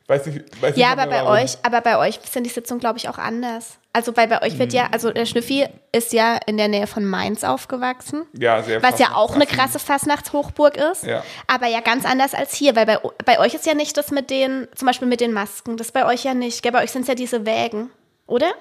Weiß 0.07 0.25
nicht, 0.27 0.61
weiß 0.61 0.75
Ja, 0.77 0.89
nicht 0.89 0.99
aber 0.99 1.09
bei 1.09 1.17
warum. 1.23 1.43
euch, 1.43 1.57
aber 1.63 1.81
bei 1.81 1.97
euch 1.97 2.19
sind 2.31 2.43
die 2.43 2.49
Sitzungen, 2.51 2.79
glaube 2.79 2.99
ich, 2.99 3.09
auch 3.09 3.17
anders. 3.17 3.79
Also 3.91 4.11
bei, 4.11 4.27
bei 4.27 4.41
euch 4.43 4.59
wird 4.59 4.71
Hm. 4.71 4.77
ja, 4.77 4.89
also 4.91 5.11
der 5.11 5.25
Schnüffi 5.25 5.65
ist 5.91 6.13
ja 6.13 6.37
in 6.45 6.57
der 6.57 6.67
Nähe 6.67 6.85
von 6.85 7.05
Mainz 7.05 7.43
aufgewachsen. 7.43 8.23
Ja, 8.37 8.61
sehr 8.61 8.83
Was 8.83 8.99
ja 8.99 9.15
auch 9.15 9.33
eine 9.33 9.47
krasse 9.47 9.79
Fastnachtshochburg 9.79 10.77
ist. 10.77 11.05
Ja. 11.05 11.23
Aber 11.47 11.67
ja 11.67 11.79
ganz 11.79 12.05
anders 12.05 12.33
als 12.35 12.53
hier, 12.53 12.75
weil 12.75 12.85
bei, 12.85 12.99
bei 13.25 13.39
euch 13.39 13.55
ist 13.55 13.65
ja 13.65 13.73
nicht 13.73 13.97
das 13.97 14.11
mit 14.11 14.29
den, 14.29 14.67
zum 14.75 14.85
Beispiel 14.85 15.07
mit 15.07 15.21
den 15.21 15.31
Masken, 15.31 15.75
das 15.77 15.91
bei 15.91 16.05
euch 16.05 16.23
ja 16.23 16.33
nicht. 16.33 16.61
Gell? 16.61 16.71
Bei 16.71 16.83
euch 16.83 16.91
sind 16.91 17.03
es 17.03 17.07
ja 17.07 17.15
diese 17.15 17.45
Wägen, 17.45 17.89
oder? 18.27 18.53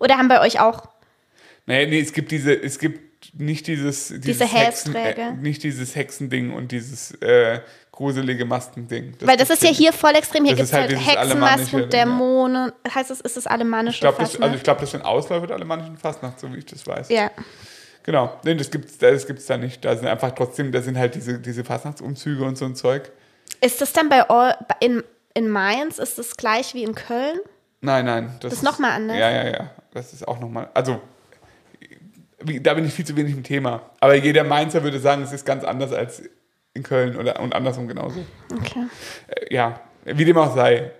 Oder 0.00 0.18
haben 0.18 0.28
bei 0.28 0.40
euch 0.40 0.60
auch? 0.60 0.88
Nee, 1.66 1.86
nee, 1.86 2.00
es 2.00 2.12
gibt 2.12 2.30
diese, 2.30 2.52
es 2.52 2.78
gibt 2.78 3.32
nicht 3.38 3.66
dieses, 3.68 4.08
dieses 4.08 4.22
Diese 4.22 4.44
Hexen, 4.44 4.94
äh, 4.94 5.32
nicht 5.32 5.62
dieses 5.62 5.96
Hexending 5.96 6.52
und 6.52 6.72
dieses 6.72 7.12
äh, 7.22 7.60
gruselige 7.94 8.44
Maskending. 8.44 9.14
weil 9.20 9.36
das 9.36 9.50
ist 9.50 9.62
ja 9.62 9.70
hier 9.70 9.92
voll 9.92 10.12
extrem. 10.16 10.44
Hier 10.44 10.56
Das 10.56 10.70
gibt 10.70 10.80
ist 10.88 10.90
es 10.96 11.00
halt 11.00 11.06
halt 11.06 11.26
Hexenmasken, 11.26 11.70
Ding, 11.70 11.80
ja. 11.80 12.04
Dämonen. 12.04 12.72
Heißt 12.92 13.10
es, 13.10 13.20
ist 13.20 13.36
es 13.36 13.46
alemannische 13.46 13.96
Ich 13.96 14.00
glaube, 14.00 14.16
das, 14.18 14.30
Fastnacht? 14.30 14.42
also 14.48 14.56
ich 14.56 14.62
glaub, 14.64 14.78
das 14.80 14.90
sind 14.90 15.04
Ausläufer 15.04 15.46
der 15.46 15.56
alemannischen 15.56 15.96
Fastnacht, 15.96 16.40
so 16.40 16.52
wie 16.52 16.58
ich 16.58 16.66
das 16.66 16.86
weiß. 16.86 17.08
ja. 17.10 17.30
Genau, 18.06 18.38
nee, 18.44 18.54
das 18.54 18.70
gibt's, 18.70 18.98
das 18.98 19.26
gibt's 19.26 19.46
da 19.46 19.56
nicht. 19.56 19.82
Da 19.82 19.96
sind 19.96 20.06
einfach 20.06 20.32
trotzdem, 20.32 20.70
da 20.72 20.82
sind 20.82 20.98
halt 20.98 21.14
diese, 21.14 21.38
diese 21.38 21.64
Fastnachtsumzüge 21.64 22.44
und 22.44 22.58
so 22.58 22.66
ein 22.66 22.74
Zeug. 22.74 23.10
Ist 23.62 23.80
das 23.80 23.94
dann 23.94 24.10
bei 24.10 24.28
eu- 24.28 24.52
in, 24.80 25.02
in 25.32 25.48
Mainz, 25.48 25.98
ist 25.98 26.18
das 26.18 26.36
gleich 26.36 26.74
wie 26.74 26.82
in 26.82 26.94
Köln? 26.94 27.38
Nein, 27.80 28.04
nein. 28.04 28.36
Das, 28.40 28.52
ist 28.52 28.62
noch 28.62 28.78
mal 28.78 28.90
anders? 28.90 29.16
Ja, 29.16 29.30
ja, 29.30 29.48
ja. 29.48 29.70
Das 29.94 30.12
ist 30.12 30.28
auch 30.28 30.38
nochmal. 30.38 30.68
Also, 30.74 31.00
da 32.60 32.74
bin 32.74 32.84
ich 32.84 32.92
viel 32.92 33.06
zu 33.06 33.16
wenig 33.16 33.32
im 33.32 33.42
Thema. 33.42 33.80
Aber 34.00 34.14
jeder 34.16 34.44
Mainzer 34.44 34.82
würde 34.82 34.98
sagen, 34.98 35.22
es 35.22 35.32
ist 35.32 35.46
ganz 35.46 35.64
anders 35.64 35.92
als 35.92 36.22
in 36.74 36.82
Köln 36.82 37.16
oder 37.16 37.40
und 37.40 37.54
andersrum 37.54 37.88
genauso. 37.88 38.24
Okay. 38.52 38.86
Äh, 39.28 39.54
ja, 39.54 39.80
wie 40.04 40.24
dem 40.24 40.36
auch 40.36 40.54
sei, 40.54 40.90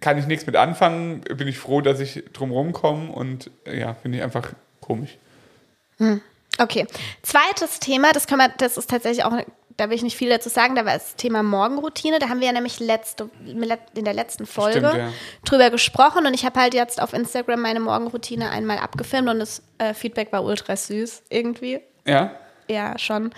kann 0.00 0.18
ich 0.18 0.26
nichts 0.26 0.46
mit 0.46 0.56
anfangen. 0.56 1.20
Bin 1.22 1.48
ich 1.48 1.58
froh, 1.58 1.80
dass 1.80 2.00
ich 2.00 2.24
drumherum 2.32 2.72
komme 2.72 3.12
und 3.12 3.50
äh, 3.66 3.78
ja, 3.78 3.94
finde 3.94 4.18
ich 4.18 4.24
einfach 4.24 4.52
komisch. 4.80 5.18
Okay. 6.58 6.86
Zweites 7.22 7.80
Thema, 7.80 8.12
das, 8.12 8.26
können 8.26 8.40
wir, 8.40 8.52
das 8.58 8.76
ist 8.76 8.90
tatsächlich 8.90 9.24
auch, 9.24 9.32
da 9.76 9.88
will 9.88 9.96
ich 9.96 10.02
nicht 10.02 10.16
viel 10.16 10.30
dazu 10.30 10.48
sagen, 10.48 10.76
da 10.76 10.84
war 10.84 10.92
das 10.94 11.16
Thema 11.16 11.42
Morgenroutine. 11.42 12.18
Da 12.18 12.28
haben 12.28 12.40
wir 12.40 12.46
ja 12.46 12.52
nämlich 12.52 12.78
letzte, 12.78 13.28
in 13.44 14.04
der 14.04 14.14
letzten 14.14 14.46
Folge 14.46 14.78
Stimmt, 14.78 14.94
ja. 14.94 15.12
drüber 15.44 15.70
gesprochen 15.70 16.26
und 16.26 16.34
ich 16.34 16.44
habe 16.44 16.60
halt 16.60 16.74
jetzt 16.74 17.02
auf 17.02 17.12
Instagram 17.12 17.60
meine 17.60 17.80
Morgenroutine 17.80 18.50
einmal 18.50 18.78
abgefilmt 18.78 19.28
und 19.28 19.40
das 19.40 19.62
äh, 19.78 19.94
Feedback 19.94 20.32
war 20.32 20.44
ultra 20.44 20.76
süß 20.76 21.24
irgendwie. 21.28 21.80
Ja? 22.06 22.36
Ja, 22.68 22.98
schon. 22.98 23.32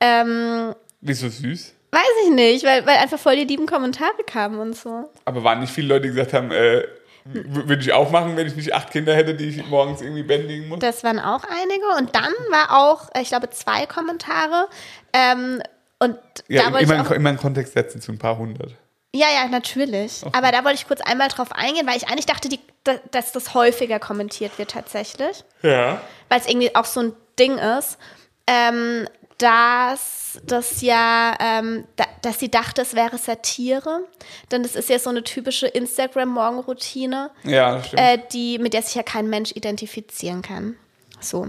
Ähm, 0.00 0.74
Wieso 1.00 1.28
süß? 1.28 1.74
weiß 1.90 2.02
ich 2.26 2.30
nicht, 2.34 2.64
weil, 2.66 2.84
weil 2.86 2.96
einfach 2.98 3.18
voll 3.18 3.36
die 3.36 3.44
lieben 3.44 3.64
Kommentare 3.66 4.22
kamen 4.26 4.58
und 4.60 4.76
so. 4.76 5.10
Aber 5.24 5.42
waren 5.42 5.60
nicht 5.60 5.72
viele 5.72 5.88
Leute, 5.88 6.02
die 6.02 6.08
gesagt 6.08 6.34
haben, 6.34 6.50
äh, 6.52 6.82
würde 7.24 7.80
ich 7.82 7.92
auch 7.94 8.10
machen, 8.10 8.36
wenn 8.36 8.46
ich 8.46 8.56
nicht 8.56 8.74
acht 8.74 8.90
Kinder 8.90 9.14
hätte, 9.14 9.34
die 9.34 9.48
ich 9.48 9.66
morgens 9.68 10.02
irgendwie 10.02 10.22
bändigen 10.22 10.68
muss? 10.68 10.80
Das 10.80 11.02
waren 11.02 11.18
auch 11.18 11.44
einige. 11.44 11.86
Und 11.98 12.14
dann 12.14 12.32
war 12.50 12.78
auch, 12.84 13.08
äh, 13.14 13.22
ich 13.22 13.28
glaube, 13.28 13.48
zwei 13.50 13.86
Kommentare. 13.86 14.68
Ähm, 15.14 15.62
und 15.98 16.16
Ja, 16.48 16.64
da 16.64 16.72
wollte 16.72 16.84
immer, 16.84 16.94
ich 16.94 17.00
in, 17.00 17.06
auch, 17.06 17.10
immer 17.10 17.30
in 17.30 17.36
Kontext 17.38 17.72
setzen 17.72 18.00
zu 18.02 18.12
ein 18.12 18.18
paar 18.18 18.36
hundert. 18.36 18.74
Ja, 19.14 19.26
ja, 19.34 19.48
natürlich. 19.48 20.22
Aber 20.32 20.52
da 20.52 20.64
wollte 20.64 20.74
ich 20.76 20.86
kurz 20.86 21.00
einmal 21.00 21.28
drauf 21.28 21.52
eingehen, 21.52 21.86
weil 21.86 21.96
ich 21.96 22.08
eigentlich 22.08 22.26
dachte, 22.26 22.50
die, 22.50 22.60
da- 22.84 23.00
dass 23.12 23.32
das 23.32 23.54
häufiger 23.54 23.98
kommentiert 23.98 24.58
wird 24.58 24.70
tatsächlich. 24.72 25.42
Ja. 25.62 26.02
Weil 26.28 26.40
es 26.40 26.46
irgendwie 26.46 26.74
auch 26.76 26.84
so 26.84 27.00
ein 27.00 27.12
Ding 27.38 27.56
ist, 27.56 27.98
ähm, 28.46 29.06
dass 29.38 30.38
das 30.44 30.82
ja, 30.82 31.34
ähm, 31.40 31.86
da, 31.96 32.04
dass 32.22 32.38
sie 32.38 32.50
dachte, 32.50 32.82
es 32.82 32.94
wäre 32.94 33.16
Satire. 33.18 34.04
Denn 34.50 34.62
das 34.62 34.74
ist 34.76 34.88
ja 34.88 34.98
so 34.98 35.10
eine 35.10 35.24
typische 35.24 35.66
Instagram-Morgenroutine, 35.68 37.30
Ja, 37.44 37.82
äh, 37.92 38.18
die, 38.32 38.58
mit 38.58 38.74
der 38.74 38.82
sich 38.82 38.94
ja 38.94 39.02
kein 39.02 39.28
Mensch 39.30 39.52
identifizieren 39.52 40.42
kann. 40.42 40.76
So. 41.20 41.48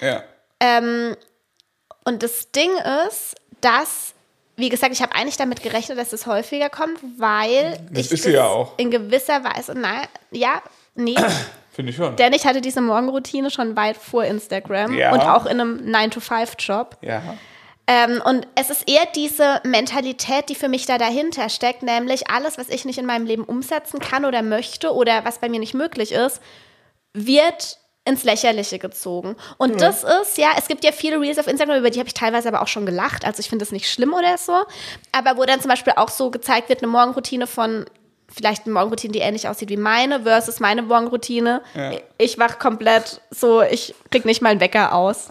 ja. 0.00 0.22
Ähm, 0.60 1.16
und 2.04 2.22
das 2.22 2.50
Ding 2.52 2.70
ist, 3.08 3.34
dass, 3.60 4.14
wie 4.56 4.68
gesagt, 4.68 4.92
ich 4.92 5.02
habe 5.02 5.14
eigentlich 5.14 5.36
damit 5.36 5.62
gerechnet, 5.62 5.98
dass 5.98 6.12
es 6.12 6.26
häufiger 6.26 6.68
kommt, 6.70 6.98
weil 7.18 7.78
Das 7.90 8.06
ich 8.06 8.12
ist 8.12 8.22
sie 8.24 8.32
ja 8.32 8.46
auch. 8.46 8.72
in 8.78 8.90
gewisser 8.90 9.44
Weise, 9.44 9.74
nein, 9.74 10.06
ja, 10.30 10.62
nee, 10.94 11.14
Finde 11.78 11.90
ich 11.92 11.96
schon. 11.96 12.16
denn 12.16 12.32
ich 12.32 12.44
hatte 12.44 12.60
diese 12.60 12.80
Morgenroutine 12.80 13.52
schon 13.52 13.76
weit 13.76 13.96
vor 13.96 14.24
Instagram 14.24 14.94
Ja. 14.96 15.12
und 15.12 15.20
auch 15.20 15.46
in 15.46 15.60
einem 15.60 15.78
9-to-5-Job. 15.94 16.96
ja. 17.02 17.22
Ähm, 17.86 18.20
und 18.22 18.46
es 18.56 18.68
ist 18.68 18.86
eher 18.90 19.06
diese 19.14 19.62
Mentalität, 19.64 20.48
die 20.50 20.56
für 20.56 20.68
mich 20.68 20.84
da 20.86 20.98
dahinter 20.98 21.48
steckt, 21.48 21.82
nämlich 21.84 22.28
alles, 22.28 22.58
was 22.58 22.68
ich 22.68 22.84
nicht 22.84 22.98
in 22.98 23.06
meinem 23.06 23.24
Leben 23.26 23.44
umsetzen 23.44 24.00
kann 24.00 24.24
oder 24.26 24.42
möchte 24.42 24.92
oder 24.92 25.24
was 25.24 25.38
bei 25.38 25.48
mir 25.48 25.60
nicht 25.60 25.72
möglich 25.72 26.10
ist, 26.12 26.42
wird 27.14 27.78
ins 28.04 28.24
Lächerliche 28.24 28.78
gezogen. 28.78 29.36
Und 29.58 29.80
das 29.80 30.02
ist, 30.04 30.36
ja, 30.36 30.48
es 30.58 30.66
gibt 30.68 30.82
ja 30.84 30.92
viele 30.92 31.20
Reels 31.20 31.38
auf 31.38 31.46
Instagram, 31.46 31.78
über 31.78 31.90
die 31.90 31.98
habe 31.98 32.08
ich 32.08 32.14
teilweise 32.14 32.48
aber 32.48 32.60
auch 32.62 32.68
schon 32.68 32.84
gelacht. 32.86 33.24
Also 33.24 33.40
ich 33.40 33.48
finde 33.48 33.64
das 33.64 33.72
nicht 33.72 33.88
schlimm 33.90 34.12
oder 34.12 34.36
so. 34.36 34.64
Aber 35.12 35.36
wo 35.38 35.44
dann 35.44 35.60
zum 35.60 35.68
Beispiel 35.70 35.92
auch 35.96 36.08
so 36.10 36.30
gezeigt 36.30 36.68
wird, 36.68 36.82
eine 36.82 36.90
Morgenroutine 36.92 37.46
von 37.46 37.86
vielleicht 38.32 38.64
eine 38.66 38.74
Morgenroutine, 38.74 39.12
die 39.12 39.18
ähnlich 39.20 39.48
aussieht 39.48 39.68
wie 39.70 39.76
meine, 39.76 40.22
versus 40.22 40.60
meine 40.60 40.82
Morgenroutine. 40.82 41.62
Ja. 41.74 41.92
Ich 42.18 42.38
wach 42.38 42.58
komplett 42.58 43.20
so, 43.30 43.62
ich 43.62 43.94
krieg 44.10 44.24
nicht 44.24 44.42
mal 44.42 44.50
einen 44.50 44.60
Wecker 44.60 44.92
aus. 44.94 45.28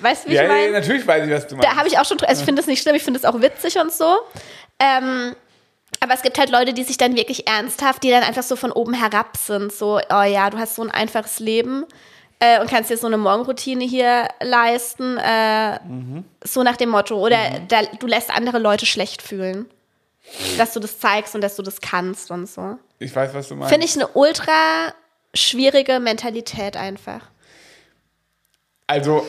Weißt 0.00 0.24
du, 0.24 0.30
wie 0.30 0.34
Ja, 0.34 0.42
ich 0.42 0.48
ja, 0.48 0.54
meine? 0.54 0.72
natürlich 0.72 1.06
weiß 1.06 1.26
ich, 1.26 1.32
was 1.32 1.46
du 1.46 1.56
meinst. 1.56 1.70
Da 1.70 1.76
habe 1.76 1.86
ich 1.88 1.98
auch 1.98 2.04
schon, 2.04 2.18
also 2.20 2.40
ich 2.40 2.44
finde 2.44 2.60
das 2.60 2.66
nicht 2.66 2.82
schlimm, 2.82 2.94
ich 2.96 3.02
finde 3.02 3.20
das 3.20 3.32
auch 3.32 3.40
witzig 3.40 3.78
und 3.78 3.92
so. 3.92 4.16
Ähm, 4.78 5.36
aber 6.00 6.14
es 6.14 6.22
gibt 6.22 6.38
halt 6.38 6.50
Leute, 6.50 6.72
die 6.72 6.82
sich 6.82 6.96
dann 6.96 7.14
wirklich 7.16 7.46
ernsthaft, 7.46 8.02
die 8.02 8.10
dann 8.10 8.22
einfach 8.24 8.42
so 8.42 8.56
von 8.56 8.72
oben 8.72 8.94
herab 8.94 9.36
sind. 9.36 9.72
So, 9.72 9.98
oh 10.10 10.22
ja, 10.22 10.50
du 10.50 10.58
hast 10.58 10.74
so 10.74 10.82
ein 10.82 10.90
einfaches 10.90 11.38
Leben 11.38 11.86
äh, 12.40 12.60
und 12.60 12.68
kannst 12.68 12.90
dir 12.90 12.96
so 12.96 13.06
eine 13.06 13.16
Morgenroutine 13.16 13.84
hier 13.84 14.28
leisten. 14.42 15.16
Äh, 15.18 15.78
So 16.42 16.62
nach 16.62 16.76
dem 16.76 16.88
Motto. 16.90 17.16
Oder 17.16 17.38
da, 17.68 17.82
du 17.98 18.06
lässt 18.06 18.34
andere 18.36 18.58
Leute 18.58 18.86
schlecht 18.86 19.22
fühlen. 19.22 19.66
Dass 20.56 20.72
du 20.72 20.80
das 20.80 20.98
zeigst 20.98 21.34
und 21.34 21.40
dass 21.42 21.56
du 21.56 21.62
das 21.62 21.80
kannst 21.80 22.30
und 22.30 22.48
so. 22.48 22.78
ich 22.98 23.14
weiß, 23.14 23.34
was 23.34 23.48
du 23.48 23.56
meinst. 23.56 23.72
Finde 23.72 23.86
ich 23.86 23.94
eine 23.94 24.08
ultra 24.08 24.94
schwierige 25.34 26.00
Mentalität 26.00 26.76
einfach. 26.76 27.30
Also, 28.86 29.26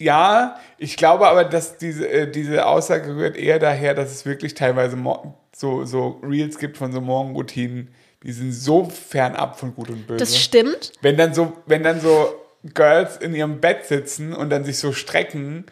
ja, 0.00 0.58
ich 0.78 0.96
glaube 0.96 1.26
aber, 1.28 1.44
dass 1.44 1.78
diese, 1.78 2.08
äh, 2.08 2.30
diese 2.30 2.66
Aussage 2.66 3.14
rührt 3.14 3.36
eher 3.36 3.58
daher, 3.58 3.94
dass 3.94 4.10
es 4.10 4.26
wirklich 4.26 4.54
teilweise 4.54 4.96
so, 5.54 5.84
so 5.84 6.20
Reels 6.22 6.58
gibt 6.58 6.76
von 6.76 6.92
so 6.92 7.00
Morgenroutinen, 7.00 7.94
die 8.22 8.32
sind 8.32 8.52
so 8.52 8.84
fernab 8.84 9.58
von 9.58 9.74
Gut 9.74 9.88
und 9.88 10.06
Böse. 10.06 10.18
Das 10.18 10.38
stimmt. 10.38 10.92
wenn 11.00 11.16
dann 11.16 11.32
so, 11.32 11.52
wenn 11.66 11.82
dann 11.82 12.00
so 12.00 12.34
Girls 12.74 13.16
in 13.16 13.34
ihrem 13.34 13.60
Bett 13.60 13.86
sitzen 13.86 14.34
und 14.34 14.50
dann 14.50 14.64
sich 14.64 14.78
so 14.78 14.92
strecken 14.92 15.66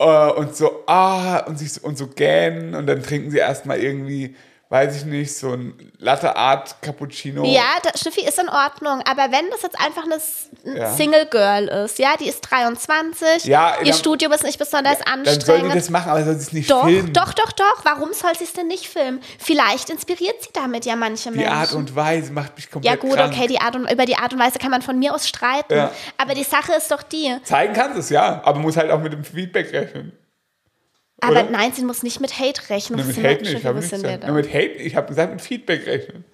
und 0.00 0.56
so, 0.56 0.82
ah, 0.86 1.38
und 1.46 1.58
sich 1.58 1.72
so, 1.74 1.86
und 1.86 1.98
so 1.98 2.06
gähnen 2.06 2.74
und 2.74 2.86
dann 2.86 3.02
trinken 3.02 3.30
sie 3.30 3.38
erstmal 3.38 3.78
irgendwie, 3.78 4.34
weiß 4.70 4.96
ich 4.98 5.04
nicht, 5.04 5.36
so 5.36 5.52
ein 5.52 5.74
Latte 5.98 6.36
Art 6.36 6.80
Cappuccino. 6.80 7.44
Ja, 7.44 7.64
das, 7.82 8.00
Schnüffi 8.00 8.20
ist 8.22 8.38
in 8.38 8.48
Ordnung, 8.48 9.02
aber 9.04 9.32
wenn 9.32 9.50
das 9.50 9.62
jetzt 9.62 9.78
einfach 9.78 10.04
eine 10.04 10.78
Ja. 10.78 10.92
Single 10.92 11.26
Girl 11.26 11.66
ist, 11.84 11.98
ja, 11.98 12.16
die 12.18 12.28
ist 12.28 12.40
23, 12.42 13.44
Ja, 13.46 13.74
ihr 13.80 13.86
dann- 13.86 13.94
Studium 13.98 14.30
ist 14.32 14.44
nicht 14.44 14.58
besonders 14.60 14.98
Dann 15.00 15.24
soll 15.24 15.34
anstrengend. 15.34 15.72
die 15.72 15.78
das 15.78 15.90
machen, 15.90 16.10
aber 16.10 16.22
soll 16.24 16.34
sie 16.36 16.42
es 16.42 16.52
nicht 16.52 16.70
doch, 16.70 16.84
filmen. 16.86 17.12
doch, 17.12 17.32
doch, 17.34 17.50
doch. 17.52 17.84
Warum 17.84 18.12
soll 18.12 18.30
sie 18.38 18.44
es 18.44 18.52
denn 18.52 18.68
nicht 18.68 18.86
filmen? 18.86 19.20
Vielleicht 19.40 19.90
inspiriert 19.90 20.40
sie 20.40 20.50
damit 20.52 20.84
ja 20.84 20.94
manche 20.94 21.30
Die 21.32 21.38
Menschen. 21.38 21.52
Art 21.52 21.72
und 21.72 21.96
Weise 21.96 22.32
macht 22.32 22.54
mich 22.56 22.70
komplett 22.70 22.94
ja 22.94 22.96
gut, 23.00 23.16
krank. 23.16 23.34
okay, 23.34 23.48
die 23.48 23.60
Art 23.60 23.74
und, 23.74 23.90
über 23.90 24.06
die 24.06 24.16
Art 24.16 24.32
und 24.32 24.38
Weise 24.38 24.58
kann 24.60 24.70
man 24.70 24.82
von 24.82 24.96
mir 24.98 25.12
aus 25.12 25.28
streiten. 25.28 25.74
Ja. 25.74 25.90
Aber 26.16 26.34
die 26.34 26.44
Sache 26.44 26.72
ist 26.74 26.90
doch 26.92 27.02
die. 27.02 27.36
Zeigen 27.42 27.72
kannst 27.74 27.96
du 27.96 28.00
es, 28.00 28.08
ja, 28.10 28.40
aber 28.44 28.60
muss 28.60 28.76
halt 28.76 28.90
auch 28.92 29.00
mit 29.00 29.12
dem 29.12 29.24
Feedback 29.24 29.72
rechnen. 29.72 30.12
Aber 31.20 31.32
Oder? 31.32 31.50
nein, 31.50 31.72
sie 31.72 31.84
muss 31.84 32.02
nicht 32.02 32.20
mit 32.20 32.38
Hate 32.38 32.68
rechnen. 32.70 32.98
Ne, 32.98 33.06
Was 33.08 33.16
mit 33.16 33.24
Hate 33.26 33.42
nicht, 33.42 33.64
habe 33.64 33.78
ich 33.80 33.90
nicht 33.92 34.02
gesagt. 34.02 34.26
mit 34.28 34.48
Hate, 34.48 34.66
ich 34.78 34.96
habe 34.96 35.06
gesagt, 35.08 35.32
mit 35.32 35.40
Feedback 35.42 35.86
rechnen. 35.86 36.24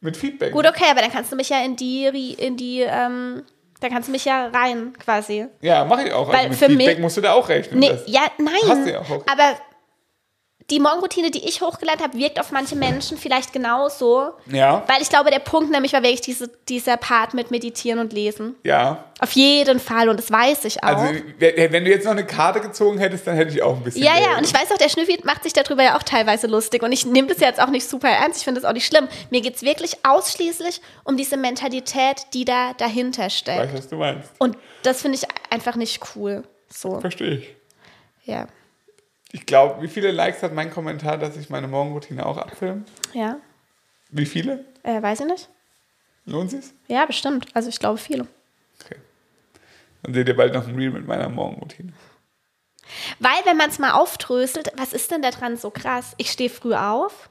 Mit 0.00 0.16
Feedback. 0.16 0.52
Gut, 0.52 0.66
okay, 0.66 0.84
aber 0.90 1.00
dann 1.00 1.10
kannst 1.10 1.32
du 1.32 1.36
mich 1.36 1.48
ja 1.48 1.62
in 1.64 1.76
die, 1.76 2.04
in 2.38 2.56
die, 2.56 2.80
ähm, 2.82 3.42
da 3.80 3.88
kannst 3.88 4.08
du 4.08 4.12
mich 4.12 4.24
ja 4.24 4.46
rein 4.48 4.92
quasi. 4.98 5.46
Ja, 5.60 5.84
mache 5.84 6.04
ich 6.08 6.12
auch. 6.12 6.28
Weil 6.28 6.36
Also 6.36 6.48
mit 6.50 6.58
für 6.58 6.66
Feedback 6.66 6.86
mich- 6.96 6.98
musst 6.98 7.16
du 7.16 7.20
da 7.20 7.32
auch 7.32 7.48
rechnen. 7.48 7.80
Nee, 7.80 7.92
ja, 8.06 8.22
nein. 8.38 8.54
Hast 8.68 8.86
du 8.86 8.92
ja 8.92 9.00
auch. 9.00 9.24
Aber 9.26 9.58
die 10.70 10.80
Morgenroutine, 10.80 11.30
die 11.30 11.48
ich 11.48 11.62
hochgeladen 11.62 12.02
habe, 12.02 12.18
wirkt 12.18 12.38
auf 12.38 12.50
manche 12.52 12.76
Menschen 12.76 13.16
vielleicht 13.16 13.54
genauso. 13.54 14.32
Ja, 14.46 14.82
Weil 14.86 15.00
ich 15.00 15.08
glaube, 15.08 15.30
der 15.30 15.38
Punkt 15.38 15.70
nämlich 15.70 15.94
war 15.94 16.02
wirklich 16.02 16.20
diese, 16.20 16.50
dieser 16.68 16.98
Part 16.98 17.32
mit 17.32 17.50
Meditieren 17.50 17.98
und 18.00 18.12
Lesen. 18.12 18.54
ja. 18.64 19.04
Auf 19.20 19.32
jeden 19.32 19.80
Fall 19.80 20.08
und 20.08 20.16
das 20.16 20.30
weiß 20.30 20.64
ich 20.66 20.84
auch. 20.84 20.96
Also, 20.96 21.12
wenn 21.40 21.84
du 21.84 21.90
jetzt 21.90 22.04
noch 22.04 22.12
eine 22.12 22.24
Karte 22.24 22.60
gezogen 22.60 22.98
hättest, 22.98 23.26
dann 23.26 23.34
hätte 23.34 23.50
ich 23.52 23.60
auch 23.62 23.74
ein 23.74 23.82
bisschen. 23.82 24.04
ja, 24.04 24.12
ja, 24.16 24.38
und 24.38 24.44
ich 24.46 24.54
weiß 24.54 24.70
auch, 24.70 24.78
der 24.78 24.88
Schnüffi 24.88 25.18
macht 25.24 25.42
sich 25.42 25.52
darüber 25.52 25.82
ja 25.82 25.96
auch 25.98 26.04
teilweise 26.04 26.46
lustig. 26.46 26.84
Und 26.84 26.92
ich 26.92 27.04
nehme 27.04 27.26
das 27.26 27.40
jetzt 27.40 27.60
auch 27.60 27.66
nicht 27.70 27.88
super 27.88 28.08
ernst. 28.08 28.38
Ich 28.38 28.44
finde 28.44 28.60
das 28.60 28.70
auch 28.70 28.74
nicht 28.74 28.86
schlimm. 28.86 29.08
Mir 29.30 29.40
geht 29.40 29.56
es 29.56 29.62
wirklich 29.62 29.96
ausschließlich 30.04 30.80
um 31.02 31.16
diese 31.16 31.36
Mentalität, 31.36 32.26
die 32.32 32.44
da 32.44 32.74
dahinter 32.74 33.26
Ich 33.26 33.38
steckt. 33.38 33.58
weiß, 33.58 33.70
was 33.74 33.88
du 33.88 33.96
meinst. 33.96 34.30
Und 34.38 34.56
das 34.84 35.02
finde 35.02 35.18
ich 35.18 35.26
einfach 35.50 35.74
nicht 35.74 36.00
cool. 36.14 36.44
So, 36.72 37.00
Verstehe 37.00 37.38
ich. 37.38 37.56
ja. 38.24 38.46
Ich 39.32 39.44
glaube, 39.46 39.82
wie 39.82 39.88
viele 39.88 40.10
Likes 40.10 40.42
hat 40.42 40.54
mein 40.54 40.70
Kommentar, 40.70 41.18
dass 41.18 41.36
ich 41.36 41.50
meine 41.50 41.68
Morgenroutine 41.68 42.24
auch 42.24 42.38
abfilme? 42.38 42.84
Ja, 43.12 43.36
Wie 44.10 44.24
viele? 44.26 44.64
äh, 44.82 45.02
weiß 45.02 45.20
ich 45.20 45.26
nicht. 45.26 45.48
Lohnt 46.24 46.50
sich's? 46.50 46.72
Ja, 46.88 47.04
bestimmt. 47.06 47.46
Also 47.54 47.68
ich 47.68 47.78
glaube 47.78 47.98
viele. 47.98 48.26
Okay. 48.82 48.96
Dann 50.02 50.14
seht 50.14 50.28
ihr 50.28 50.36
bald 50.36 50.54
noch 50.54 50.66
ein 50.66 50.74
Reel 50.74 50.90
mit 50.90 51.06
meiner 51.06 51.28
Morgenroutine. 51.28 51.92
Weil, 53.18 53.38
wenn 53.44 53.56
man 53.58 53.68
es 53.68 53.78
mal 53.78 53.92
aufdröselt, 53.92 54.72
was 54.76 54.92
ist 54.94 55.10
denn 55.10 55.20
da 55.20 55.30
dran 55.30 55.56
so 55.58 55.70
krass? 55.70 56.14
Ich 56.16 56.30
stehe 56.30 56.48
früh 56.48 56.74
auf, 56.74 57.28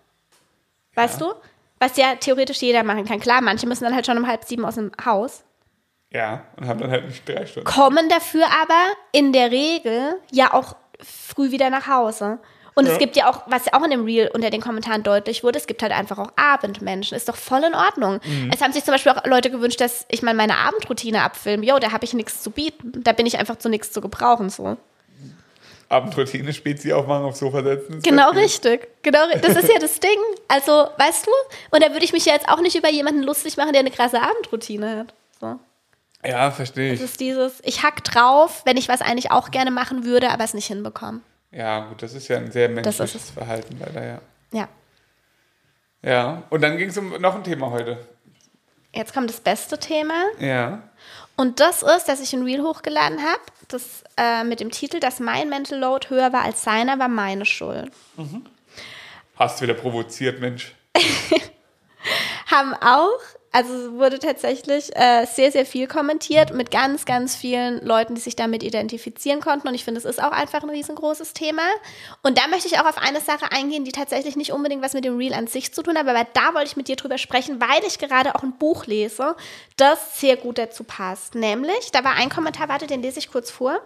weißt 0.93 1.19
du? 1.21 1.33
Was 1.79 1.97
ja 1.97 2.15
theoretisch 2.15 2.61
jeder 2.61 2.83
machen 2.83 3.05
kann. 3.05 3.19
Klar, 3.19 3.41
manche 3.41 3.67
müssen 3.67 3.83
dann 3.83 3.93
halt 3.95 4.05
schon 4.05 4.17
um 4.17 4.27
halb 4.27 4.43
sieben 4.43 4.65
aus 4.65 4.75
dem 4.75 4.91
Haus. 5.03 5.43
Ja, 6.11 6.45
und 6.57 6.67
habe 6.67 6.81
dann 6.81 6.91
halt 6.91 7.07
nicht 7.07 7.27
drei 7.27 7.45
Stunden. 7.45 7.67
Kommen 7.67 8.07
dafür 8.09 8.45
aber 8.61 8.91
in 9.11 9.33
der 9.33 9.51
Regel 9.51 10.15
ja 10.31 10.53
auch 10.53 10.75
früh 11.01 11.51
wieder 11.51 11.69
nach 11.69 11.87
Hause. 11.87 12.39
Und 12.75 12.85
Ja. 12.85 12.91
es 12.91 12.99
gibt 12.99 13.15
ja 13.15 13.27
auch, 13.29 13.41
was 13.47 13.65
ja 13.65 13.73
auch 13.73 13.83
in 13.83 13.89
dem 13.89 14.05
Reel 14.05 14.29
unter 14.33 14.51
den 14.51 14.61
Kommentaren 14.61 15.01
deutlich 15.01 15.43
wurde, 15.43 15.57
es 15.57 15.65
gibt 15.65 15.81
halt 15.81 15.91
einfach 15.91 16.19
auch 16.19 16.29
Abendmenschen. 16.35 17.17
Ist 17.17 17.27
doch 17.27 17.35
voll 17.35 17.63
in 17.63 17.73
Ordnung. 17.73 18.19
Mhm. 18.23 18.51
Es 18.53 18.61
haben 18.61 18.71
sich 18.71 18.83
zum 18.83 18.93
Beispiel 18.93 19.11
auch 19.13 19.25
Leute 19.25 19.49
gewünscht, 19.49 19.81
dass 19.81 20.05
ich 20.09 20.21
mal 20.21 20.35
meine 20.35 20.57
Abendroutine 20.57 21.23
abfilme. 21.23 21.65
Jo, 21.65 21.79
da 21.79 21.91
habe 21.91 22.05
ich 22.05 22.13
nichts 22.13 22.43
zu 22.43 22.51
bieten. 22.51 23.03
Da 23.03 23.13
bin 23.13 23.25
ich 23.25 23.39
einfach 23.39 23.57
zu 23.57 23.67
nichts 23.69 23.91
zu 23.91 23.99
gebrauchen. 23.99 24.51
So. 24.51 24.77
Abendroutine, 25.89 26.53
Spezi 26.53 26.91
aufmachen, 26.91 27.25
aufs 27.25 27.39
Sofa 27.39 27.63
setzen. 27.63 28.01
Genau 28.01 28.29
richtig. 28.31 28.89
Genau, 29.03 29.21
das 29.41 29.55
ist 29.55 29.69
ja 29.71 29.79
das 29.79 29.99
Ding. 29.99 30.19
Also, 30.49 30.87
weißt 30.97 31.25
du? 31.27 31.31
Und 31.71 31.81
da 31.81 31.91
würde 31.93 32.03
ich 32.03 32.11
mich 32.13 32.25
ja 32.25 32.33
jetzt 32.33 32.49
auch 32.49 32.59
nicht 32.59 32.75
über 32.75 32.89
jemanden 32.89 33.23
lustig 33.23 33.55
machen, 33.57 33.71
der 33.71 33.79
eine 33.79 33.91
krasse 33.91 34.21
Abendroutine 34.21 34.97
hat. 34.99 35.13
So. 35.39 35.59
Ja, 36.27 36.51
verstehe 36.51 36.91
Das 36.91 36.99
ich. 36.99 37.05
ist 37.05 37.19
dieses, 37.19 37.59
ich 37.63 37.83
hack 37.83 38.03
drauf, 38.03 38.63
wenn 38.65 38.75
ich 38.77 38.89
was 38.89 39.01
eigentlich 39.01 39.31
auch 39.31 39.49
gerne 39.51 39.71
machen 39.71 40.03
würde, 40.03 40.29
aber 40.29 40.43
es 40.43 40.53
nicht 40.53 40.67
hinbekomme. 40.67 41.21
Ja, 41.51 41.85
gut, 41.85 42.03
das 42.03 42.13
ist 42.13 42.27
ja 42.27 42.37
ein 42.37 42.51
sehr 42.51 42.67
Das 42.69 42.95
ist 42.95 42.99
menschliches 42.99 43.29
Verhalten 43.31 43.77
leider, 43.79 44.05
ja. 44.05 44.21
Ja. 44.51 44.67
Ja, 46.01 46.43
und 46.49 46.61
dann 46.61 46.77
ging 46.77 46.89
es 46.89 46.97
um 46.97 47.19
noch 47.21 47.35
ein 47.35 47.43
Thema 47.43 47.71
heute. 47.71 47.97
Jetzt 48.93 49.13
kommt 49.13 49.29
das 49.29 49.39
beste 49.39 49.77
Thema. 49.77 50.13
Ja. 50.39 50.83
Und 51.35 51.59
das 51.59 51.83
ist, 51.83 52.05
dass 52.05 52.19
ich 52.21 52.33
ein 52.33 52.43
Reel 52.43 52.61
hochgeladen 52.61 53.19
habe, 53.19 53.41
das 53.67 54.03
äh, 54.17 54.43
mit 54.43 54.59
dem 54.59 54.71
Titel, 54.71 54.99
dass 54.99 55.19
mein 55.19 55.49
Mental 55.49 55.77
Load 55.79 56.09
höher 56.09 56.33
war 56.33 56.43
als 56.43 56.63
seiner, 56.63 56.97
war 56.99 57.07
meine 57.07 57.45
Schuld. 57.45 57.91
Hast 59.35 59.61
wieder 59.61 59.75
provoziert, 59.75 60.39
Mensch. 60.41 60.73
haben 62.47 62.73
auch, 62.73 63.19
also 63.57 63.93
wurde 63.93 64.19
tatsächlich 64.19 64.95
äh, 64.95 65.25
sehr, 65.25 65.51
sehr 65.51 65.65
viel 65.65 65.87
kommentiert 65.87 66.53
mit 66.53 66.69
ganz, 66.69 67.05
ganz 67.05 67.35
vielen 67.35 67.83
Leuten, 67.83 68.13
die 68.13 68.21
sich 68.21 68.35
damit 68.35 68.61
identifizieren 68.61 69.41
konnten. 69.41 69.67
Und 69.67 69.73
ich 69.73 69.83
finde, 69.83 69.97
es 69.97 70.05
ist 70.05 70.21
auch 70.21 70.31
einfach 70.31 70.61
ein 70.61 70.69
riesengroßes 70.69 71.33
Thema. 71.33 71.63
Und 72.21 72.37
da 72.37 72.47
möchte 72.49 72.67
ich 72.67 72.79
auch 72.79 72.85
auf 72.85 72.99
eine 72.99 73.19
Sache 73.19 73.51
eingehen, 73.51 73.83
die 73.83 73.91
tatsächlich 73.91 74.35
nicht 74.35 74.51
unbedingt 74.51 74.83
was 74.83 74.93
mit 74.93 75.05
dem 75.05 75.17
Reel 75.17 75.33
an 75.33 75.47
sich 75.47 75.73
zu 75.73 75.81
tun 75.81 75.97
hat, 75.97 76.07
aber 76.07 76.27
da 76.33 76.53
wollte 76.53 76.67
ich 76.67 76.77
mit 76.77 76.87
dir 76.87 76.97
drüber 76.97 77.17
sprechen, 77.17 77.59
weil 77.59 77.83
ich 77.87 77.97
gerade 77.97 78.35
auch 78.35 78.43
ein 78.43 78.55
Buch 78.59 78.85
lese, 78.85 79.35
das 79.75 80.19
sehr 80.19 80.37
gut 80.37 80.59
dazu 80.59 80.83
passt. 80.83 81.33
Nämlich, 81.33 81.89
da 81.91 82.03
war 82.03 82.13
ein 82.13 82.29
Kommentar, 82.29 82.69
warte, 82.69 82.85
den 82.85 83.01
lese 83.01 83.17
ich 83.17 83.31
kurz 83.31 83.49
vor. 83.49 83.81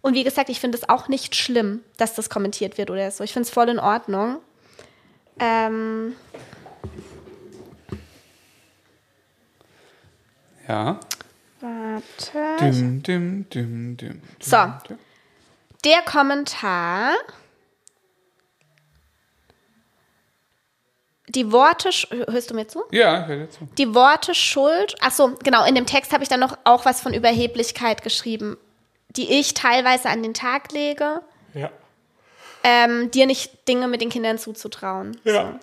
Und 0.00 0.14
wie 0.14 0.24
gesagt, 0.24 0.48
ich 0.48 0.58
finde 0.58 0.78
es 0.78 0.88
auch 0.88 1.06
nicht 1.06 1.36
schlimm, 1.36 1.84
dass 1.96 2.16
das 2.16 2.28
kommentiert 2.28 2.76
wird 2.76 2.90
oder 2.90 3.08
so. 3.12 3.22
Ich 3.22 3.32
finde 3.32 3.46
es 3.46 3.54
voll 3.54 3.68
in 3.68 3.78
Ordnung. 3.78 4.38
Ähm, 5.38 6.16
Ja. 10.70 11.00
warte. 11.60 12.56
Dim, 12.60 13.02
dim, 13.02 13.46
dim, 13.50 13.96
dim. 13.96 14.22
So. 14.40 14.56
dim. 14.88 14.98
Der 15.84 16.02
Kommentar. 16.02 17.10
Die 21.28 21.50
Worte, 21.52 21.90
hörst 22.28 22.50
du 22.50 22.54
mir 22.54 22.66
zu? 22.68 22.82
Ja, 22.92 23.22
ich 23.22 23.26
höre 23.28 23.36
dir 23.38 23.50
zu. 23.50 23.68
Die 23.78 23.94
Worte 23.94 24.34
Schuld, 24.34 24.96
ach 25.00 25.12
so, 25.12 25.34
genau, 25.42 25.64
in 25.64 25.74
dem 25.74 25.86
Text 25.86 26.12
habe 26.12 26.22
ich 26.22 26.28
dann 26.28 26.40
noch 26.40 26.56
auch 26.64 26.84
was 26.84 27.00
von 27.00 27.14
Überheblichkeit 27.14 28.02
geschrieben, 28.02 28.56
die 29.10 29.30
ich 29.38 29.54
teilweise 29.54 30.08
an 30.08 30.22
den 30.22 30.34
Tag 30.34 30.72
lege, 30.72 31.20
Ja. 31.54 31.70
ähm, 32.64 33.10
dir 33.12 33.26
nicht 33.26 33.66
Dinge 33.68 33.86
mit 33.88 34.00
den 34.00 34.08
Kindern 34.10 34.38
zuzutrauen. 34.38 35.20
Ja. 35.24 35.58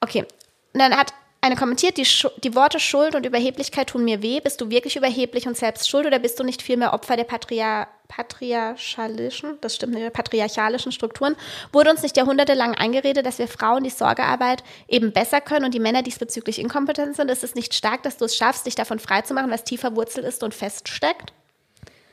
Okay. 0.00 0.26
Und 0.72 0.80
dann 0.80 0.96
hat 0.96 1.12
eine 1.42 1.56
kommentiert, 1.56 1.96
die, 1.96 2.06
die 2.42 2.54
Worte 2.54 2.78
Schuld 2.78 3.14
und 3.14 3.24
Überheblichkeit 3.24 3.88
tun 3.88 4.04
mir 4.04 4.22
weh. 4.22 4.40
Bist 4.40 4.60
du 4.60 4.70
wirklich 4.70 4.96
überheblich 4.96 5.46
und 5.46 5.56
selbst 5.56 5.88
schuld 5.88 6.06
oder 6.06 6.18
bist 6.18 6.38
du 6.38 6.44
nicht 6.44 6.60
vielmehr 6.60 6.92
Opfer 6.92 7.16
der 7.16 7.24
Patria 7.24 7.88
patriarchalischen, 8.08 9.58
das 9.60 9.76
stimmt 9.76 9.94
der 9.94 10.10
patriarchalischen 10.10 10.90
Strukturen? 10.90 11.36
Wurde 11.72 11.90
uns 11.90 12.02
nicht 12.02 12.16
jahrhundertelang 12.16 12.74
eingeredet, 12.74 13.24
dass 13.24 13.38
wir 13.38 13.46
Frauen 13.46 13.84
die 13.84 13.90
Sorgearbeit 13.90 14.64
eben 14.88 15.12
besser 15.12 15.40
können 15.40 15.64
und 15.64 15.74
die 15.74 15.80
Männer 15.80 16.02
diesbezüglich 16.02 16.58
inkompetent 16.58 17.14
sind? 17.14 17.30
Ist 17.30 17.44
es 17.44 17.54
nicht 17.54 17.72
stark, 17.72 18.02
dass 18.02 18.16
du 18.16 18.24
es 18.24 18.36
schaffst, 18.36 18.66
dich 18.66 18.74
davon 18.74 18.98
freizumachen, 18.98 19.50
was 19.50 19.62
tiefer 19.62 19.94
Wurzel 19.94 20.24
ist 20.24 20.42
und 20.42 20.54
feststeckt? 20.54 21.32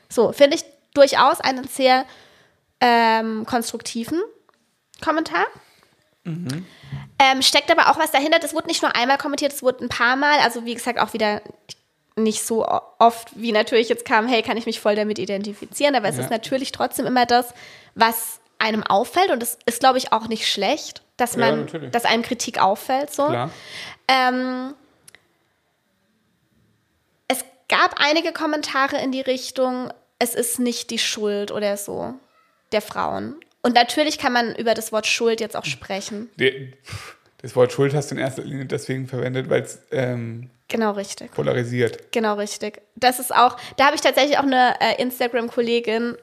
So, 0.08 0.32
finde 0.32 0.56
ich 0.56 0.64
durchaus 0.94 1.40
einen 1.40 1.66
sehr 1.66 2.06
ähm, 2.80 3.44
konstruktiven 3.44 4.20
Kommentar. 5.02 5.46
Ähm, 7.18 7.42
steckt 7.42 7.70
aber 7.70 7.90
auch 7.90 7.98
was 7.98 8.10
dahinter. 8.10 8.38
Das 8.38 8.54
wurde 8.54 8.68
nicht 8.68 8.82
nur 8.82 8.94
einmal 8.94 9.18
kommentiert, 9.18 9.52
es 9.52 9.62
wurde 9.62 9.84
ein 9.84 9.88
paar 9.88 10.16
Mal. 10.16 10.38
Also 10.40 10.64
wie 10.64 10.74
gesagt, 10.74 10.98
auch 10.98 11.12
wieder 11.12 11.42
nicht 12.16 12.44
so 12.44 12.66
oft, 12.98 13.28
wie 13.36 13.52
natürlich 13.52 13.88
jetzt 13.88 14.04
kam, 14.04 14.26
hey, 14.26 14.42
kann 14.42 14.56
ich 14.56 14.66
mich 14.66 14.80
voll 14.80 14.96
damit 14.96 15.18
identifizieren, 15.18 15.94
aber 15.94 16.08
es 16.08 16.16
Ja. 16.16 16.24
ist 16.24 16.30
natürlich 16.30 16.72
trotzdem 16.72 17.06
immer 17.06 17.26
das, 17.26 17.54
was 17.94 18.40
einem 18.58 18.82
auffällt 18.82 19.30
und 19.30 19.40
es 19.42 19.56
ist, 19.66 19.78
glaube 19.80 19.98
ich, 19.98 20.12
auch 20.12 20.26
nicht 20.26 20.50
schlecht, 20.50 21.02
dass 21.16 21.34
Ja, 21.36 21.40
man, 21.40 21.60
natürlich. 21.60 21.92
dass 21.92 22.04
einem 22.04 22.22
Kritik 22.22 22.60
auffällt, 22.60 23.12
so. 23.14 23.32
Ähm, 24.08 24.74
es 27.28 27.44
gab 27.68 28.00
einige 28.00 28.32
Kommentare 28.32 28.96
in 28.98 29.12
die 29.12 29.20
Richtung, 29.20 29.92
es 30.18 30.34
ist 30.34 30.58
nicht 30.58 30.90
die 30.90 30.98
Schuld 30.98 31.52
oder 31.52 31.76
so 31.76 32.14
der 32.72 32.82
Frauen. 32.82 33.36
Und 33.62 33.74
natürlich 33.74 34.18
kann 34.18 34.32
man 34.32 34.54
über 34.54 34.74
das 34.74 34.92
Wort 34.92 35.06
Schuld 35.06 35.40
jetzt 35.40 35.56
auch 35.56 35.64
sprechen. 35.64 36.30
Das 37.40 37.54
Wort 37.54 37.70
Schuld 37.70 37.94
hast 37.94 38.10
du 38.10 38.16
in 38.16 38.20
erster 38.20 38.42
Linie 38.42 38.66
deswegen 38.66 39.06
verwendet, 39.06 39.48
weil 39.48 39.62
es 39.62 39.78
ähm, 39.92 40.50
Genau 40.66 40.90
richtig. 40.90 41.30
polarisiert. 41.30 42.10
Genau 42.10 42.34
richtig. 42.34 42.82
Das 42.96 43.20
ist 43.20 43.32
auch, 43.32 43.56
da 43.76 43.86
habe 43.86 43.94
ich 43.94 44.02
tatsächlich 44.02 44.38
auch 44.38 44.42
eine 44.42 44.74
äh, 44.80 45.00
Instagram-Kollegin 45.00 46.16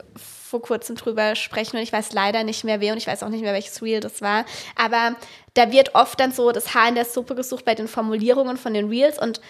vor 0.56 0.62
kurzem 0.62 0.96
drüber 0.96 1.36
sprechen 1.36 1.76
und 1.76 1.84
ich 1.84 1.92
weiß 1.92 2.14
leider 2.14 2.44
nicht 2.46 2.64
mehr 2.64 2.80
wer 2.80 2.94
und 2.94 2.98
ich 2.98 3.08
weiß 3.08 3.24
auch 3.24 3.30
nicht 3.30 3.42
mehr, 3.42 3.54
welches 3.54 3.82
Reel 3.82 4.00
das 4.00 4.22
war. 4.22 4.46
Aber 4.76 5.16
da 5.54 5.72
wird 5.72 5.96
oft 5.96 6.18
dann 6.20 6.32
so 6.32 6.52
das 6.54 6.74
Haar 6.74 6.88
in 6.90 6.96
der 6.96 7.04
Suppe 7.06 7.36
gesucht 7.36 7.66
bei 7.66 7.76
den 7.76 7.88
Formulierungen 7.90 8.56
von 8.56 8.74
den 8.74 8.88
Reels 8.88 9.20
und 9.22 9.42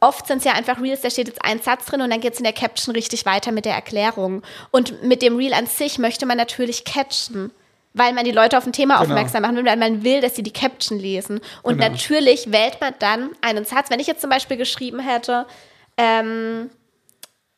oft 0.00 0.28
sind 0.28 0.38
es 0.38 0.44
ja 0.44 0.52
einfach 0.52 0.80
Reels, 0.80 1.00
da 1.00 1.10
steht 1.10 1.26
jetzt 1.26 1.44
ein 1.44 1.60
Satz 1.60 1.86
drin 1.86 2.00
und 2.00 2.10
dann 2.10 2.20
geht 2.20 2.34
es 2.34 2.38
in 2.38 2.44
der 2.44 2.52
Caption 2.52 2.94
richtig 2.94 3.26
weiter 3.26 3.50
mit 3.50 3.64
der 3.64 3.74
Erklärung. 3.74 4.42
Und 4.70 5.02
mit 5.02 5.20
dem 5.22 5.36
Reel 5.36 5.52
an 5.54 5.66
sich 5.66 5.98
möchte 5.98 6.26
man 6.26 6.36
natürlich 6.36 6.84
catchen. 6.84 7.50
Weil 7.94 8.14
man 8.14 8.24
die 8.24 8.32
Leute 8.32 8.56
auf 8.56 8.64
ein 8.66 8.72
Thema 8.72 8.94
Genau. 9.00 9.10
aufmerksam 9.10 9.42
machen 9.42 9.56
will, 9.56 9.66
weil 9.66 9.76
man 9.76 10.02
will, 10.02 10.22
dass 10.22 10.34
sie 10.34 10.42
die 10.42 10.52
Caption 10.52 10.98
lesen. 10.98 11.40
Und 11.62 11.76
Genau. 11.78 11.90
natürlich 11.90 12.50
wählt 12.50 12.80
man 12.80 12.94
dann 13.00 13.30
einen 13.42 13.66
Satz. 13.66 13.90
Wenn 13.90 14.00
ich 14.00 14.06
jetzt 14.06 14.22
zum 14.22 14.30
Beispiel 14.30 14.56
geschrieben 14.56 14.98
hätte, 15.00 15.44
ähm, 15.98 16.70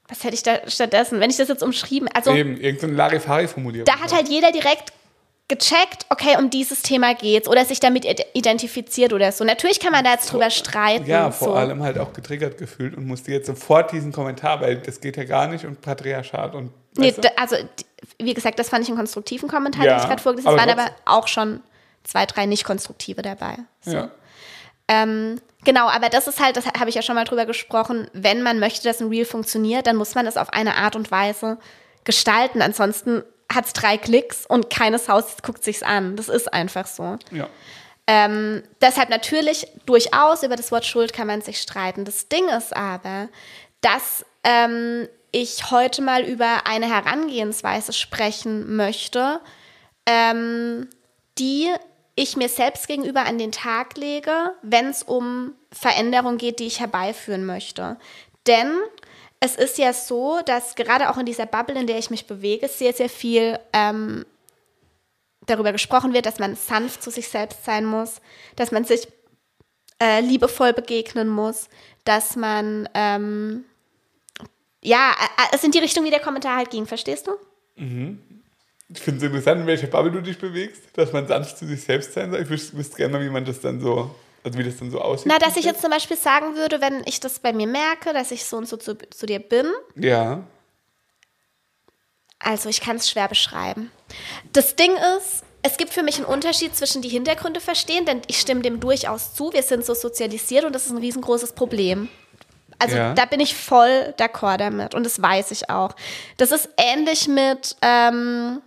was 0.09 0.23
hätte 0.25 0.35
ich 0.35 0.43
da 0.43 0.59
stattdessen? 0.69 1.21
Wenn 1.21 1.31
ich 1.31 1.37
das 1.37 1.49
jetzt 1.49 1.63
umschrieben, 1.63 2.09
also 2.13 2.33
Eben, 2.33 2.57
irgendeine 2.61 2.93
Larifari-Formulierung. 2.95 3.87
da 3.87 4.01
hat 4.01 4.13
halt 4.15 4.29
jeder 4.29 4.53
direkt 4.53 4.93
gecheckt, 5.49 6.07
okay, 6.09 6.37
um 6.39 6.49
dieses 6.49 6.81
Thema 6.83 7.15
geht's 7.15 7.49
oder 7.49 7.65
sich 7.67 7.79
damit 7.79 8.05
id- 8.07 8.25
identifiziert 8.33 9.13
oder 9.13 9.31
so. 9.31 9.45
Natürlich 9.45 9.79
kann 9.79 9.93
man 9.93 10.03
da 10.03 10.13
jetzt 10.13 10.33
drüber 10.33 10.49
streiten. 10.51 11.07
Ja, 11.07 11.31
vor 11.31 11.49
so. 11.49 11.55
allem 11.55 11.83
halt 11.83 11.99
auch 11.99 12.13
getriggert 12.15 12.57
gefühlt 12.57 12.97
und 12.97 13.07
musste 13.07 13.31
jetzt 13.31 13.47
sofort 13.47 13.93
diesen 13.93 14.11
Kommentar, 14.13 14.61
weil 14.63 14.77
das 14.79 15.01
geht 15.01 15.17
ja 15.19 15.25
gar 15.25 15.47
nicht 15.47 15.65
und 15.67 15.81
Patriarchat 15.83 16.55
und. 16.55 16.71
Nee, 16.97 17.13
da, 17.21 17.29
also, 17.37 17.57
wie 18.19 18.33
gesagt, 18.35 18.59
das 18.59 18.69
fand 18.71 18.85
ich 18.85 18.89
einen 18.89 18.97
konstruktiven 18.97 19.49
Kommentar, 19.49 19.85
Ja, 19.85 19.95
den 19.97 20.01
ich 20.03 20.09
gerade 20.09 20.23
vorgelesen 20.23 20.51
habe. 20.51 20.61
Es 20.61 20.67
waren 20.67 20.79
aber 20.79 20.91
auch 21.05 21.29
schon 21.29 21.61
zwei, 22.05 22.25
drei 22.25 22.47
nicht 22.47 22.65
konstruktive 22.65 23.21
dabei. 23.21 23.57
So. 23.83 23.93
ja. 23.93 24.11
Ähm, 24.89 25.41
genau, 25.65 25.89
aber 25.89 26.09
das 26.09 26.27
ist 26.27 26.41
halt, 26.41 26.57
das 26.57 26.67
habe 26.67 26.89
ich 26.89 26.95
ja 26.95 27.03
schon 27.03 27.15
mal 27.15 27.25
drüber 27.25 27.47
gesprochen, 27.47 28.09
wenn 28.13 28.43
man 28.43 28.59
möchte, 28.59 28.85
dass 28.85 29.01
ein 29.01 29.09
Reel 29.09 29.25
funktioniert, 29.25 29.87
dann 29.87 29.97
muss 29.97 30.15
man 30.15 30.27
es 30.27 30.37
auf 30.37 30.53
eine 30.53 30.77
Art 30.77 30.97
und 30.97 31.11
Weise 31.11 31.59
gestalten. 32.05 32.63
Ansonsten 32.63 33.23
hat 33.53 33.67
es 33.67 33.73
drei 33.73 33.97
Klicks 33.97 34.47
und 34.47 34.71
keines 34.71 35.09
Haus 35.09 35.37
guckt 35.43 35.65
sich's 35.65 35.83
an. 35.83 36.17
Das 36.17 36.29
ist 36.29 36.53
einfach 36.53 36.87
so. 36.87 37.19
ja. 37.31 37.49
Ähm, 38.07 38.63
deshalb 38.83 39.09
natürlich 39.09 39.67
durchaus 39.87 40.43
über 40.43 40.57
das 40.57 40.71
Wort 40.71 40.85
Schuld 40.85 41.15
kann 41.15 41.27
man 41.27 41.41
sich 41.41 41.61
streiten. 41.61 42.05
Das 42.05 42.29
Ding 42.29 42.47
ist 42.49 42.77
aber, 42.77 43.29
dass 43.81 44.27
ähm, 44.43 45.09
ich 45.33 45.71
heute 45.71 46.03
mal 46.03 46.23
über 46.23 46.67
eine 46.67 46.87
Herangehensweise 46.87 47.93
sprechen 47.95 48.77
möchte, 48.77 49.41
ähm, 50.07 50.89
die 51.39 51.71
ich 52.15 52.37
mir 52.37 52.49
selbst 52.49 52.87
gegenüber 52.87 53.25
an 53.25 53.39
den 53.39 53.53
Tag 53.53 53.97
lege, 53.97 54.53
wenn 54.63 54.87
es 54.87 55.03
um 55.03 55.55
Veränderung 55.73 56.39
geht, 56.39 56.61
die 56.61 56.67
ich 56.67 56.81
herbeiführen 56.81 57.45
möchte. 57.45 57.97
Denn 58.47 58.79
es 59.41 59.57
ist 59.57 59.79
ja 59.79 59.93
so, 59.93 60.41
dass 60.45 60.75
gerade 60.75 61.11
auch 61.11 61.19
in 61.19 61.27
dieser 61.27 61.47
Bubble, 61.47 61.79
in 61.79 61.87
der 61.87 61.99
ich 61.99 62.11
mich 62.11 62.27
bewege, 62.27 62.69
sehr, 62.69 62.93
sehr 62.93 63.09
viel 63.09 63.59
ähm, 63.73 64.25
darüber 65.47 65.73
gesprochen 65.73 66.15
wird, 66.15 66.27
dass 66.27 66.39
man 66.39 66.57
sanft 66.57 67.03
zu 67.03 67.11
sich 67.11 67.29
selbst 67.29 67.65
sein 67.65 67.85
muss, 67.85 68.21
dass 68.57 68.71
man 68.71 68.85
sich 68.85 69.09
äh, 70.01 70.21
liebevoll 70.21 70.73
begegnen 70.73 71.29
muss, 71.29 71.69
dass 72.05 72.37
man 72.37 72.89
ähm, 72.95 73.65
ja, 74.85 75.13
äh, 75.13 75.55
es 75.55 75.65
in 75.65 75.73
die 75.73 75.79
Richtung, 75.79 76.05
wie 76.05 76.11
der 76.11 76.21
Kommentar 76.21 76.57
halt 76.57 76.71
ging, 76.71 76.87
verstehst 76.87 77.27
du? 77.27 77.33
Ich 78.95 79.01
finde 79.01 79.19
es 79.19 79.25
interessant, 79.25 79.61
in 79.63 79.67
welcher 79.67 79.87
Bubble 79.89 80.13
du 80.13 80.21
dich 80.23 80.39
bewegst, 80.39 80.83
dass 80.95 81.13
man 81.13 81.27
sanft 81.27 81.59
zu 81.59 81.67
sich 81.67 81.83
selbst 81.83 82.13
sein 82.13 82.31
soll. 82.31 82.41
Ich 82.43 82.49
wüs- 82.49 82.75
wüsste 82.77 82.97
gerne 82.97 83.19
mal, 83.19 83.25
wie 83.25 83.31
man 83.31 83.45
das 83.45 83.61
dann 83.61 83.81
so, 83.81 84.15
also 84.45 84.59
wie 84.59 84.63
das 84.65 84.77
dann 84.79 84.91
so 84.91 85.01
aussieht. 85.01 85.27
Na, 85.27 85.39
dass 85.39 85.57
ich 85.57 85.65
jetzt 85.65 85.81
zum 85.83 85.91
Beispiel 85.91 86.17
sagen 86.17 86.55
würde, 86.57 86.81
wenn 86.81 87.03
ich 87.07 87.19
das 87.21 87.39
bei 87.41 87.53
mir 87.53 87.67
merke, 87.67 88.13
dass 88.13 88.31
ich 88.31 88.45
so 88.45 88.57
und 88.57 88.69
so 88.69 88.77
zu, 88.77 88.97
zu 88.97 89.27
dir 89.27 89.41
bin, 89.41 89.67
Ja. 89.97 90.45
Also 92.41 92.69
ich 92.69 92.81
kann 92.83 92.97
es 92.97 93.09
schwer 93.09 93.29
beschreiben. 93.29 93.91
Das 94.53 94.77
Ding 94.77 94.93
ist, 95.17 95.45
es 95.63 95.79
gibt 95.79 95.95
für 95.95 96.03
mich 96.03 96.17
einen 96.17 96.27
Unterschied 96.27 96.77
zwischen 96.77 97.01
die 97.01 97.09
Hintergründe 97.09 97.59
verstehen, 97.61 98.05
denn 98.05 98.21
ich 98.27 98.39
stimme 98.39 98.61
dem 98.61 98.81
durchaus 98.81 99.33
zu. 99.35 99.51
Wir 99.55 99.63
sind 99.63 99.85
so 99.87 99.95
sozialisiert 99.95 100.65
und 100.65 100.75
das 100.75 100.85
ist 100.85 100.93
ein 100.93 100.99
riesengroßes 100.99 101.53
Problem. 101.55 102.09
Also 102.79 102.97
Ja. 102.97 103.15
da 103.15 103.25
bin 103.25 103.41
ich 103.41 103.55
voll 103.55 104.13
d'accord 104.19 104.59
damit 104.59 104.95
und 104.95 105.05
das 105.07 105.23
weiß 105.23 105.53
ich 105.53 105.71
auch. 105.71 105.95
Das 106.37 106.51
ist 106.53 106.69
ähnlich 106.77 107.29
mit, 107.29 107.77
ähm, 107.81 108.61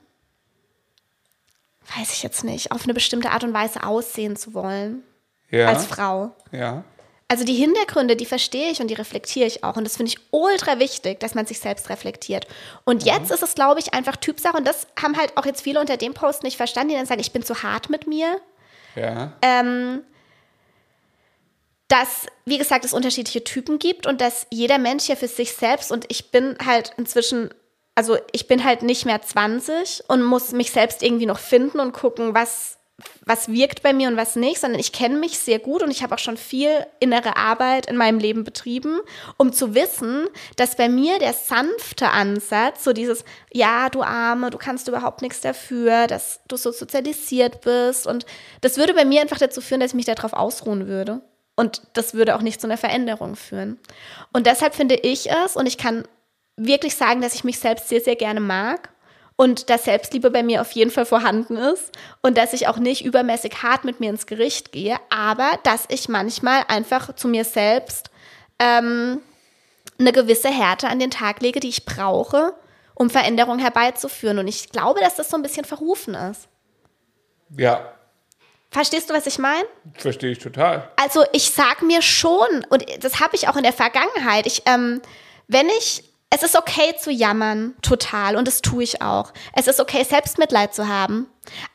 weiß 1.95 2.11
ich 2.13 2.23
jetzt 2.23 2.43
nicht, 2.43 2.71
auf 2.71 2.83
eine 2.83 2.93
bestimmte 2.93 3.31
Art 3.31 3.43
und 3.43 3.53
Weise 3.53 3.83
aussehen 3.83 4.35
zu 4.35 4.53
wollen 4.53 5.03
Ja. 5.49 5.67
als 5.67 5.85
Frau. 5.85 6.35
Ja. 6.51 6.83
Also 7.29 7.43
die 7.43 7.55
Hintergründe, 7.55 8.15
die 8.15 8.25
verstehe 8.25 8.71
ich 8.71 8.79
und 8.79 8.87
die 8.87 8.93
reflektiere 8.93 9.47
ich 9.47 9.63
auch. 9.63 9.75
Und 9.75 9.83
das 9.83 9.97
finde 9.97 10.11
ich 10.13 10.19
ultra 10.31 10.79
wichtig, 10.79 11.19
dass 11.19 11.35
man 11.35 11.45
sich 11.45 11.59
selbst 11.59 11.89
reflektiert. 11.89 12.47
Und 12.85 13.03
jetzt 13.03 13.31
ist 13.31 13.43
es, 13.43 13.53
glaube 13.53 13.81
ich, 13.81 13.93
einfach 13.93 14.15
Typsache. 14.15 14.55
Und 14.55 14.65
das 14.65 14.87
haben 15.01 15.17
halt 15.17 15.35
auch 15.35 15.45
jetzt 15.45 15.61
viele 15.61 15.81
unter 15.81 15.97
dem 15.97 16.13
Post 16.13 16.43
nicht 16.43 16.55
verstanden, 16.55 16.89
die 16.89 16.95
dann 16.95 17.05
sagen, 17.05 17.19
ich 17.19 17.33
bin 17.33 17.43
zu 17.43 17.63
hart 17.63 17.89
mit 17.89 18.07
mir. 18.07 18.39
Ja. 18.95 19.33
Ähm, 19.41 20.03
dass, 21.89 22.27
wie 22.45 22.57
gesagt, 22.57 22.85
es 22.85 22.93
unterschiedliche 22.93 23.43
Typen 23.43 23.79
gibt 23.79 24.07
und 24.07 24.19
dass 24.21 24.47
jeder 24.49 24.77
Mensch 24.77 25.07
ja 25.07 25.15
für 25.15 25.27
sich 25.27 25.53
selbst 25.53 25.91
und 25.91 26.05
ich 26.09 26.31
bin 26.31 26.57
halt 26.65 26.93
inzwischen, 26.97 27.53
also 27.97 28.15
ich 28.31 28.45
bin 28.45 28.63
halt 28.63 28.83
nicht 28.83 29.07
mehr 29.07 29.23
20 29.23 30.03
und 30.07 30.21
muss 30.21 30.51
mich 30.51 30.69
selbst 30.69 31.01
irgendwie 31.01 31.25
noch 31.25 31.39
finden 31.39 31.79
und 31.79 31.93
gucken, 31.93 32.35
was, 32.35 32.77
was 33.25 33.51
wirkt 33.51 33.81
bei 33.81 33.91
mir 33.91 34.07
und 34.07 34.17
was 34.17 34.35
nicht, 34.35 34.59
sondern 34.59 34.79
ich 34.79 34.91
kenne 34.91 35.17
mich 35.17 35.39
sehr 35.39 35.57
gut 35.57 35.81
und 35.81 35.89
ich 35.89 36.03
habe 36.03 36.13
auch 36.13 36.19
schon 36.19 36.37
viel 36.37 36.69
innere 36.99 37.37
Arbeit 37.37 37.87
in 37.87 37.97
meinem 37.97 38.19
Leben 38.19 38.43
betrieben, 38.43 38.99
um 39.37 39.51
zu 39.51 39.73
wissen, 39.73 40.27
dass 40.57 40.77
bei 40.77 40.89
mir 40.89 41.17
der 41.17 41.33
sanfte 41.33 42.09
Ansatz, 42.09 42.83
so 42.83 42.93
dieses, 42.93 43.25
ja, 43.51 43.89
du 43.89 44.03
Arme, 44.03 44.51
du 44.51 44.59
kannst 44.59 44.87
überhaupt 44.87 45.23
nichts 45.23 45.41
dafür, 45.41 46.05
dass 46.05 46.41
du 46.47 46.55
so 46.55 46.71
sozialisiert 46.71 47.61
bist 47.61 48.05
und 48.05 48.27
das 48.61 48.77
würde 48.77 48.93
bei 48.93 49.05
mir 49.05 49.21
einfach 49.21 49.39
dazu 49.39 49.59
führen, 49.59 49.79
dass 49.79 49.93
ich 49.93 49.95
mich 49.95 50.05
darauf 50.05 50.33
ausruhen 50.33 50.87
würde. 50.87 51.21
Und 51.59 51.81
das 51.93 52.13
würde 52.13 52.35
auch 52.35 52.43
nicht 52.43 52.61
zu 52.61 52.67
einer 52.67 52.77
Veränderung 52.77 53.35
führen. 53.35 53.79
Und 54.31 54.45
deshalb 54.45 54.75
finde 54.75 54.93
ich 54.93 55.31
es, 55.31 55.55
und 55.55 55.65
ich 55.65 55.79
kann 55.79 56.07
wirklich 56.57 56.95
sagen, 56.95 57.21
dass 57.21 57.35
ich 57.35 57.43
mich 57.43 57.59
selbst 57.59 57.87
sehr, 57.87 58.01
sehr 58.01 58.15
gerne 58.15 58.39
mag 58.39 58.89
und 59.35 59.69
dass 59.69 59.85
Selbstliebe 59.85 60.31
bei 60.31 60.43
mir 60.43 60.61
auf 60.61 60.71
jeden 60.71 60.91
Fall 60.91 61.05
vorhanden 61.05 61.55
ist 61.55 61.91
und 62.21 62.37
dass 62.37 62.53
ich 62.53 62.67
auch 62.67 62.77
nicht 62.77 63.05
übermäßig 63.05 63.63
hart 63.63 63.85
mit 63.85 63.99
mir 63.99 64.09
ins 64.09 64.25
Gericht 64.25 64.71
gehe, 64.71 64.97
aber 65.09 65.59
dass 65.63 65.85
ich 65.89 66.09
manchmal 66.09 66.63
einfach 66.67 67.15
zu 67.15 67.27
mir 67.27 67.45
selbst 67.45 68.09
ähm, 68.59 69.21
eine 69.99 70.11
gewisse 70.11 70.49
Härte 70.49 70.87
an 70.89 70.99
den 70.99 71.11
Tag 71.11 71.41
lege, 71.41 71.59
die 71.59 71.69
ich 71.69 71.85
brauche, 71.85 72.53
um 72.95 73.09
Veränderungen 73.09 73.59
herbeizuführen. 73.59 74.39
Und 74.39 74.47
ich 74.47 74.69
glaube, 74.69 74.99
dass 74.99 75.15
das 75.15 75.29
so 75.29 75.37
ein 75.37 75.43
bisschen 75.43 75.65
verrufen 75.65 76.15
ist. 76.15 76.47
Ja. 77.55 77.93
Verstehst 78.71 79.09
du, 79.09 79.13
was 79.13 79.27
ich 79.27 79.39
meine? 79.39 79.65
Verstehe 79.93 80.31
ich 80.31 80.39
total. 80.39 80.91
Also 81.01 81.23
ich 81.31 81.51
sag 81.51 81.83
mir 81.83 82.01
schon, 82.01 82.65
und 82.69 82.85
das 83.03 83.19
habe 83.19 83.35
ich 83.35 83.47
auch 83.47 83.55
in 83.55 83.63
der 83.63 83.73
Vergangenheit, 83.73 84.45
ich, 84.45 84.63
ähm, 84.65 85.01
wenn 85.47 85.69
ich, 85.69 86.03
es 86.29 86.43
ist 86.43 86.57
okay 86.57 86.93
zu 86.99 87.09
jammern, 87.09 87.73
total, 87.81 88.35
und 88.35 88.47
das 88.47 88.61
tue 88.61 88.83
ich 88.83 89.01
auch. 89.01 89.31
Es 89.53 89.67
ist 89.67 89.79
okay, 89.79 90.03
Selbstmitleid 90.03 90.73
zu 90.73 90.87
haben, 90.87 91.27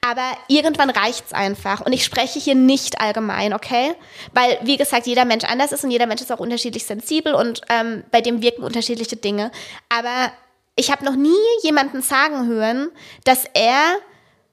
aber 0.07 0.31
irgendwann 0.49 0.91
reicht's 0.91 1.33
einfach. 1.33 1.81
Und 1.81 1.93
ich 1.95 2.05
spreche 2.05 2.39
hier 2.39 2.55
nicht 2.55 3.01
allgemein, 3.01 3.55
okay? 3.55 3.95
Weil, 4.35 4.59
wie 4.63 4.77
gesagt, 4.77 5.07
jeder 5.07 5.25
Mensch 5.25 5.45
anders 5.45 5.73
ist 5.73 5.85
und 5.85 5.91
jeder 5.91 6.07
Mensch 6.07 6.21
ist 6.21 6.31
auch 6.31 6.39
unterschiedlich 6.39 6.85
sensibel 6.85 7.35
und 7.35 7.63
ähm, 7.71 8.05
bei 8.11 8.21
dem 8.21 8.43
wirken 8.43 8.63
unterschiedliche 8.63 9.17
Dinge. 9.17 9.51
Aber 9.89 10.31
ich 10.77 10.91
habe 10.91 11.05
noch 11.05 11.17
nie 11.17 11.31
jemanden 11.63 12.03
sagen 12.03 12.47
hören, 12.47 12.91
dass 13.25 13.47
er 13.55 13.97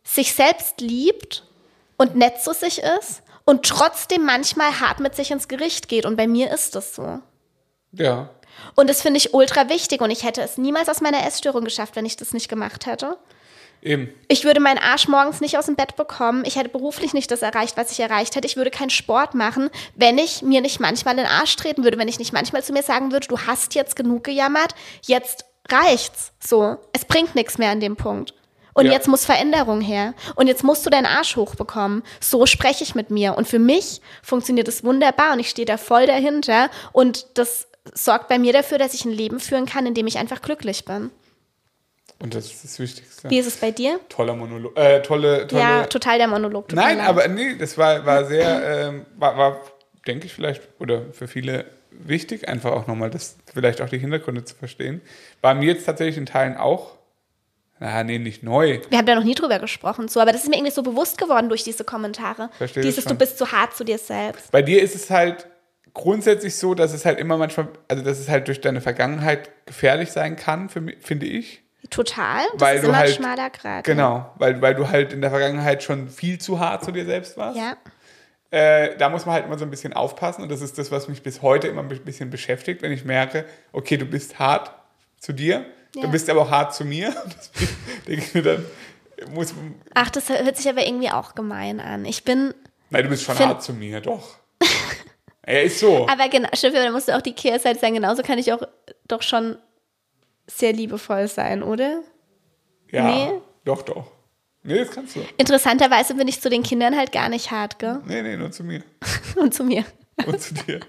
sich 0.04 0.34
selbst 0.34 0.80
liebt 0.80 1.44
und 1.98 2.16
nett 2.16 2.42
zu 2.42 2.54
sich 2.54 2.80
ist 2.80 3.22
und 3.44 3.66
trotzdem 3.66 4.26
manchmal 4.26 4.80
hart 4.80 5.02
mit 5.02 5.16
sich 5.16 5.32
ins 5.32 5.50
Gericht 5.50 5.90
geht. 5.90 6.06
Und 6.06 6.16
bei 6.16 6.28
mir 6.28 6.54
ist 6.54 6.76
das 6.76 6.96
so. 6.96 7.20
Ja. 7.92 8.30
Und 8.76 8.90
das 8.90 9.02
finde 9.02 9.18
ich 9.18 9.34
ultra 9.34 9.70
wichtig. 9.70 10.02
Und 10.02 10.12
ich 10.12 10.24
hätte 10.24 10.42
es 10.42 10.58
niemals 10.58 10.90
aus 10.90 11.02
meiner 11.02 11.26
Essstörung 11.26 11.64
geschafft, 11.64 11.96
wenn 11.96 12.06
ich 12.06 12.18
das 12.18 12.34
nicht 12.34 12.50
gemacht 12.50 12.86
hätte. 12.86 13.18
Eben. 13.82 14.10
Ich 14.28 14.44
würde 14.44 14.60
meinen 14.60 14.78
Arsch 14.78 15.08
morgens 15.08 15.40
nicht 15.40 15.58
aus 15.58 15.68
dem 15.68 15.76
Bett 15.76 15.96
bekommen. 15.96 16.44
Ich 16.46 16.58
hätte 16.58 16.70
beruflich 16.70 17.14
nicht 17.14 17.32
das 17.32 17.42
erreicht, 17.42 17.78
was 17.78 17.92
ich 17.92 18.00
erreicht 18.02 18.36
hätte. 18.36 18.46
Ich 18.46 18.58
würde 18.58 18.72
keinen 18.72 18.90
Sport 18.90 19.36
machen, 19.36 19.70
wenn 19.96 20.18
ich 20.18 20.42
mir 20.42 20.60
nicht 20.62 20.80
manchmal 20.82 21.14
in 21.14 21.24
den 21.24 21.32
Arsch 21.32 21.56
treten 21.56 21.84
würde, 21.84 21.98
wenn 21.98 22.10
ich 22.10 22.20
nicht 22.20 22.34
manchmal 22.34 22.64
zu 22.64 22.74
mir 22.74 22.84
sagen 22.84 23.12
würde, 23.14 23.28
du 23.28 23.40
hast 23.40 23.76
jetzt 23.76 23.96
genug 23.96 24.26
gejammert, 24.26 24.76
jetzt 25.06 25.46
reicht's. 25.70 26.34
So, 26.46 26.78
es 26.92 27.06
bringt 27.06 27.36
nichts 27.36 27.58
mehr 27.58 27.70
an 27.72 27.80
dem 27.80 27.96
Punkt. 27.96 28.34
Und 28.74 28.86
Ja. 28.86 28.92
jetzt 28.92 29.08
muss 29.08 29.26
Veränderung 29.26 29.82
her. 29.82 30.14
Und 30.36 30.48
jetzt 30.48 30.64
musst 30.64 30.86
du 30.86 30.90
deinen 30.90 31.06
Arsch 31.06 31.36
hochbekommen. 31.38 32.04
So 32.20 32.46
spreche 32.46 32.84
ich 32.84 32.96
mit 32.96 33.10
mir. 33.10 33.38
Und 33.38 33.48
für 33.48 33.60
mich 33.60 34.02
funktioniert 34.24 34.68
es 34.68 34.84
wunderbar 34.84 35.34
und 35.34 35.40
ich 35.40 35.50
stehe 35.50 35.66
da 35.66 35.78
voll 35.78 36.06
dahinter. 36.06 36.70
Und 36.92 37.26
das 37.38 37.68
sorgt 37.94 38.28
bei 38.28 38.40
mir 38.40 38.54
dafür, 38.54 38.78
dass 38.78 38.94
ich 38.94 39.06
ein 39.06 39.12
Leben 39.12 39.40
führen 39.40 39.66
kann, 39.66 39.86
in 39.86 39.94
dem 39.94 40.08
ich 40.08 40.18
einfach 40.18 40.42
glücklich 40.42 40.86
bin. 40.86 41.12
Und 42.22 42.36
das 42.36 42.48
ist 42.48 42.64
das 42.64 42.80
Wichtigste. 42.80 43.30
Wie 43.30 43.40
ist 43.40 43.48
es 43.48 43.58
bei 43.58 43.72
dir? 43.72 44.00
Toller 44.10 44.36
Monolog. 44.36 44.78
Äh, 44.78 45.02
tolle, 45.02 45.48
tolle. 45.48 45.62
Ja, 45.62 45.86
total 45.86 46.18
der 46.18 46.28
Monolog. 46.28 46.70
mir 46.70 46.76
Nein, 46.76 46.98
leid. 46.98 47.08
aber 47.08 47.28
nee, 47.30 47.56
das 47.56 47.78
war, 47.78 48.06
war 48.06 48.26
sehr, 48.26 48.88
ähm, 48.90 49.06
war, 49.18 49.38
war 49.38 49.62
denke 50.06 50.26
ich 50.26 50.34
vielleicht, 50.34 50.62
oder 50.80 51.04
für 51.14 51.28
viele 51.28 51.66
wichtig, 51.92 52.48
einfach 52.48 52.72
auch 52.72 52.88
nochmal 52.88 53.10
das, 53.10 53.38
vielleicht 53.54 53.82
auch 53.82 53.90
die 53.90 54.00
Hintergründe 54.00 54.44
zu 54.44 54.56
verstehen. 54.56 55.02
War 55.42 55.54
mir 55.54 55.68
jetzt 55.68 55.86
tatsächlich 55.86 56.18
in 56.18 56.26
Teilen 56.26 56.58
auch, 56.58 56.98
na, 57.80 58.04
nee, 58.04 58.20
nicht 58.20 58.44
neu. 58.44 58.82
Wir 58.90 58.98
haben 58.98 59.06
da 59.06 59.16
noch 59.16 59.24
nie 59.24 59.36
drüber 59.36 59.58
gesprochen, 59.60 60.10
so, 60.10 60.20
aber 60.20 60.34
das 60.34 60.44
ist 60.44 60.50
mir 60.50 60.58
irgendwie 60.58 60.74
so 60.74 60.84
bewusst 60.84 61.18
geworden 61.18 61.48
durch 61.48 61.64
diese 61.64 61.86
Kommentare. 61.86 62.50
Verstehe 62.58 62.84
Dieses, 62.84 63.06
schon. 63.06 63.14
du 63.14 63.18
bist 63.18 63.38
zu 63.38 63.54
hart 63.54 63.74
zu 63.76 63.86
dir 63.86 63.98
selbst. 63.98 64.52
Bei 64.52 64.62
dir 64.62 64.82
ist 64.82 64.96
es 64.96 65.10
halt 65.10 65.48
grundsätzlich 65.94 66.56
so, 66.56 66.74
dass 66.76 66.94
es 66.94 67.06
halt 67.06 67.20
immer 67.20 67.38
manchmal, 67.38 67.68
also 67.88 68.04
dass 68.04 68.20
es 68.20 68.30
halt 68.30 68.48
durch 68.48 68.62
deine 68.62 68.82
Vergangenheit 68.82 69.50
gefährlich 69.66 70.12
sein 70.12 70.36
kann, 70.36 70.70
für 70.70 70.82
finde 71.00 71.26
ich. 71.26 71.62
Total. 71.90 72.44
Das 72.54 72.62
Weil 72.62 72.76
ist 72.78 72.84
du 72.84 72.88
immer 72.90 72.98
halt- 72.98 73.10
ein 73.10 73.16
schmaler 73.16 73.50
Grad. 73.50 73.84
Genau, 73.86 74.32
weil, 74.38 74.62
weil 74.62 74.76
du 74.76 74.90
halt 74.90 75.14
in 75.14 75.22
der 75.22 75.30
Vergangenheit 75.30 75.82
schon 75.84 76.10
viel 76.10 76.38
zu 76.40 76.60
hart 76.60 76.84
zu 76.84 76.92
dir 76.92 77.06
selbst 77.06 77.38
warst. 77.38 77.58
Ja. 77.58 77.78
Äh, 78.52 78.98
da 78.98 79.10
muss 79.10 79.26
man 79.26 79.36
halt 79.36 79.46
immer 79.46 79.58
so 79.58 79.66
ein 79.66 79.70
bisschen 79.72 79.94
aufpassen 79.94 80.42
und 80.42 80.50
das 80.52 80.62
ist 80.62 80.78
das, 80.78 80.92
was 80.92 81.08
mich 81.08 81.22
bis 81.24 81.42
heute 81.42 81.68
immer 81.68 81.82
ein 81.82 81.88
bisschen 81.88 82.30
beschäftigt, 82.32 82.82
wenn 82.82 82.92
ich 82.92 83.06
merke, 83.06 83.46
okay, 83.72 83.96
du 83.98 84.06
bist 84.06 84.40
hart 84.40 84.72
zu 85.20 85.34
dir, 85.34 85.66
Ja. 85.96 86.02
du 86.04 86.10
bist 86.12 86.30
aber 86.30 86.42
auch 86.42 86.52
hart 86.52 86.74
zu 86.74 86.84
mir. 86.84 87.14
Denke 88.08 88.24
ich 88.26 88.34
mir 88.34 88.42
dann, 88.42 88.66
muss, 89.32 89.54
Ach, 89.94 90.10
das 90.10 90.30
hört 90.30 90.58
sich 90.58 90.68
aber 90.68 90.86
irgendwie 90.86 91.12
auch 91.12 91.36
gemein 91.36 91.80
an. 91.80 92.06
Ich 92.06 92.24
bin, 92.24 92.54
nein, 92.90 93.04
du 93.04 93.10
bist 93.10 93.24
schon 93.24 93.36
Find- 93.36 93.50
hart 93.50 93.64
zu 93.64 93.74
mir, 93.74 94.02
doch. 94.02 94.36
er 95.50 95.64
ist 95.64 95.80
so. 95.80 96.08
aber 96.08 96.30
genau, 96.30 96.48
stimmt, 96.54 96.76
da 96.76 96.92
musst 96.92 97.08
du 97.08 97.16
auch 97.16 97.22
die 97.22 97.34
Kehrseite 97.34 97.80
sein. 97.80 97.96
Genauso 97.96 98.22
kann 98.22 98.38
ich 98.38 98.54
auch 98.54 98.62
doch 99.08 99.24
schon 99.24 99.58
sehr 100.46 100.74
liebevoll 100.74 101.28
sein, 101.28 101.64
oder? 101.64 102.02
ja, 102.92 103.04
nee. 103.04 103.32
doch, 103.66 103.82
doch. 103.82 104.06
Nee, 104.62 104.78
das 104.80 104.92
kannst 104.92 105.16
du. 105.16 105.22
Interessanterweise 105.38 106.14
bin 106.14 106.28
ich 106.28 106.40
zu 106.40 106.50
den 106.50 106.62
Kindern 106.62 106.96
halt 106.96 107.12
gar 107.12 107.30
nicht 107.30 107.50
hart, 107.50 107.80
gell? 107.80 108.00
Nee, 108.06 108.22
nee, 108.22 108.38
nur 108.38 108.52
zu 108.52 108.64
mir. 108.64 108.84
Und 109.38 109.54
zu 109.54 109.64
mir. 109.64 109.86
Und 110.26 110.40
zu 110.40 110.54
dir. 110.54 110.82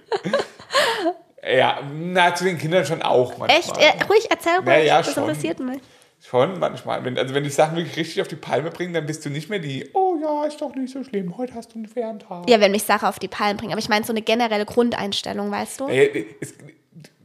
ja, 1.42 1.80
na, 1.94 2.34
zu 2.34 2.44
den 2.44 2.58
Kindern 2.58 2.84
schon 2.84 3.00
auch 3.00 3.38
manchmal. 3.38 3.58
Echt? 3.58 3.76
Ja, 3.80 4.06
ruhig, 4.08 4.26
erzähl 4.28 4.56
ruhig. 4.56 4.66
Ja, 4.66 4.78
ja, 4.78 4.98
das 4.98 5.14
schon. 5.14 5.22
interessiert 5.22 5.60
mich. 5.60 5.80
Schon 6.20 6.58
manchmal. 6.58 7.02
Wenn, 7.04 7.16
also 7.16 7.34
wenn 7.34 7.44
die 7.44 7.50
Sachen 7.50 7.76
wirklich 7.76 7.96
richtig 7.96 8.20
auf 8.20 8.28
die 8.28 8.36
Palme 8.36 8.70
bringen, 8.70 8.92
dann 8.92 9.06
bist 9.06 9.24
du 9.24 9.30
nicht 9.30 9.48
mehr 9.48 9.58
die, 9.58 9.88
oh 9.94 10.09
ja, 10.20 10.44
ist 10.44 10.60
doch 10.60 10.74
nicht 10.74 10.92
so 10.92 11.02
schlimm, 11.02 11.36
heute 11.36 11.54
hast 11.54 11.72
du 11.72 11.76
einen 11.76 11.86
fairen 11.88 12.18
Tag. 12.18 12.48
Ja, 12.48 12.60
wenn 12.60 12.72
mich 12.72 12.82
Sache 12.82 13.08
auf 13.08 13.18
die 13.18 13.28
Palme 13.28 13.56
bringt. 13.58 13.72
Aber 13.72 13.80
ich 13.80 13.88
meine 13.88 14.04
so 14.04 14.12
eine 14.12 14.22
generelle 14.22 14.64
Grundeinstellung, 14.66 15.50
weißt 15.50 15.80
du? 15.80 15.88
Äh, 15.88 16.26
es, 16.40 16.54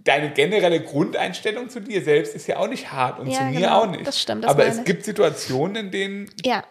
deine 0.03 0.31
generelle 0.31 0.81
Grundeinstellung 0.81 1.69
zu 1.69 1.81
dir 1.81 2.01
selbst 2.01 2.36
ist 2.36 2.47
ja 2.47 2.58
auch 2.58 2.67
nicht 2.67 2.91
hart 2.91 3.19
und 3.19 3.27
Ja, 3.27 3.39
zu 3.39 3.43
mir 3.45 3.60
genau. 3.62 3.81
auch 3.81 3.88
nicht. 3.88 4.08
Das 4.08 4.21
stimmt, 4.21 4.43
das 4.43 4.51
Aber 4.51 4.63
meine 4.63 4.79
es 4.79 4.86
gibt 4.86 5.03
Situationen, 5.03 5.75
in 5.86 5.91
denen 5.91 6.31
Ja. 6.45 6.63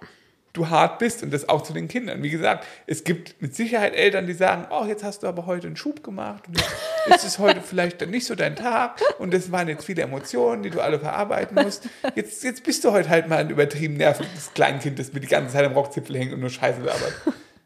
Du 0.55 0.71
hart 0.71 0.99
bist 0.99 1.23
und 1.23 1.33
das 1.33 1.49
auch 1.49 1.63
zu 1.63 1.73
den 1.75 1.89
Kindern. 1.89 2.23
Wie 2.23 2.31
gesagt, 2.31 2.65
es 2.87 3.05
gibt 3.05 3.43
mit 3.43 3.55
Sicherheit 3.55 3.95
Eltern, 3.95 4.27
die 4.27 4.33
sagen, 4.33 4.67
oh, 4.71 4.85
jetzt 4.87 5.05
hast 5.05 5.23
du 5.23 5.27
aber 5.27 5.45
heute 5.47 5.67
einen 5.67 5.77
Schub 5.77 6.03
gemacht 6.03 6.45
und 6.49 6.59
jetzt 6.59 6.73
ist 7.17 7.25
es 7.25 7.39
heute 7.39 7.61
vielleicht 7.61 8.01
dann 8.01 8.11
nicht 8.11 8.25
so 8.25 8.35
dein 8.35 8.57
Tag 8.57 9.01
und 9.19 9.35
das 9.35 9.53
waren 9.53 9.69
jetzt 9.69 9.85
viele 9.85 10.03
Emotionen, 10.03 10.63
die 10.63 10.71
du 10.71 10.81
alle 10.81 10.99
verarbeiten 10.99 11.63
musst. 11.63 11.89
Jetzt, 12.15 12.43
jetzt 12.45 12.63
bist 12.65 12.83
du 12.85 12.93
heute 12.93 13.11
halt 13.11 13.29
mal 13.29 13.39
ein 13.39 13.51
übertrieben 13.51 13.97
nerviges 13.99 14.53
Kleinkind, 14.55 14.99
das 14.99 15.13
mir 15.13 15.21
die 15.21 15.27
ganze 15.27 15.53
Zeit 15.53 15.65
am 15.67 15.73
Rockzipfel 15.75 16.17
hängt 16.17 16.33
und 16.33 16.41
nur 16.41 16.51
Scheiße 16.51 16.81
labert. 16.81 17.13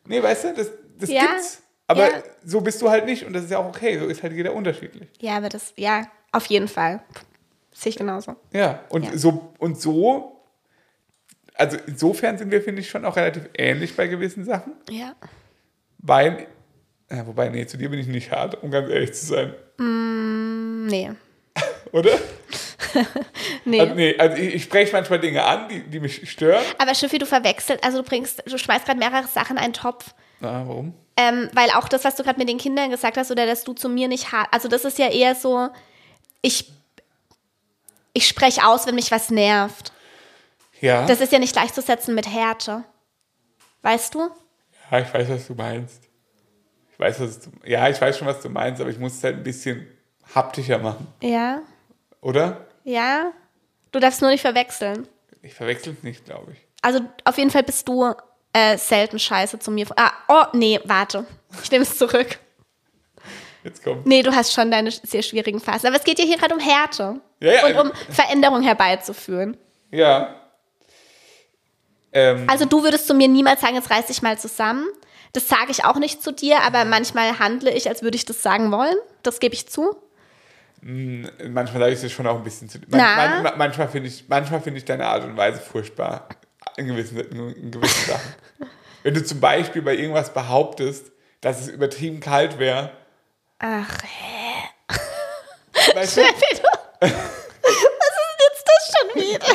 Nee, 0.06 0.22
weißt 0.22 0.44
du, 0.44 0.54
das, 0.54 0.70
das 0.98 1.10
Ja, 1.10 1.26
gibt's. 1.26 1.62
Aber 1.86 2.10
ja. 2.10 2.22
so 2.44 2.60
bist 2.62 2.80
du 2.82 2.90
halt 2.90 3.04
nicht 3.06 3.24
und 3.24 3.32
das 3.34 3.44
ist 3.44 3.50
ja 3.50 3.58
auch 3.58 3.66
okay, 3.66 3.98
so 3.98 4.06
ist 4.06 4.22
halt 4.22 4.32
jeder 4.32 4.54
unterschiedlich. 4.54 5.08
Ja, 5.20 5.36
aber 5.36 5.48
das, 5.50 5.72
ja, 5.76 6.06
auf 6.32 6.46
jeden 6.46 6.68
Fall. 6.68 7.00
Sehe 7.72 7.90
ich 7.90 7.96
genauso. 7.96 8.34
Ja, 8.52 8.80
und 8.88 9.04
Ja. 9.04 9.16
so 9.16 9.52
und 9.58 9.80
so, 9.80 10.37
also 11.58 11.76
insofern 11.86 12.38
sind 12.38 12.50
wir, 12.50 12.62
finde 12.62 12.80
ich, 12.80 12.88
schon 12.88 13.04
auch 13.04 13.16
relativ 13.16 13.50
ähnlich 13.56 13.94
bei 13.96 14.06
gewissen 14.06 14.44
Sachen. 14.44 14.74
Ja. 14.88 15.14
Weil, 15.98 16.46
ja, 17.10 17.26
wobei, 17.26 17.48
nee, 17.48 17.66
zu 17.66 17.76
dir 17.76 17.90
bin 17.90 17.98
ich 17.98 18.06
nicht 18.06 18.30
hart, 18.30 18.62
um 18.62 18.70
ganz 18.70 18.88
ehrlich 18.88 19.12
zu 19.12 19.26
sein. 19.26 19.54
Nee. 20.88 21.10
Oder? 21.92 22.12
Nee. 23.64 23.80
Also, 23.80 23.94
nee, 23.94 24.16
also 24.16 24.36
ich, 24.38 24.54
ich 24.54 24.62
spreche 24.62 24.92
manchmal 24.92 25.20
Dinge 25.20 25.44
an, 25.44 25.68
die, 25.68 25.80
die 25.80 26.00
mich 26.00 26.30
stören. 26.30 26.64
Aber 26.78 26.94
Schiffi, 26.94 27.18
du 27.18 27.26
verwechselst, 27.26 27.84
also 27.84 27.98
du 27.98 28.08
bringst, 28.08 28.42
du 28.46 28.56
schmeißt 28.56 28.86
gerade 28.86 28.98
mehrere 28.98 29.26
Sachen 29.26 29.58
in 29.58 29.62
einen 29.62 29.72
Topf. 29.74 30.14
Na, 30.40 30.66
warum? 30.66 30.94
Ähm, 31.16 31.50
weil 31.52 31.70
auch 31.72 31.86
das, 31.88 32.04
was 32.04 32.16
du 32.16 32.22
gerade 32.22 32.38
mit 32.38 32.48
den 32.48 32.56
Kindern 32.56 32.90
gesagt 32.90 33.18
hast, 33.18 33.30
oder 33.30 33.44
dass 33.44 33.64
du 33.64 33.74
zu 33.74 33.90
mir 33.90 34.08
nicht 34.08 34.32
hart, 34.32 34.48
also 34.52 34.68
das 34.68 34.86
ist 34.86 34.98
ja 34.98 35.08
eher 35.08 35.34
so, 35.34 35.68
ich, 36.40 36.72
ich 38.14 38.26
spreche 38.26 38.66
aus, 38.66 38.86
wenn 38.86 38.94
mich 38.94 39.10
was 39.10 39.30
nervt. 39.30 39.92
Ja, 40.80 41.06
Das 41.06 41.20
ist 41.20 41.32
ja 41.32 41.38
nicht 41.38 41.52
gleichzusetzen 41.52 42.14
mit 42.14 42.26
Härte. 42.32 42.84
Weißt 43.82 44.14
du? 44.14 44.30
ja, 44.90 44.98
ich 45.00 45.12
weiß, 45.12 45.28
was 45.28 45.46
du 45.46 45.54
meinst. 45.54 46.02
Ich 46.92 46.98
weiß, 46.98 47.20
was 47.20 47.40
du, 47.40 47.50
ja, 47.64 47.88
ich 47.88 48.00
weiß 48.00 48.18
schon, 48.18 48.26
was 48.26 48.40
du 48.40 48.48
meinst, 48.48 48.80
aber 48.80 48.90
ich 48.90 48.98
muss 48.98 49.14
es 49.14 49.24
halt 49.24 49.36
ein 49.36 49.42
bisschen 49.42 49.86
haptischer 50.34 50.78
machen, 50.78 51.06
Ja. 51.22 51.60
oder? 52.20 52.66
Ja. 52.84 53.32
Du 53.92 54.00
darfst 54.00 54.20
nur 54.20 54.30
nicht 54.30 54.40
verwechseln. 54.42 55.06
Ich 55.42 55.54
verwechsel 55.54 55.94
es 55.96 56.02
nicht, 56.02 56.24
glaube 56.24 56.52
ich. 56.52 56.58
Also 56.82 57.00
auf 57.24 57.38
jeden 57.38 57.50
Fall 57.50 57.62
bist 57.62 57.86
du 57.88 58.12
äh, 58.52 58.76
selten 58.76 59.18
scheiße 59.18 59.58
zu 59.58 59.70
mir. 59.70 59.86
Ah, 59.96 60.12
oh, 60.28 60.44
nee, 60.52 60.80
warte. 60.84 61.24
Ich 61.62 61.70
nehme 61.70 61.84
es 61.84 61.96
zurück. 61.96 62.38
Jetzt 63.64 63.82
kommt. 63.82 64.06
Nee, 64.06 64.22
du 64.22 64.34
hast 64.34 64.52
schon 64.52 64.70
deine 64.70 64.90
sehr 64.90 65.22
schwierigen 65.22 65.60
Phasen. 65.60 65.86
Aber 65.88 65.96
es 65.96 66.04
geht 66.04 66.18
ja 66.18 66.24
hier 66.24 66.36
gerade 66.38 66.54
um 66.54 66.60
Härte. 66.60 67.20
Ja, 67.40 67.52
ja, 67.68 67.80
und 67.80 67.90
um 67.90 67.96
Veränderung 68.10 68.62
herbeizuführen. 68.62 69.56
Ja. 69.90 70.34
Ähm, 72.12 72.46
Also 72.48 72.64
du 72.64 72.82
würdest 72.82 73.06
zu 73.06 73.14
mir 73.14 73.28
niemals 73.28 73.60
sagen, 73.60 73.74
jetzt 73.74 73.90
reiß 73.90 74.06
dich 74.06 74.22
mal 74.22 74.38
zusammen. 74.38 74.86
Das 75.32 75.46
sage 75.48 75.70
ich 75.70 75.84
auch 75.84 75.96
nicht 75.96 76.22
zu 76.22 76.32
dir, 76.32 76.62
aber 76.62 76.84
manchmal 76.84 77.38
handle 77.38 77.70
ich, 77.70 77.88
als 77.88 78.02
würde 78.02 78.16
ich 78.16 78.24
das 78.24 78.42
sagen 78.42 78.72
wollen. 78.72 78.96
Das 79.22 79.40
gebe 79.40 79.54
ich 79.54 79.68
zu. 79.68 79.94
manchmal 80.80 81.82
sage 81.82 81.92
ich 81.92 82.00
das 82.00 82.12
schon 82.12 82.26
auch 82.26 82.36
ein 82.36 82.44
bisschen 82.44 82.68
zu. 82.68 82.78
Na? 82.88 83.16
Man, 83.16 83.42
man, 83.42 83.58
manchmal 83.58 83.88
finde 83.88 84.08
ich, 84.08 84.24
manchmal 84.28 84.60
finde 84.60 84.78
ich 84.78 84.84
deine 84.84 85.06
Art 85.06 85.24
und 85.24 85.36
Weise 85.36 85.60
furchtbar 85.60 86.28
in 86.76 86.86
gewissen, 86.86 87.18
in 87.18 87.70
gewissen 87.70 88.10
Sachen. 88.10 88.34
Wenn 89.02 89.14
du 89.14 89.24
zum 89.24 89.40
Beispiel 89.40 89.82
bei 89.82 89.94
irgendwas 89.94 90.32
behauptest, 90.32 91.12
dass 91.40 91.60
es 91.60 91.68
übertrieben 91.68 92.20
kalt 92.20 92.58
wäre, 92.58 92.90
Ach, 93.60 93.98
hä? 94.02 94.94
weißt 95.94 96.16
du, 96.16 96.20
Was 97.00 97.10
ist 97.10 98.38
jetzt 98.40 98.64
das 98.66 98.92
schon 98.92 99.22
wieder? 99.22 99.46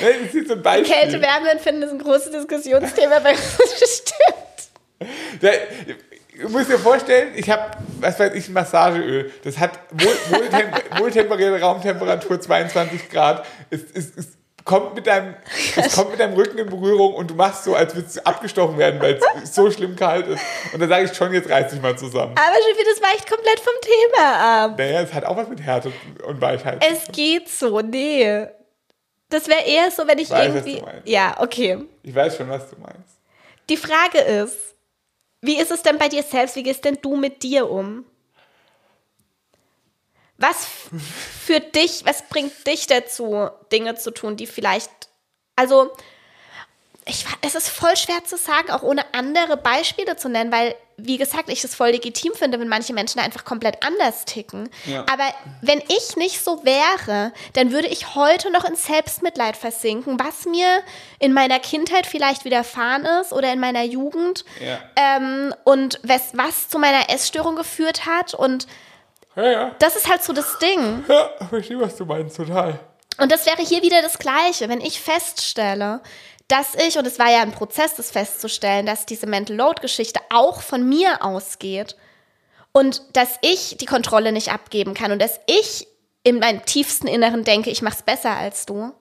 Das 0.00 0.34
ist 0.34 0.48
so 0.48 0.54
ein 0.54 0.62
Beispiel. 0.62 0.94
Kälte, 0.94 1.20
Wärme 1.20 1.50
empfinden 1.50 1.82
ist 1.82 1.90
ein 1.90 1.98
großes 1.98 2.32
Diskussionsthema 2.32 3.18
bei 3.20 3.32
uns 3.32 3.56
bestimmt. 3.80 4.20
Da, 5.40 5.50
du 6.40 6.48
musst 6.48 6.70
dir 6.70 6.78
vorstellen, 6.78 7.32
ich 7.34 7.48
habe, 7.50 7.70
was 8.00 8.18
weiß 8.18 8.34
ich, 8.34 8.48
ein 8.48 8.52
Massageöl. 8.52 9.30
Das 9.44 9.58
hat 9.58 9.78
wohl, 9.92 10.16
wohltem 10.30 10.70
wohltemperierte 10.98 11.60
Raumtemperatur 11.60 12.40
22 12.40 13.08
Grad. 13.08 13.44
Es, 13.70 13.82
es, 13.94 14.16
es, 14.16 14.38
kommt 14.68 14.94
mit 14.94 15.06
deinem, 15.06 15.34
es 15.76 15.94
kommt 15.96 16.10
mit 16.10 16.20
deinem 16.20 16.34
Rücken 16.34 16.58
in 16.58 16.68
Berührung 16.68 17.14
und 17.14 17.30
du 17.30 17.34
machst 17.34 17.64
so, 17.64 17.74
als 17.74 17.94
würdest 17.94 18.18
du 18.18 18.26
abgestochen 18.26 18.76
werden, 18.76 19.00
weil 19.00 19.18
es 19.42 19.54
so 19.54 19.70
schlimm 19.70 19.96
kalt 19.96 20.26
ist. 20.26 20.42
Und 20.74 20.80
dann 20.80 20.90
sage 20.90 21.06
ich 21.06 21.16
schon, 21.16 21.32
jetzt 21.32 21.48
reiß 21.48 21.72
dich 21.72 21.80
mal 21.80 21.96
zusammen. 21.96 22.34
Aber 22.36 22.56
Schiffi, 22.56 22.84
das 22.84 23.02
weicht 23.02 23.28
komplett 23.28 23.60
vom 23.60 23.72
Thema 23.80 24.64
ab. 24.64 24.74
Naja, 24.76 25.00
es 25.00 25.14
hat 25.14 25.24
auch 25.24 25.38
was 25.38 25.48
mit 25.48 25.62
Härte 25.62 25.90
und 26.26 26.40
Weichheit. 26.42 26.84
Es 26.86 27.10
geht 27.10 27.48
so, 27.48 27.80
nee. 27.80 28.46
Das 29.30 29.46
wäre 29.46 29.62
eher 29.64 29.90
so, 29.90 30.06
wenn 30.06 30.18
ich, 30.18 30.24
Ich 30.24 30.30
weiß, 30.30 30.48
was 30.48 30.54
irgendwie. 30.54 30.78
du 30.80 30.86
meinst. 30.86 31.08
Ja, 31.08 31.36
okay. 31.40 31.84
Ich 32.02 32.14
weiß 32.14 32.36
schon, 32.36 32.48
was 32.48 32.70
du 32.70 32.76
meinst. 32.76 33.18
Die 33.68 33.76
Frage 33.76 34.18
ist, 34.18 34.56
wie 35.42 35.58
ist 35.60 35.70
es 35.70 35.82
denn 35.82 35.98
bei 35.98 36.08
dir 36.08 36.22
selbst? 36.22 36.56
Wie 36.56 36.62
gehst 36.62 36.84
denn 36.84 36.98
du 37.02 37.16
mit 37.16 37.42
dir 37.42 37.70
um? 37.70 38.04
Was 40.38 40.66
für 41.44 41.60
dich, 41.60 42.04
was 42.04 42.22
bringt 42.28 42.66
dich 42.66 42.86
dazu, 42.86 43.50
Dinge 43.72 43.96
zu 43.96 44.10
tun, 44.12 44.36
die 44.36 44.46
vielleicht, 44.46 44.90
also, 45.56 45.92
ich, 47.04 47.24
es 47.42 47.54
ist 47.54 47.68
voll 47.68 47.96
schwer 47.96 48.24
zu 48.24 48.36
sagen, 48.36 48.70
auch 48.70 48.82
ohne 48.82 49.02
andere 49.14 49.56
Beispiele 49.56 50.16
zu 50.16 50.28
nennen, 50.28 50.52
weil 50.52 50.74
wie 51.00 51.16
gesagt, 51.16 51.48
ich 51.48 51.62
es 51.62 51.74
voll 51.74 51.90
legitim 51.90 52.34
finde, 52.34 52.58
wenn 52.60 52.68
manche 52.68 52.92
Menschen 52.92 53.20
einfach 53.20 53.44
komplett 53.44 53.82
anders 53.84 54.24
ticken. 54.24 54.68
Ja. 54.84 55.06
Aber 55.10 55.24
wenn 55.62 55.78
ich 55.88 56.16
nicht 56.16 56.42
so 56.42 56.64
wäre, 56.64 57.32
dann 57.52 57.70
würde 57.72 57.86
ich 57.88 58.14
heute 58.16 58.50
noch 58.50 58.64
in 58.64 58.74
Selbstmitleid 58.74 59.56
versinken, 59.56 60.18
was 60.18 60.44
mir 60.44 60.82
in 61.20 61.32
meiner 61.32 61.60
Kindheit 61.60 62.06
vielleicht 62.06 62.44
widerfahren 62.44 63.04
ist 63.22 63.32
oder 63.32 63.52
in 63.52 63.60
meiner 63.60 63.84
Jugend 63.84 64.44
Ja. 64.60 64.78
ähm, 64.96 65.54
und 65.64 66.00
was, 66.02 66.30
was 66.34 66.68
zu 66.68 66.78
meiner 66.78 67.08
Essstörung 67.10 67.54
geführt 67.56 68.04
hat. 68.04 68.34
Und 68.34 68.66
Ja, 69.36 69.50
ja. 69.50 69.76
das 69.78 69.94
ist 69.94 70.10
halt 70.10 70.22
so 70.24 70.32
das 70.32 70.58
Ding. 70.58 71.04
Ja, 71.08 71.30
ich 71.40 71.46
verstehe, 71.48 71.80
was 71.80 71.96
du 71.96 72.04
meinst, 72.04 72.36
total. 72.36 72.78
Und 73.20 73.32
das 73.32 73.46
wäre 73.46 73.62
hier 73.62 73.82
wieder 73.82 74.02
das 74.02 74.18
Gleiche, 74.18 74.68
wenn 74.68 74.80
ich 74.80 75.00
feststelle, 75.00 76.00
dass 76.48 76.74
ich, 76.74 76.96
und 76.96 77.06
es 77.06 77.18
war 77.18 77.30
ja 77.30 77.42
ein 77.42 77.52
Prozess, 77.52 77.94
das 77.94 78.10
festzustellen, 78.10 78.86
dass 78.86 79.06
diese 79.06 79.26
Mental 79.26 79.56
Load-Geschichte 79.56 80.20
auch 80.30 80.62
von 80.62 80.88
mir 80.88 81.22
ausgeht 81.22 81.96
und 82.72 83.02
dass 83.16 83.38
ich 83.42 83.76
die 83.78 83.86
Kontrolle 83.86 84.32
nicht 84.32 84.50
abgeben 84.50 84.94
kann 84.94 85.12
und 85.12 85.20
dass 85.20 85.40
ich 85.46 85.86
in 86.22 86.38
meinem 86.38 86.64
tiefsten 86.64 87.06
Inneren 87.06 87.44
denke, 87.44 87.70
ich 87.70 87.82
mache 87.82 87.96
es 87.96 88.02
besser 88.02 88.30
als 88.30 88.66
du. 88.66 88.92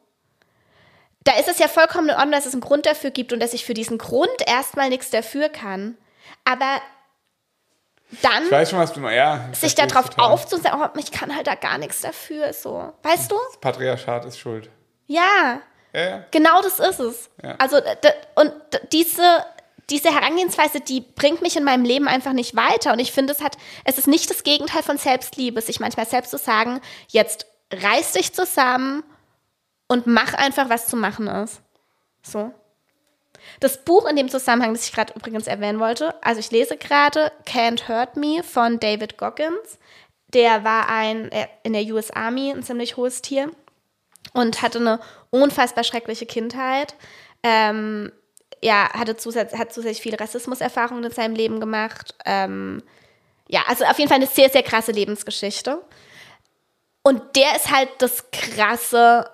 Da 1.23 1.33
ist 1.33 1.49
es 1.49 1.59
ja 1.59 1.67
vollkommen 1.67 2.09
in 2.09 2.15
Ordnung, 2.15 2.31
dass 2.31 2.45
es 2.45 2.53
einen 2.53 2.61
Grund 2.61 2.85
dafür 2.85 3.11
gibt 3.11 3.33
und 3.33 3.41
dass 3.41 3.53
ich 3.53 3.65
für 3.65 3.73
diesen 3.73 3.97
Grund 3.97 4.29
erstmal 4.45 4.89
nichts 4.89 5.09
dafür 5.09 5.49
kann. 5.49 5.97
Aber 6.45 6.81
dann 8.21 8.45
Ich 8.45 8.51
weiß 8.51 8.69
schon, 8.69 8.79
was 8.79 8.93
du 8.93 9.01
meinst. 9.01 9.17
Ja, 9.17 9.49
ich 9.51 9.59
sich 9.59 9.75
darauf 9.75 10.17
aufzusetzen, 10.17 10.79
oh, 10.79 10.87
ich 10.97 11.11
kann 11.11 11.35
halt 11.35 11.47
da 11.47 11.55
gar 11.55 11.77
nichts 11.77 12.01
dafür, 12.01 12.53
so. 12.53 12.93
Weißt 13.03 13.31
du? 13.31 13.35
Das 13.51 13.59
Patriarchat 13.59 14.25
ist 14.25 14.39
schuld. 14.39 14.69
Ja. 15.07 15.61
Ja, 15.93 16.01
ja. 16.01 16.25
Genau 16.31 16.61
das 16.61 16.79
ist 16.79 16.99
es. 16.99 17.29
Ja. 17.43 17.55
Also 17.57 17.77
und 18.35 18.53
diese 18.91 19.45
diese 19.89 20.13
Herangehensweise, 20.13 20.81
die 20.81 21.01
bringt 21.01 21.41
mich 21.41 21.55
in 21.55 21.63
meinem 21.63 21.85
Leben 21.85 22.07
einfach 22.07 22.33
nicht 22.33 22.55
weiter. 22.55 22.91
Und 22.91 22.99
ich 22.99 23.11
finde, 23.11 23.33
es 23.33 23.41
hat, 23.41 23.57
es 23.85 23.97
ist 23.97 24.07
nicht 24.07 24.29
das 24.29 24.43
Gegenteil 24.43 24.83
von 24.83 24.97
Selbstliebe, 24.97 25.61
sich 25.61 25.79
manchmal 25.79 26.05
selbst 26.05 26.31
zu 26.31 26.37
sagen, 26.37 26.81
jetzt 27.07 27.47
reiß 27.71 28.13
dich 28.13 28.33
zusammen 28.33 29.03
und 29.87 30.05
mach 30.05 30.33
einfach, 30.33 30.69
was 30.69 30.87
zu 30.87 30.97
machen 30.97 31.27
ist. 31.27 31.61
So. 32.21 32.53
Das 33.61 33.83
Buch 33.85 34.05
in 34.09 34.17
dem 34.17 34.29
Zusammenhang, 34.29 34.73
das 34.73 34.85
ich 34.85 34.93
gerade 34.93 35.13
übrigens 35.13 35.47
erwähnen 35.47 35.79
wollte, 35.79 36.21
also 36.21 36.39
ich 36.39 36.51
lese 36.51 36.75
gerade 36.75 37.31
Can't 37.45 37.87
Hurt 37.87 38.17
Me 38.17 38.43
von 38.43 38.79
David 38.79 39.17
Goggins. 39.17 39.79
Der 40.33 40.65
war 40.65 40.89
ein 40.89 41.31
äh, 41.31 41.47
in 41.63 41.71
der 41.71 41.83
US 41.85 42.11
Army 42.11 42.51
ein 42.51 42.63
ziemlich 42.63 42.97
hohes 42.97 43.21
Tier 43.21 43.51
und 44.37 44.61
hatte 44.61 44.77
eine 44.77 44.99
unfassbar 45.31 45.83
schreckliche 45.83 46.27
Kindheit. 46.27 46.93
Ähm, 47.41 48.11
ja, 48.61 48.87
hatte 48.93 49.17
zusatz, 49.17 49.53
hat 49.53 49.73
zusätzlich 49.73 50.01
viele 50.01 50.19
Rassismuserfahrungen 50.19 51.03
in 51.03 51.11
seinem 51.11 51.35
Leben 51.35 51.59
gemacht. 51.59 52.13
Ähm, 52.23 52.83
ja, 53.47 53.61
also 53.67 53.83
auf 53.85 53.97
jeden 53.97 54.09
Fall 54.09 54.17
eine 54.17 54.27
sehr, 54.27 54.49
sehr 54.49 54.61
krasse 54.61 54.91
Lebensgeschichte. 54.91 55.81
Und 57.01 57.35
der 57.35 57.55
ist 57.55 57.71
halt 57.71 57.89
das 57.97 58.29
krasse, 58.31 59.27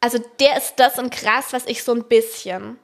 also 0.00 0.18
der 0.40 0.56
ist 0.56 0.76
das 0.76 0.98
und 0.98 1.10
krass, 1.10 1.52
was 1.52 1.66
ich 1.66 1.82
so 1.82 1.92
ein 1.92 2.04
bisschen 2.04 2.78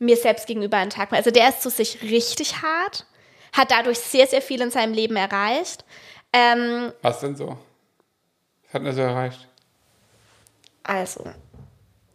mir 0.00 0.16
selbst 0.16 0.48
gegenüber 0.48 0.78
an 0.78 0.90
Tag 0.90 1.12
mache. 1.12 1.18
Also 1.18 1.30
der 1.30 1.48
ist 1.48 1.62
zu 1.62 1.70
sich 1.70 2.02
richtig 2.02 2.62
hart, 2.62 3.06
hat 3.52 3.70
dadurch 3.70 4.00
sehr, 4.00 4.26
sehr 4.26 4.42
viel 4.42 4.62
in 4.62 4.72
seinem 4.72 4.94
Leben 4.94 5.14
erreicht. 5.14 5.84
Ähm, 6.32 6.92
Was 7.02 7.20
denn 7.20 7.36
so? 7.36 7.56
Was 8.64 8.74
hat 8.74 8.84
er 8.84 8.92
so 8.92 9.00
erreicht? 9.02 9.47
Also, 10.88 11.24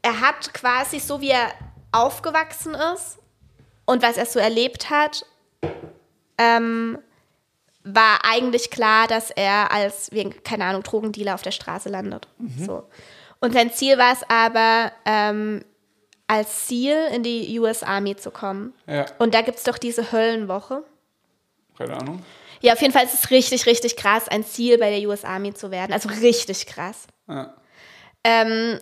er 0.01 0.19
hat 0.21 0.53
quasi 0.53 0.99
so, 0.99 1.21
wie 1.21 1.29
er 1.29 1.51
aufgewachsen 1.91 2.73
ist 2.93 3.19
und 3.85 4.01
was 4.01 4.17
er 4.17 4.25
so 4.25 4.39
erlebt 4.39 4.89
hat, 4.89 5.25
ähm, 6.37 6.97
war 7.83 8.19
eigentlich 8.23 8.71
klar, 8.71 9.07
dass 9.07 9.29
er 9.29 9.71
als, 9.71 10.09
keine 10.43 10.65
Ahnung, 10.65 10.83
Drogendealer 10.83 11.35
auf 11.35 11.41
der 11.41 11.51
Straße 11.51 11.89
landet. 11.89 12.27
So. 12.57 12.87
Und 13.39 13.53
sein 13.53 13.71
Ziel 13.71 13.97
war 13.97 14.13
es 14.13 14.23
aber, 14.29 14.91
ähm, 15.05 15.63
als 16.27 16.65
Ziel 16.65 16.95
in 17.13 17.21
die 17.23 17.59
US 17.59 17.83
Army 17.83 18.15
zu 18.15 18.31
kommen. 18.31 18.73
Ja, 18.87 19.05
Und 19.19 19.35
da 19.35 19.41
gibt 19.41 19.57
es 19.57 19.63
doch 19.65 19.77
diese 19.77 20.11
Höllenwoche. 20.11 20.83
keine 21.77 21.97
Ahnung. 21.97 22.23
Ja, 22.61 22.73
auf 22.73 22.81
jeden 22.81 22.93
Fall 22.93 23.03
ist 23.03 23.13
es 23.13 23.29
richtig, 23.29 23.65
richtig 23.65 23.97
krass, 23.97 24.29
ein 24.29 24.45
Ziel 24.45 24.77
bei 24.77 24.89
der 24.97 25.07
US 25.09 25.25
Army 25.25 25.53
zu 25.53 25.69
werden. 25.69 25.91
Also 25.91 26.07
richtig 26.09 26.65
krass. 26.65 27.05
Ja. 27.27 27.53
Ähm, 28.23 28.79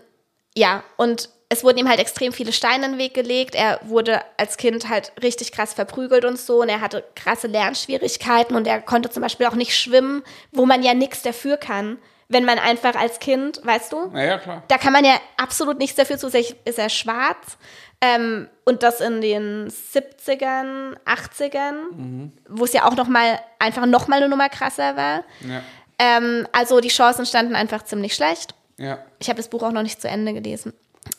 ja, 0.56 0.84
und 0.98 1.30
es 1.50 1.64
wurden 1.66 1.80
ihm 1.80 1.90
halt 1.90 2.00
extrem 2.00 2.32
viele 2.32 2.54
Steine 2.54 2.86
in 2.86 2.92
den 2.94 2.98
Weg 2.98 3.14
gelegt. 3.14 3.56
Er 3.56 3.82
wurde 3.84 4.22
als 4.38 4.56
Kind 4.56 4.88
halt 4.88 5.12
richtig 5.22 5.52
krass 5.52 5.74
verprügelt 5.74 6.24
und 6.24 6.40
so. 6.40 6.62
Und 6.62 6.70
er 6.70 6.80
hatte 6.80 7.04
krasse 7.16 7.48
Lernschwierigkeiten 7.48 8.56
und 8.56 8.68
er 8.68 8.82
konnte 8.82 9.10
zum 9.10 9.22
Beispiel 9.22 9.48
auch 9.48 9.56
nicht 9.56 9.78
schwimmen, 9.78 10.24
wo 10.52 10.66
man 10.66 10.82
ja 10.82 10.94
nichts 10.94 11.24
dafür 11.24 11.58
kann, 11.58 11.98
wenn 12.30 12.46
man 12.46 12.58
einfach 12.58 12.96
als 12.96 13.20
Kind, 13.20 13.60
weißt 13.66 13.92
du, 13.92 14.10
Na 14.14 14.24
ja, 14.24 14.38
klar. 14.38 14.64
da 14.70 14.78
kann 14.78 14.94
man 14.94 15.04
ja 15.04 15.20
absolut 15.36 15.78
nichts 15.78 15.98
dafür. 15.98 16.18
Zusätzlich 16.18 16.56
ist 16.64 16.80
er 16.80 16.88
schwarz. 16.90 17.58
Ähm, 18.00 18.48
und 18.64 18.82
das 18.82 19.02
in 19.02 19.20
den 19.20 19.70
70ern, 19.70 20.96
80ern, 21.06 22.32
wo 22.48 22.64
es 22.64 22.74
ja 22.74 22.86
auch 22.86 22.96
noch 22.96 23.08
mal 23.08 23.40
einfach 23.60 23.86
noch 23.86 24.08
mal 24.08 24.18
eine 24.18 24.30
Nummer 24.30 24.48
krasser 24.50 24.96
war. 24.96 25.24
Ja. 25.42 25.62
Ähm, 26.00 26.48
also 26.54 26.80
die 26.80 26.88
Chancen 26.88 27.26
standen 27.26 27.56
einfach 27.56 27.84
ziemlich 27.84 28.16
schlecht. 28.16 28.56
Ja. 28.82 28.98
Ich 29.20 29.30
habe 29.30 29.38
das 29.38 29.48
Buch 29.48 29.62
auch 29.62 29.72
noch 29.72 29.84
nicht 29.84 30.02
zu 30.02 30.10
Ende 30.10 30.34
gelesen. 30.34 30.74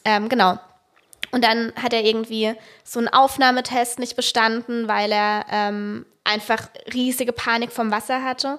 Ähm, 0.04 0.28
genau. 0.28 0.58
Und 1.30 1.44
dann 1.44 1.72
hat 1.80 1.92
er 1.92 2.04
irgendwie 2.04 2.54
so 2.84 2.98
einen 2.98 3.08
Aufnahmetest 3.08 4.00
nicht 4.00 4.16
bestanden, 4.16 4.88
weil 4.88 5.12
er 5.12 5.46
ähm, 5.48 6.04
einfach 6.24 6.68
riesige 6.92 7.32
Panik 7.32 7.70
vom 7.70 7.90
Wasser 7.92 8.24
hatte. 8.24 8.58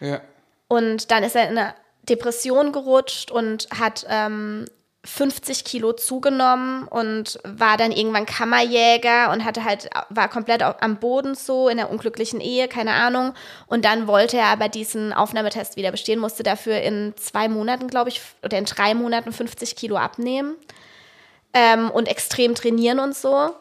Ja. 0.00 0.20
Und 0.66 1.12
dann 1.12 1.22
ist 1.22 1.36
er 1.36 1.48
in 1.48 1.56
eine 1.56 1.74
Depression 2.08 2.72
gerutscht 2.72 3.30
und 3.30 3.68
hat 3.78 4.04
ähm, 4.08 4.66
50 5.02 5.64
Kilo 5.64 5.94
zugenommen 5.94 6.86
und 6.86 7.38
war 7.44 7.78
dann 7.78 7.90
irgendwann 7.90 8.26
Kammerjäger 8.26 9.30
und 9.32 9.46
hatte 9.46 9.64
halt, 9.64 9.88
war 10.10 10.28
komplett 10.28 10.62
am 10.62 10.98
Boden 10.98 11.34
so, 11.34 11.68
in 11.68 11.78
einer 11.78 11.90
unglücklichen 11.90 12.40
Ehe, 12.40 12.68
keine 12.68 12.92
Ahnung. 12.92 13.32
Und 13.66 13.86
dann 13.86 14.06
wollte 14.06 14.36
er 14.36 14.48
aber 14.48 14.68
diesen 14.68 15.14
Aufnahmetest 15.14 15.76
wieder 15.76 15.90
bestehen, 15.90 16.20
musste 16.20 16.42
dafür 16.42 16.82
in 16.82 17.14
zwei 17.16 17.48
Monaten, 17.48 17.88
glaube 17.88 18.10
ich, 18.10 18.20
oder 18.44 18.58
in 18.58 18.66
drei 18.66 18.94
Monaten 18.94 19.32
50 19.32 19.74
Kilo 19.74 19.96
abnehmen 19.96 20.56
ähm, 21.54 21.90
und 21.90 22.06
extrem 22.06 22.54
trainieren 22.54 22.98
und 22.98 23.16
so. 23.16 23.54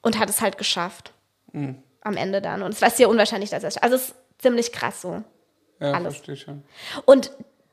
Und 0.00 0.18
hat 0.18 0.30
es 0.30 0.40
halt 0.40 0.58
geschafft. 0.58 1.12
Am 2.02 2.16
Ende 2.16 2.40
dann. 2.40 2.62
Und 2.62 2.72
es 2.72 2.82
war 2.82 2.90
sehr 2.90 3.08
unwahrscheinlich, 3.08 3.50
dass 3.50 3.62
er 3.62 3.68
es 3.68 3.76
Also 3.78 3.96
es 3.96 4.08
ist 4.08 4.14
ziemlich 4.38 4.72
krass 4.72 5.02
so. 5.02 5.22
Ja, 5.80 5.92
Alles. 5.92 6.14
verstehe 6.14 6.36
schon. 6.36 6.62
Und 7.04 7.32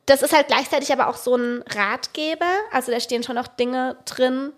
das 0.10 0.22
ist 0.22 0.34
halt 0.34 0.48
gleichzeitig 0.48 0.92
aber 0.92 1.08
auch 1.08 1.18
so 1.18 1.36
ein 1.36 1.64
Ratgeber. 1.70 2.52
Also 2.72 2.92
da 2.92 3.00
stehen 3.00 3.24
schon 3.24 3.38
auch 3.38 3.48
Dinge 3.48 3.98
drin, 4.06 4.52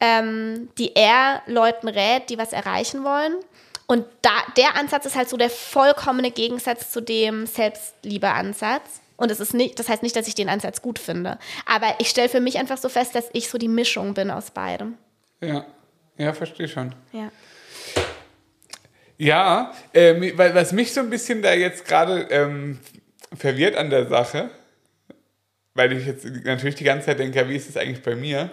ähm, 0.00 0.68
die 0.78 0.96
er 0.96 1.42
Leuten 1.46 1.88
rät, 1.88 2.28
die 2.30 2.38
was 2.38 2.52
erreichen 2.52 3.04
wollen. 3.04 3.36
Und 3.86 4.06
da, 4.22 4.30
der 4.56 4.76
Ansatz 4.76 5.06
ist 5.06 5.16
halt 5.16 5.28
so 5.28 5.36
der 5.36 5.50
vollkommene 5.50 6.30
Gegensatz 6.30 6.90
zu 6.90 7.00
dem 7.00 7.46
Selbstliebe-Ansatz. 7.46 9.00
Und 9.16 9.30
es 9.30 9.38
ist 9.38 9.54
nicht, 9.54 9.78
das 9.78 9.88
heißt 9.88 10.02
nicht, 10.02 10.16
dass 10.16 10.26
ich 10.26 10.34
den 10.34 10.48
Ansatz 10.48 10.82
gut 10.82 10.98
finde. 10.98 11.38
Aber 11.66 11.94
ich 11.98 12.08
stelle 12.08 12.28
für 12.28 12.40
mich 12.40 12.58
einfach 12.58 12.78
so 12.78 12.88
fest, 12.88 13.14
dass 13.14 13.28
ich 13.32 13.48
so 13.48 13.58
die 13.58 13.68
Mischung 13.68 14.14
bin 14.14 14.30
aus 14.30 14.50
beidem. 14.50 14.96
Ja. 15.40 15.64
Ja, 16.18 16.32
verstehe 16.32 16.68
schon. 16.68 16.94
Ja. 17.12 17.30
Ja, 19.18 19.72
weil 19.92 20.54
was 20.54 20.72
mich 20.72 20.92
so 20.92 21.00
ein 21.00 21.10
bisschen 21.10 21.42
da 21.42 21.52
jetzt 21.52 21.86
gerade 21.86 22.22
ähm, 22.30 22.80
verwirrt 23.36 23.76
an 23.76 23.90
der 23.90 24.08
Sache, 24.08 24.50
weil 25.74 25.92
ich 25.92 26.06
jetzt 26.06 26.24
natürlich 26.44 26.74
die 26.76 26.84
ganze 26.84 27.06
Zeit 27.06 27.18
denke, 27.18 27.38
ja, 27.38 27.48
wie 27.48 27.56
ist 27.56 27.68
es 27.68 27.76
eigentlich 27.76 28.02
bei 28.02 28.14
mir? 28.14 28.50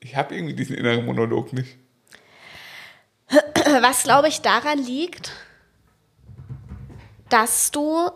Ich 0.00 0.16
habe 0.16 0.34
irgendwie 0.34 0.54
diesen 0.54 0.76
inneren 0.76 1.04
Monolog 1.04 1.52
nicht. 1.52 1.76
Was, 3.80 4.04
glaube 4.04 4.28
ich, 4.28 4.40
daran 4.40 4.78
liegt, 4.78 5.32
dass 7.28 7.70
du, 7.72 8.08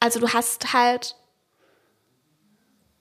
also 0.00 0.18
du 0.20 0.28
hast 0.32 0.72
halt 0.72 1.14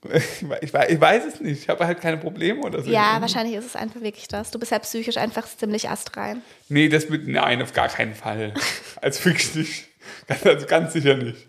Ich, 0.03 0.47
we- 0.47 0.59
ich, 0.61 0.73
we- 0.73 0.85
ich 0.89 0.99
weiß 1.01 1.23
es 1.25 1.39
nicht. 1.39 1.61
Ich 1.63 1.69
habe 1.69 1.87
halt 1.87 1.99
keine 2.01 2.17
Probleme 2.17 2.61
oder 2.61 2.83
so. 2.83 2.91
Ja, 2.91 3.21
wahrscheinlich 3.21 3.55
ist 3.55 3.65
es 3.65 3.75
einfach 3.75 4.01
wirklich 4.01 4.27
das. 4.27 4.51
Du 4.51 4.59
bist 4.59 4.71
halt 4.71 4.83
psychisch 4.83 5.17
einfach 5.17 5.47
ziemlich 5.47 5.89
astrein. 5.89 6.41
Nee, 6.69 6.89
das 6.89 7.09
mit, 7.09 7.27
nein, 7.27 7.61
auf 7.61 7.73
gar 7.73 7.87
keinen 7.87 8.13
Fall. 8.15 8.53
Also 9.01 9.25
wirklich 9.25 9.53
nicht. 9.55 9.87
Ganz, 10.27 10.45
also 10.45 10.65
ganz 10.65 10.93
sicher 10.93 11.15
nicht. 11.15 11.47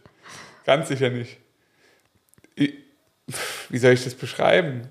Ganz 0.64 0.88
sicher 0.88 1.10
nicht. 1.10 1.38
Ich, 2.54 2.74
wie 3.68 3.78
soll 3.78 3.92
ich 3.92 4.04
das 4.04 4.14
beschreiben? 4.14 4.88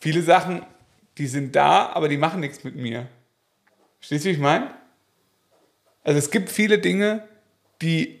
Viele 0.00 0.22
Sachen, 0.22 0.64
die 1.18 1.26
sind 1.26 1.56
da, 1.56 1.86
aber 1.88 2.08
die 2.08 2.16
machen 2.16 2.40
nichts 2.40 2.64
mit 2.64 2.76
mir. 2.76 3.08
Verstehst 3.98 4.24
du, 4.24 4.28
wie 4.28 4.32
ich 4.34 4.38
meine? 4.38 4.70
Also 6.04 6.18
es 6.18 6.30
gibt 6.30 6.50
viele 6.50 6.78
Dinge, 6.78 7.26
die, 7.82 8.20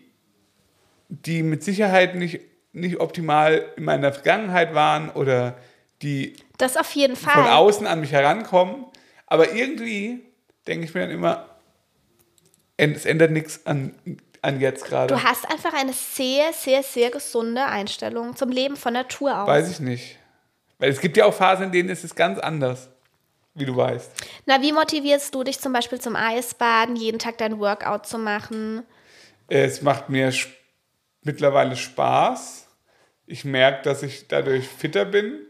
die 1.08 1.42
mit 1.42 1.62
Sicherheit 1.62 2.14
nicht, 2.14 2.40
nicht 2.72 2.98
optimal 2.98 3.72
in 3.76 3.84
meiner 3.84 4.12
Vergangenheit 4.12 4.74
waren 4.74 5.10
oder 5.10 5.56
die 6.02 6.34
Das 6.58 6.76
auf 6.76 6.90
jeden 6.92 7.16
Fall. 7.16 7.34
von 7.34 7.46
außen 7.46 7.86
an 7.86 8.00
mich 8.00 8.12
herankommen. 8.12 8.86
Aber 9.26 9.52
irgendwie 9.52 10.20
denke 10.66 10.84
ich 10.84 10.94
mir 10.94 11.00
dann 11.02 11.10
immer, 11.10 11.48
es 12.76 13.06
ändert 13.06 13.30
nichts 13.30 13.64
an, 13.66 13.94
jetzt 14.60 14.84
gerade. 14.84 15.12
Du 15.12 15.22
hast 15.22 15.48
einfach 15.50 15.74
eine 15.74 15.92
sehr, 15.92 16.52
sehr, 16.52 16.82
sehr 16.82 17.10
gesunde 17.10 17.64
Einstellung 17.64 18.36
zum 18.36 18.50
Leben 18.50 18.76
von 18.76 18.92
Natur 18.92 19.42
aus. 19.42 19.48
Weiß 19.48 19.70
ich 19.70 19.80
nicht. 19.80 20.18
Weil 20.78 20.90
es 20.90 21.00
gibt 21.00 21.16
ja 21.16 21.24
auch 21.24 21.34
Phasen, 21.34 21.66
in 21.66 21.72
denen 21.72 21.88
ist 21.88 22.04
es 22.04 22.14
ganz 22.14 22.38
anders, 22.38 22.88
wie 23.54 23.64
du 23.64 23.76
weißt. 23.76 24.10
Na, 24.46 24.60
wie 24.60 24.72
motivierst 24.72 25.34
du 25.34 25.42
dich 25.42 25.58
zum 25.60 25.72
Beispiel 25.72 26.00
zum 26.00 26.16
Eisbaden, 26.16 26.96
jeden 26.96 27.18
Tag 27.18 27.38
dein 27.38 27.58
Workout 27.58 28.06
zu 28.06 28.18
machen? 28.18 28.82
Es 29.48 29.82
macht 29.82 30.08
mir 30.08 30.32
mittlerweile 31.22 31.76
Spaß. 31.76 32.68
Ich 33.26 33.44
merke, 33.44 33.82
dass 33.82 34.02
ich 34.02 34.28
dadurch 34.28 34.68
fitter 34.68 35.04
bin 35.04 35.40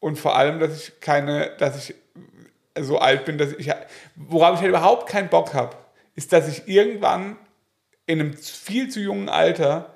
und 0.00 0.16
vor 0.18 0.36
allem, 0.36 0.60
dass 0.60 0.80
ich 0.80 1.00
keine, 1.00 1.50
dass 1.58 1.76
ich 1.76 1.94
so 2.80 2.98
alt 2.98 3.24
bin, 3.24 3.38
dass 3.38 3.52
ich, 3.52 3.70
worauf 4.14 4.54
ich 4.54 4.60
halt 4.60 4.70
überhaupt 4.70 5.08
keinen 5.08 5.28
Bock 5.28 5.54
habe, 5.54 5.76
ist, 6.14 6.32
dass 6.32 6.48
ich 6.48 6.68
irgendwann 6.68 7.36
in 8.08 8.20
einem 8.20 8.32
viel 8.36 8.88
zu 8.88 8.98
jungen 9.00 9.28
Alter 9.28 9.94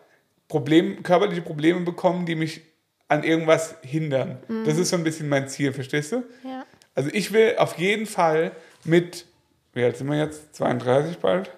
Problem, 0.48 1.02
körperliche 1.02 1.40
Probleme 1.42 1.80
bekomme, 1.80 2.24
die 2.26 2.34
mich 2.34 2.60
an 3.08 3.24
irgendwas 3.24 3.74
hindern. 3.82 4.38
Das 4.66 4.78
ist 4.78 4.90
so 4.90 4.96
ein 4.96 5.04
bisschen 5.04 5.28
mein 5.28 5.48
Ziel, 5.48 5.72
verstehst 5.72 6.12
du? 6.12 6.22
Ja. 6.44 6.64
Also 6.94 7.10
ich 7.12 7.32
will 7.32 7.54
auf 7.58 7.78
jeden 7.78 8.06
Fall 8.06 8.52
mit, 8.84 9.26
wie 9.72 9.82
alt 9.82 9.96
sind 9.96 10.08
wir 10.10 10.18
jetzt? 10.18 10.54
32 10.54 11.18
bald? 11.18 11.50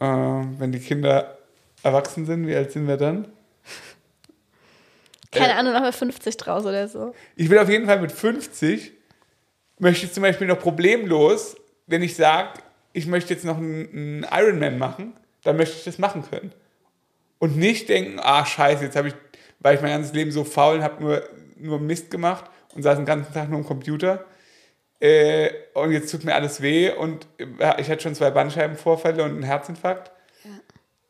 Ähm, 0.00 0.54
wenn 0.58 0.70
die 0.70 0.78
Kinder 0.80 1.38
erwachsen 1.82 2.24
sind, 2.26 2.46
wie 2.46 2.54
alt 2.54 2.70
sind 2.72 2.86
wir 2.86 2.96
dann? 2.98 3.26
Keine 5.32 5.52
Äh. 5.52 5.56
Ahnung, 5.56 5.72
noch 5.72 5.80
mal 5.80 5.92
50 5.92 6.36
draus 6.36 6.64
oder 6.64 6.88
so. 6.88 7.14
Ich 7.36 7.48
will 7.50 7.58
auf 7.58 7.68
jeden 7.68 7.86
Fall 7.86 8.00
mit 8.00 8.12
50, 8.12 8.92
möchte 9.78 10.06
ich 10.06 10.12
zum 10.12 10.22
Beispiel 10.22 10.46
noch 10.46 10.58
problemlos, 10.58 11.56
wenn 11.86 12.02
ich 12.02 12.16
sage, 12.16 12.60
ich 12.92 13.06
möchte 13.06 13.32
jetzt 13.34 13.44
noch 13.44 13.56
einen, 13.58 13.88
einen 14.24 14.26
Ironman 14.30 14.78
machen, 14.78 15.14
dann 15.48 15.56
möchte 15.56 15.76
ich 15.76 15.84
das 15.84 15.98
machen 15.98 16.22
können. 16.28 16.52
Und 17.38 17.56
nicht 17.56 17.88
denken, 17.88 18.20
ah 18.20 18.44
scheiße, 18.44 18.84
jetzt 18.84 18.96
habe 18.96 19.08
ich, 19.08 19.14
weil 19.60 19.76
ich 19.76 19.80
mein 19.80 19.92
ganzes 19.92 20.12
Leben 20.12 20.30
so 20.30 20.44
faul 20.44 20.76
und 20.76 20.82
habe 20.82 21.02
nur, 21.02 21.22
nur 21.56 21.80
Mist 21.80 22.10
gemacht 22.10 22.44
und 22.74 22.82
saß 22.82 22.96
den 22.96 23.06
ganzen 23.06 23.32
Tag 23.32 23.48
nur 23.48 23.60
am 23.60 23.66
Computer. 23.66 24.26
Äh, 25.00 25.50
und 25.72 25.92
jetzt 25.92 26.10
tut 26.10 26.24
mir 26.24 26.34
alles 26.34 26.60
weh 26.60 26.90
und 26.90 27.26
äh, 27.38 27.80
ich 27.80 27.88
hatte 27.88 28.02
schon 28.02 28.14
zwei 28.14 28.30
Bandscheibenvorfälle 28.30 29.22
und 29.22 29.30
einen 29.30 29.42
Herzinfarkt. 29.42 30.12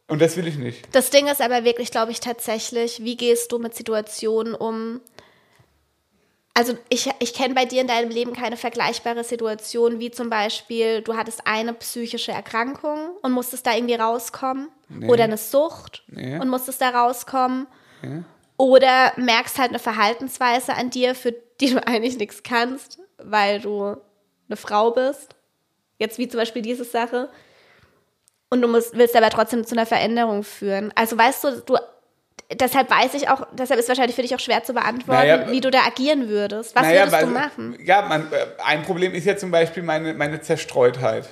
Und 0.07 0.22
das 0.22 0.36
will 0.36 0.47
ich 0.47 0.57
nicht. 0.57 0.86
Das 0.93 1.11
Ding 1.11 1.26
ist 1.26 1.43
aber 1.43 1.64
wirklich, 1.64 1.91
glaube 1.91 2.12
ich, 2.12 2.20
tatsächlich, 2.20 3.03
wie 3.03 3.16
gehst 3.16 3.51
du 3.53 3.59
mit 3.59 3.74
Situationen 3.74 4.55
um? 4.55 5.01
Also 6.59 6.76
ich, 6.88 7.09
ich 7.20 7.34
kenne 7.34 7.54
bei 7.54 7.66
dir 7.66 7.80
in 7.80 7.86
deinem 7.86 8.11
Leben 8.11 8.32
keine 8.32 8.56
vergleichbare 8.56 9.22
Situation, 9.22 10.00
wie 10.00 10.11
zum 10.11 10.28
Beispiel, 10.28 11.02
du 11.02 11.16
hattest 11.16 11.46
eine 11.46 11.72
psychische 11.72 12.32
Erkrankung 12.32 13.11
und 13.22 13.30
musstest 13.30 13.64
da 13.64 13.76
irgendwie 13.76 13.94
rauskommen. 13.94 14.68
Oder 15.06 15.22
eine 15.24 15.36
Sucht 15.36 16.02
Nee. 16.09 16.36
und 16.36 16.48
musstest 16.48 16.80
da 16.80 16.88
rauskommen. 16.90 17.68
Oder 18.56 19.12
merkst 19.14 19.56
halt 19.61 19.68
eine 19.68 19.78
Verhaltensweise 19.78 20.74
an 20.74 20.90
dir, 20.90 21.14
für 21.14 21.32
die 21.61 21.74
du 21.74 21.78
eigentlich 21.86 22.18
nichts 22.18 22.42
kannst, 22.42 22.98
weil 23.18 23.61
du 23.61 23.96
eine 24.48 24.56
Frau 24.56 24.90
bist. 24.90 25.36
Jetzt 26.00 26.18
wie 26.18 26.26
zum 26.26 26.40
Beispiel 26.40 26.62
diese 26.62 26.82
Sache. 26.82 27.28
Und 28.50 28.62
du 28.62 28.66
musst, 28.66 28.96
willst 28.98 29.14
aber 29.14 29.30
trotzdem 29.30 29.64
zu 29.64 29.76
einer 29.76 29.86
Veränderung 29.86 30.42
führen. 30.42 30.90
Also 30.96 31.16
weißt 31.16 31.44
du, 31.44 31.61
du, 31.61 31.76
deshalb 32.53 32.90
weiß 32.90 33.14
ich 33.14 33.28
auch, 33.28 33.46
deshalb 33.53 33.78
ist 33.80 33.88
wahrscheinlich 33.88 34.16
für 34.16 34.22
dich 34.22 34.34
auch 34.34 34.40
schwer 34.40 34.64
zu 34.64 34.72
beantworten, 34.74 35.20
Naja, 35.20 35.51
wie 35.51 35.61
du 35.61 35.70
da 35.70 35.80
agieren 35.86 36.28
würdest. 36.28 36.74
Was 36.74 36.82
Naja, 36.82 37.07
würdest 37.07 37.22
du 37.22 37.26
machen? 37.28 37.78
Ja, 37.84 38.03
man, 38.03 38.32
äh, 38.32 38.46
ein 38.64 38.82
Problem 38.82 39.14
ist 39.14 39.24
ja 39.24 39.36
zum 39.36 39.51
Beispiel 39.51 39.82
meine, 39.82 40.14
meine 40.14 40.40
Zerstreutheit 40.40 41.28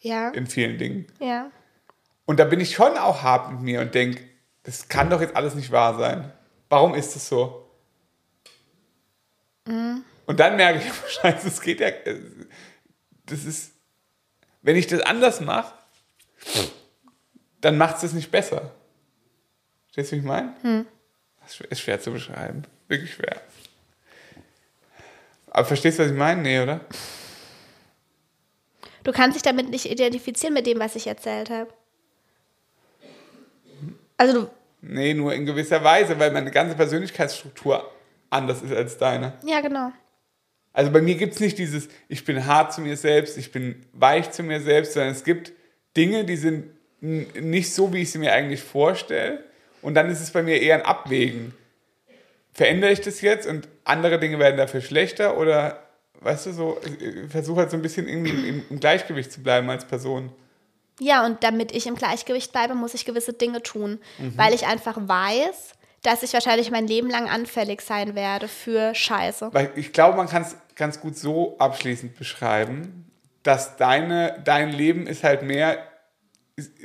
Ja, 0.00 0.30
in 0.30 0.46
vielen 0.46 0.78
Dingen. 0.78 1.06
ja. 1.20 1.50
Und 2.26 2.40
da 2.40 2.44
bin 2.44 2.58
ich 2.58 2.74
schon 2.74 2.96
auch 2.96 3.22
hart 3.22 3.52
mit 3.52 3.60
mir 3.60 3.80
und 3.82 3.94
denke, 3.94 4.18
das 4.62 4.88
kann 4.88 5.10
doch 5.10 5.20
jetzt 5.20 5.36
alles 5.36 5.54
nicht 5.54 5.70
wahr 5.70 5.98
sein. 5.98 6.32
Warum 6.70 6.94
ist 6.94 7.14
das 7.14 7.28
so? 7.28 7.68
Und 9.66 10.40
dann 10.40 10.56
merke 10.56 10.78
ich, 10.78 11.12
scheiße, 11.20 11.48
es 11.48 11.60
geht 11.60 11.80
ja, 11.80 11.88
äh, 11.88 12.18
das 13.26 13.44
ist, 13.44 13.72
wenn 14.62 14.76
ich 14.76 14.86
das 14.86 15.00
anders 15.02 15.40
mache, 15.40 15.74
dann 17.60 17.76
macht 17.76 17.96
es 17.96 18.00
das 18.02 18.12
nicht 18.14 18.30
besser. 18.30 18.70
Verstehst 19.94 20.10
du, 20.10 20.16
wie 20.16 20.20
ich 20.20 20.26
meine? 20.26 20.86
Das 21.40 21.60
ist 21.70 21.80
schwer 21.80 22.00
zu 22.00 22.10
beschreiben. 22.10 22.64
Wirklich 22.88 23.14
schwer. 23.14 23.40
Aber 25.50 25.64
verstehst 25.64 26.00
du, 26.00 26.02
was 26.02 26.10
ich 26.10 26.16
meine? 26.18 26.42
Nee, 26.42 26.60
oder? 26.60 26.80
Du 29.04 29.12
kannst 29.12 29.36
dich 29.36 29.42
damit 29.42 29.70
nicht 29.70 29.88
identifizieren 29.88 30.52
mit 30.52 30.66
dem, 30.66 30.80
was 30.80 30.96
ich 30.96 31.06
erzählt 31.06 31.48
habe. 31.48 31.72
Also 34.16 34.40
du, 34.40 34.50
Nee, 34.80 35.14
nur 35.14 35.32
in 35.32 35.46
gewisser 35.46 35.84
Weise, 35.84 36.18
weil 36.18 36.32
meine 36.32 36.50
ganze 36.50 36.74
Persönlichkeitsstruktur 36.74 37.88
anders 38.30 38.62
ist 38.62 38.72
als 38.72 38.98
deine. 38.98 39.34
ja 39.46 39.60
genau. 39.60 39.92
Also 40.72 40.90
bei 40.90 41.00
mir 41.00 41.14
gibt 41.14 41.34
es 41.34 41.40
nicht 41.40 41.56
dieses, 41.56 41.88
ich 42.08 42.24
bin 42.24 42.46
hart 42.46 42.72
zu 42.72 42.80
mir 42.80 42.96
selbst, 42.96 43.38
ich 43.38 43.52
bin 43.52 43.86
weich 43.92 44.32
zu 44.32 44.42
mir 44.42 44.60
selbst, 44.60 44.94
sondern 44.94 45.12
es 45.12 45.22
gibt 45.22 45.52
Dinge, 45.96 46.24
die 46.24 46.36
sind 46.36 46.70
nicht 47.00 47.72
so, 47.72 47.92
wie 47.92 48.02
ich 48.02 48.10
sie 48.10 48.18
mir 48.18 48.32
eigentlich 48.32 48.60
vorstelle. 48.60 49.44
Und 49.84 49.94
dann 49.94 50.08
ist 50.08 50.20
es 50.20 50.30
bei 50.30 50.42
mir 50.42 50.60
eher 50.60 50.76
ein 50.76 50.82
Abwägen. 50.82 51.54
Verändere 52.52 52.90
ich 52.90 53.00
das 53.02 53.20
jetzt 53.20 53.46
und 53.46 53.68
andere 53.84 54.18
Dinge 54.18 54.38
werden 54.38 54.56
dafür 54.56 54.80
schlechter 54.80 55.36
oder, 55.36 55.82
weißt 56.20 56.46
du, 56.46 56.52
so, 56.52 56.80
ich 56.98 57.30
versuche 57.30 57.60
halt 57.60 57.70
so 57.70 57.76
ein 57.76 57.82
bisschen 57.82 58.08
irgendwie 58.08 58.30
im, 58.48 58.64
im 58.70 58.80
Gleichgewicht 58.80 59.30
zu 59.30 59.42
bleiben 59.42 59.68
als 59.68 59.84
Person. 59.84 60.32
Ja, 61.00 61.26
und 61.26 61.42
damit 61.44 61.72
ich 61.72 61.86
im 61.86 61.96
Gleichgewicht 61.96 62.52
bleibe, 62.52 62.74
muss 62.74 62.94
ich 62.94 63.04
gewisse 63.04 63.32
Dinge 63.34 63.62
tun, 63.62 63.98
Mhm. 64.18 64.38
weil 64.38 64.54
ich 64.54 64.66
einfach 64.66 64.96
weiß, 64.96 65.72
dass 66.02 66.22
ich 66.22 66.32
wahrscheinlich 66.32 66.70
mein 66.70 66.86
Leben 66.86 67.10
lang 67.10 67.28
anfällig 67.28 67.80
sein 67.82 68.14
werde 68.14 68.48
für 68.48 68.94
Scheiße. 68.94 69.50
Weil 69.52 69.70
ich 69.74 69.92
glaube, 69.92 70.16
man 70.16 70.28
kann 70.28 70.42
es 70.42 70.56
ganz 70.76 71.00
gut 71.00 71.18
so 71.18 71.58
abschließend 71.58 72.16
beschreiben, 72.16 73.10
dass 73.42 73.76
deine, 73.76 74.40
dein 74.44 74.70
Leben 74.70 75.06
ist 75.06 75.24
halt 75.24 75.42
mehr, 75.42 75.78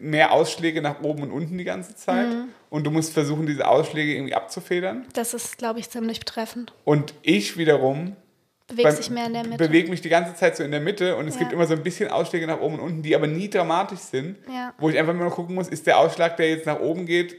mehr 0.01 0.31
Ausschläge 0.31 0.81
nach 0.81 1.01
oben 1.01 1.23
und 1.23 1.31
unten 1.31 1.57
die 1.57 1.63
ganze 1.63 1.95
Zeit. 1.95 2.27
Mhm. 2.27 2.49
Und 2.69 2.83
du 2.83 2.91
musst 2.91 3.13
versuchen, 3.13 3.45
diese 3.47 3.67
Ausschläge 3.67 4.13
irgendwie 4.13 4.35
abzufedern. 4.35 5.05
Das 5.13 5.33
ist, 5.33 5.57
glaube 5.57 5.79
ich, 5.79 5.89
ziemlich 5.89 6.19
betreffend. 6.19 6.71
Und 6.85 7.13
ich 7.23 7.57
wiederum 7.57 8.15
Bewegt 8.67 8.91
sich 8.97 9.09
mehr 9.09 9.25
in 9.25 9.33
der 9.33 9.43
Mitte. 9.43 9.57
bewege 9.57 9.89
mich 9.89 10.01
die 10.01 10.09
ganze 10.09 10.35
Zeit 10.35 10.55
so 10.55 10.63
in 10.63 10.69
der 10.69 10.79
Mitte 10.79 11.15
und 11.15 11.27
es 11.27 11.33
Ja. 11.33 11.39
gibt 11.39 11.53
immer 11.53 11.65
so 11.65 11.73
ein 11.73 11.81
bisschen 11.81 12.11
Ausschläge 12.11 12.45
nach 12.45 12.59
oben 12.59 12.75
und 12.75 12.81
unten, 12.81 13.01
die 13.01 13.15
aber 13.15 13.25
nie 13.25 13.49
dramatisch 13.49 13.99
sind. 14.01 14.37
Ja. 14.47 14.73
Wo 14.77 14.89
ich 14.89 14.97
einfach 14.99 15.15
nur 15.15 15.31
gucken 15.31 15.55
muss, 15.55 15.67
ist 15.67 15.87
der 15.87 15.97
Ausschlag, 15.97 16.37
der 16.37 16.49
jetzt 16.49 16.67
nach 16.67 16.79
oben 16.79 17.07
geht, 17.07 17.35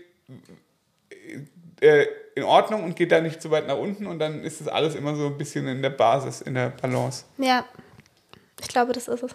äh, 1.80 2.06
in 2.34 2.42
Ordnung 2.42 2.82
und 2.84 2.96
geht 2.96 3.12
da 3.12 3.20
nicht 3.20 3.40
zu 3.40 3.50
weit 3.52 3.66
nach 3.68 3.76
unten 3.76 4.06
und 4.06 4.18
dann 4.18 4.42
ist 4.42 4.60
das 4.60 4.66
alles 4.68 4.94
immer 4.96 5.14
so 5.14 5.26
ein 5.26 5.38
bisschen 5.38 5.66
in 5.68 5.82
der 5.82 5.90
Basis, 5.90 6.40
in 6.40 6.54
der 6.54 6.70
Balance. 6.70 7.24
Ja, 7.38 7.64
ich 8.60 8.68
glaube, 8.68 8.92
das 8.92 9.06
ist 9.08 9.22
es. 9.22 9.34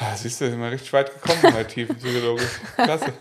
Ja, 0.00 0.16
siehst 0.16 0.40
du, 0.40 0.50
sind 0.50 0.60
wir 0.60 0.70
richtig 0.72 0.92
weit 0.92 1.12
gekommen 1.14 1.40
bei 1.54 1.62
tiefenpsychologisch. 1.64 2.60
Klasse. 2.76 3.12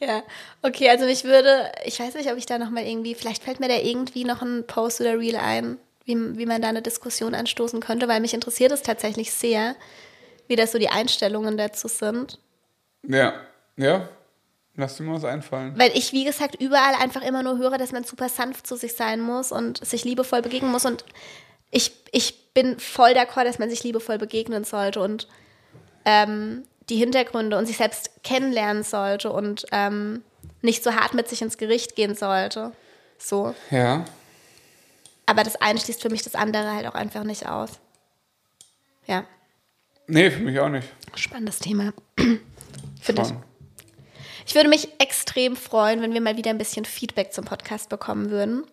Ja, 0.06 0.22
okay, 0.62 0.88
also 0.88 1.04
mich 1.04 1.24
würde, 1.24 1.70
ich 1.84 2.00
weiß 2.00 2.14
nicht, 2.14 2.30
ob 2.30 2.38
ich 2.38 2.46
da 2.46 2.58
nochmal 2.58 2.86
irgendwie, 2.86 3.14
vielleicht 3.14 3.44
fällt 3.44 3.60
mir 3.60 3.68
da 3.68 3.76
irgendwie 3.76 4.24
noch 4.24 4.40
ein 4.40 4.66
Post 4.66 5.02
oder 5.02 5.18
Reel 5.18 5.36
ein, 5.36 5.76
wie, 6.06 6.38
wie 6.38 6.46
man 6.46 6.62
da 6.62 6.68
eine 6.68 6.80
Diskussion 6.80 7.34
anstoßen 7.34 7.80
könnte, 7.80 8.08
weil 8.08 8.20
mich 8.20 8.32
interessiert 8.32 8.72
es 8.72 8.82
tatsächlich 8.82 9.30
sehr, 9.30 9.76
wie 10.48 10.56
das 10.56 10.72
so 10.72 10.78
die 10.78 10.88
Einstellungen 10.88 11.58
dazu 11.58 11.86
sind. 11.86 12.38
Ja, 13.06 13.34
ja. 13.76 14.08
Lass 14.76 14.96
dir 14.96 15.02
mal 15.02 15.16
was 15.16 15.24
einfallen. 15.24 15.74
Weil 15.76 15.90
ich, 15.94 16.12
wie 16.12 16.24
gesagt, 16.24 16.54
überall 16.54 16.94
einfach 16.94 17.22
immer 17.22 17.42
nur 17.42 17.58
höre, 17.58 17.76
dass 17.76 17.92
man 17.92 18.04
super 18.04 18.30
sanft 18.30 18.66
zu 18.66 18.76
sich 18.76 18.94
sein 18.94 19.20
muss 19.20 19.52
und 19.52 19.84
sich 19.84 20.04
liebevoll 20.04 20.40
begegnen 20.40 20.70
muss. 20.70 20.86
Und 20.86 21.04
ich, 21.70 21.92
ich 22.12 22.52
bin 22.54 22.78
voll 22.78 23.10
d'accord, 23.10 23.44
dass 23.44 23.58
man 23.58 23.68
sich 23.68 23.84
liebevoll 23.84 24.16
begegnen 24.16 24.64
sollte 24.64 25.00
und 25.00 25.28
ähm, 26.06 26.62
die 26.90 26.96
Hintergründe 26.96 27.56
und 27.56 27.66
sich 27.66 27.76
selbst 27.78 28.22
kennenlernen 28.22 28.82
sollte 28.82 29.30
und 29.32 29.66
ähm, 29.72 30.22
nicht 30.60 30.84
so 30.84 30.94
hart 30.94 31.14
mit 31.14 31.28
sich 31.28 31.40
ins 31.42 31.56
Gericht 31.56 31.96
gehen 31.96 32.14
sollte. 32.14 32.72
So. 33.18 33.54
Ja. 33.70 34.04
Aber 35.26 35.44
das 35.44 35.56
eine 35.56 35.78
schließt 35.78 36.02
für 36.02 36.10
mich 36.10 36.22
das 36.22 36.34
andere 36.34 36.74
halt 36.74 36.86
auch 36.86 36.94
einfach 36.94 37.24
nicht 37.24 37.48
aus. 37.48 37.70
Ja, 39.06 39.24
Nee, 40.10 40.28
für 40.32 40.40
mich 40.40 40.58
auch 40.58 40.68
nicht. 40.68 40.88
spannendes 41.14 41.60
Thema. 41.60 41.92
Finde 43.00 43.22
ich. 43.22 43.32
Ich 44.44 44.56
würde 44.56 44.68
mich 44.68 44.88
extrem 44.98 45.54
freuen, 45.54 46.02
wenn 46.02 46.12
wir 46.12 46.20
mal 46.20 46.36
wieder 46.36 46.50
ein 46.50 46.58
bisschen 46.58 46.84
Feedback 46.84 47.32
zum 47.32 47.44
Podcast 47.44 47.88
bekommen 47.88 48.30
würden. 48.30 48.64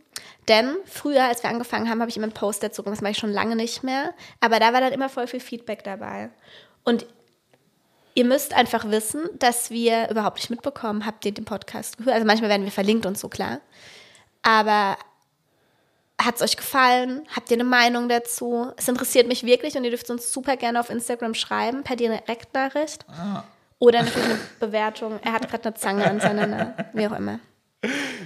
Denn 0.48 0.76
früher, 0.86 1.26
als 1.26 1.44
wir 1.44 1.52
angefangen 1.52 1.92
haben, 1.92 2.00
habe 2.00 2.10
ich 2.10 2.18
immer 2.18 2.26
einen 2.26 2.34
Post 2.34 2.64
dazu 2.64 2.82
gemacht. 2.82 2.98
Das 2.98 3.04
mache 3.04 3.12
ich 3.12 3.20
schon 3.20 3.32
lange 3.32 3.56
nicht 3.56 3.84
mehr. 3.84 4.16
Aber 4.40 4.60
da 4.60 4.74
war 4.74 4.82
dann 4.82 4.94
immer 4.94 5.10
voll 5.10 5.28
viel 5.28 5.40
Feedback 5.40 5.84
dabei. 5.84 6.32
Und 6.84 7.06
ihr 8.18 8.26
müsst 8.26 8.56
einfach 8.56 8.90
wissen, 8.90 9.30
dass 9.38 9.70
wir 9.70 10.10
überhaupt 10.10 10.38
nicht 10.38 10.50
mitbekommen, 10.50 11.06
habt 11.06 11.24
ihr 11.24 11.32
den 11.32 11.46
Podcast 11.46 12.00
gehört? 12.00 12.16
Also 12.16 12.26
manchmal 12.26 12.50
werden 12.50 12.64
wir 12.64 12.72
verlinkt 12.72 13.06
und 13.06 13.16
so, 13.16 13.30
klar. 13.30 13.60
Aber 14.42 14.98
Hat 16.20 16.36
es 16.38 16.42
euch 16.42 16.58
gefallen? 16.58 17.28
Habt 17.36 17.52
ihr 17.52 17.58
eine 17.58 17.64
Meinung 17.64 18.10
dazu? 18.10 18.72
Es 18.76 18.88
interessiert 18.88 19.28
mich 19.28 19.46
wirklich 19.46 19.76
und 19.78 19.84
ihr 19.84 19.92
dürft 19.92 20.10
uns 20.10 20.34
super 20.34 20.58
gerne 20.58 20.80
auf 20.80 20.90
Instagram 20.90 21.36
schreiben, 21.36 21.84
per 21.84 21.96
Direktnachricht. 21.96 23.06
Ah. 23.08 23.44
Oder 23.78 24.02
natürlich 24.02 24.26
eine 24.26 24.40
Bewertung. 24.60 25.20
Er 25.24 25.34
hat 25.34 25.48
gerade 25.48 25.66
eine 25.66 25.76
Zange 25.76 26.10
an 26.10 26.20
seiner 26.20 26.48
Nase. 26.48 26.74
Wie 26.94 27.06
auch 27.06 27.12
immer. 27.16 27.40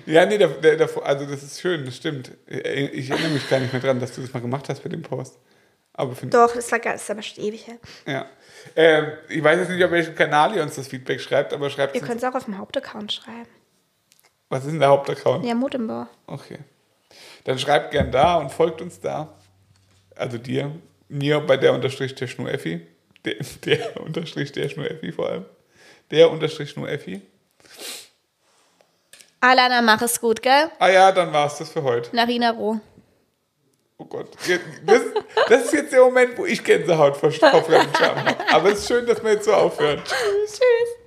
Ja, 0.06 0.26
nee, 0.26 0.38
der, 0.38 0.48
der, 0.48 0.78
der, 0.78 0.90
also 1.04 1.26
das 1.26 1.44
ist 1.44 1.60
schön, 1.60 1.84
das 1.84 1.98
stimmt. 1.98 2.32
Ich 2.48 3.10
erinnere 3.10 3.32
mich 3.32 3.50
gar 3.50 3.60
nicht 3.60 3.74
mehr 3.74 3.82
dran, 3.82 4.00
dass 4.00 4.16
du 4.16 4.22
das 4.22 4.34
mal 4.34 4.40
gemacht 4.40 4.70
hast 4.70 4.82
bei 4.82 4.90
dem 4.90 5.02
Post. 5.02 5.38
Aber 5.94 6.14
Doch, 6.24 6.54
das 6.54 6.72
war 6.72 6.94
ist 6.96 7.10
aber 7.10 7.22
schon 7.22 7.44
ewig 7.44 7.68
her. 7.68 7.78
ja. 8.06 8.26
Ähm, 8.76 9.14
ich 9.28 9.44
weiß 9.44 9.60
jetzt 9.60 9.70
nicht, 9.70 9.84
auf 9.84 9.90
welchem 9.92 10.14
Kanal 10.16 10.56
ihr 10.56 10.62
uns 10.62 10.76
das 10.76 10.88
Feedback 10.88 11.20
schreibt, 11.20 11.52
aber 11.52 11.70
schreibt 11.72 11.96
Ihr 11.96 12.02
uns. 12.02 12.08
könnt 12.10 12.24
es 12.24 12.30
auch 12.30 12.36
auf 12.36 12.46
dem 12.46 12.58
Hauptaccount 12.60 13.12
schreiben. 13.12 13.48
Was 14.50 14.66
ist 14.66 14.72
denn 14.72 14.80
der 14.80 14.90
Hauptaccount? 14.90 15.44
Ja, 15.46 15.56
Mutimbau. 15.56 16.06
Okay. 16.28 16.60
Dann 17.44 17.58
schreibt 17.58 17.92
gern 17.92 18.12
da 18.12 18.36
und 18.38 18.52
folgt 18.52 18.82
uns 18.82 19.00
da. 19.00 19.34
Also 20.16 20.38
dir, 20.38 20.72
mir 21.10 21.40
bei 21.40 21.58
der 21.58 21.74
Unterstrich 21.74 22.14
der 22.16 22.28
Schnureffi. 22.28 22.86
Der, 23.26 23.36
der 23.66 24.00
Unterstrich 24.02 24.52
der 24.52 24.70
Schnureffi 24.70 25.12
vor 25.12 25.28
allem. 25.30 25.46
Der 26.12 26.30
Unterstrich 26.30 26.70
Schnureffi. 26.70 27.22
Alana, 29.40 29.82
mach 29.82 30.02
es 30.04 30.22
gut, 30.22 30.42
gell? 30.42 30.70
Ah 30.78 30.90
ja, 30.90 31.12
dann 31.12 31.34
war's 31.34 31.58
das 31.58 31.70
für 31.72 31.82
heute. 31.82 32.16
Narina 32.16 32.52
Roh. 32.52 32.80
Oh 33.98 34.06
Gott. 34.06 34.28
Das, 34.86 35.02
das 35.50 35.66
ist 35.66 35.74
jetzt 35.74 35.94
der 35.94 36.02
Moment, 36.02 36.38
wo 36.38 36.46
ich 36.46 36.64
Gänsehaut 36.64 37.18
vor, 37.18 37.32
Scham 37.32 37.52
habe. 37.54 38.36
Aber 38.52 38.72
es 38.72 38.80
ist 38.80 38.88
schön, 38.88 39.06
dass 39.06 39.24
wir 39.24 39.34
jetzt 39.34 39.46
so 39.46 39.54
aufhören. 39.54 40.02
Tschüss. 40.04 41.01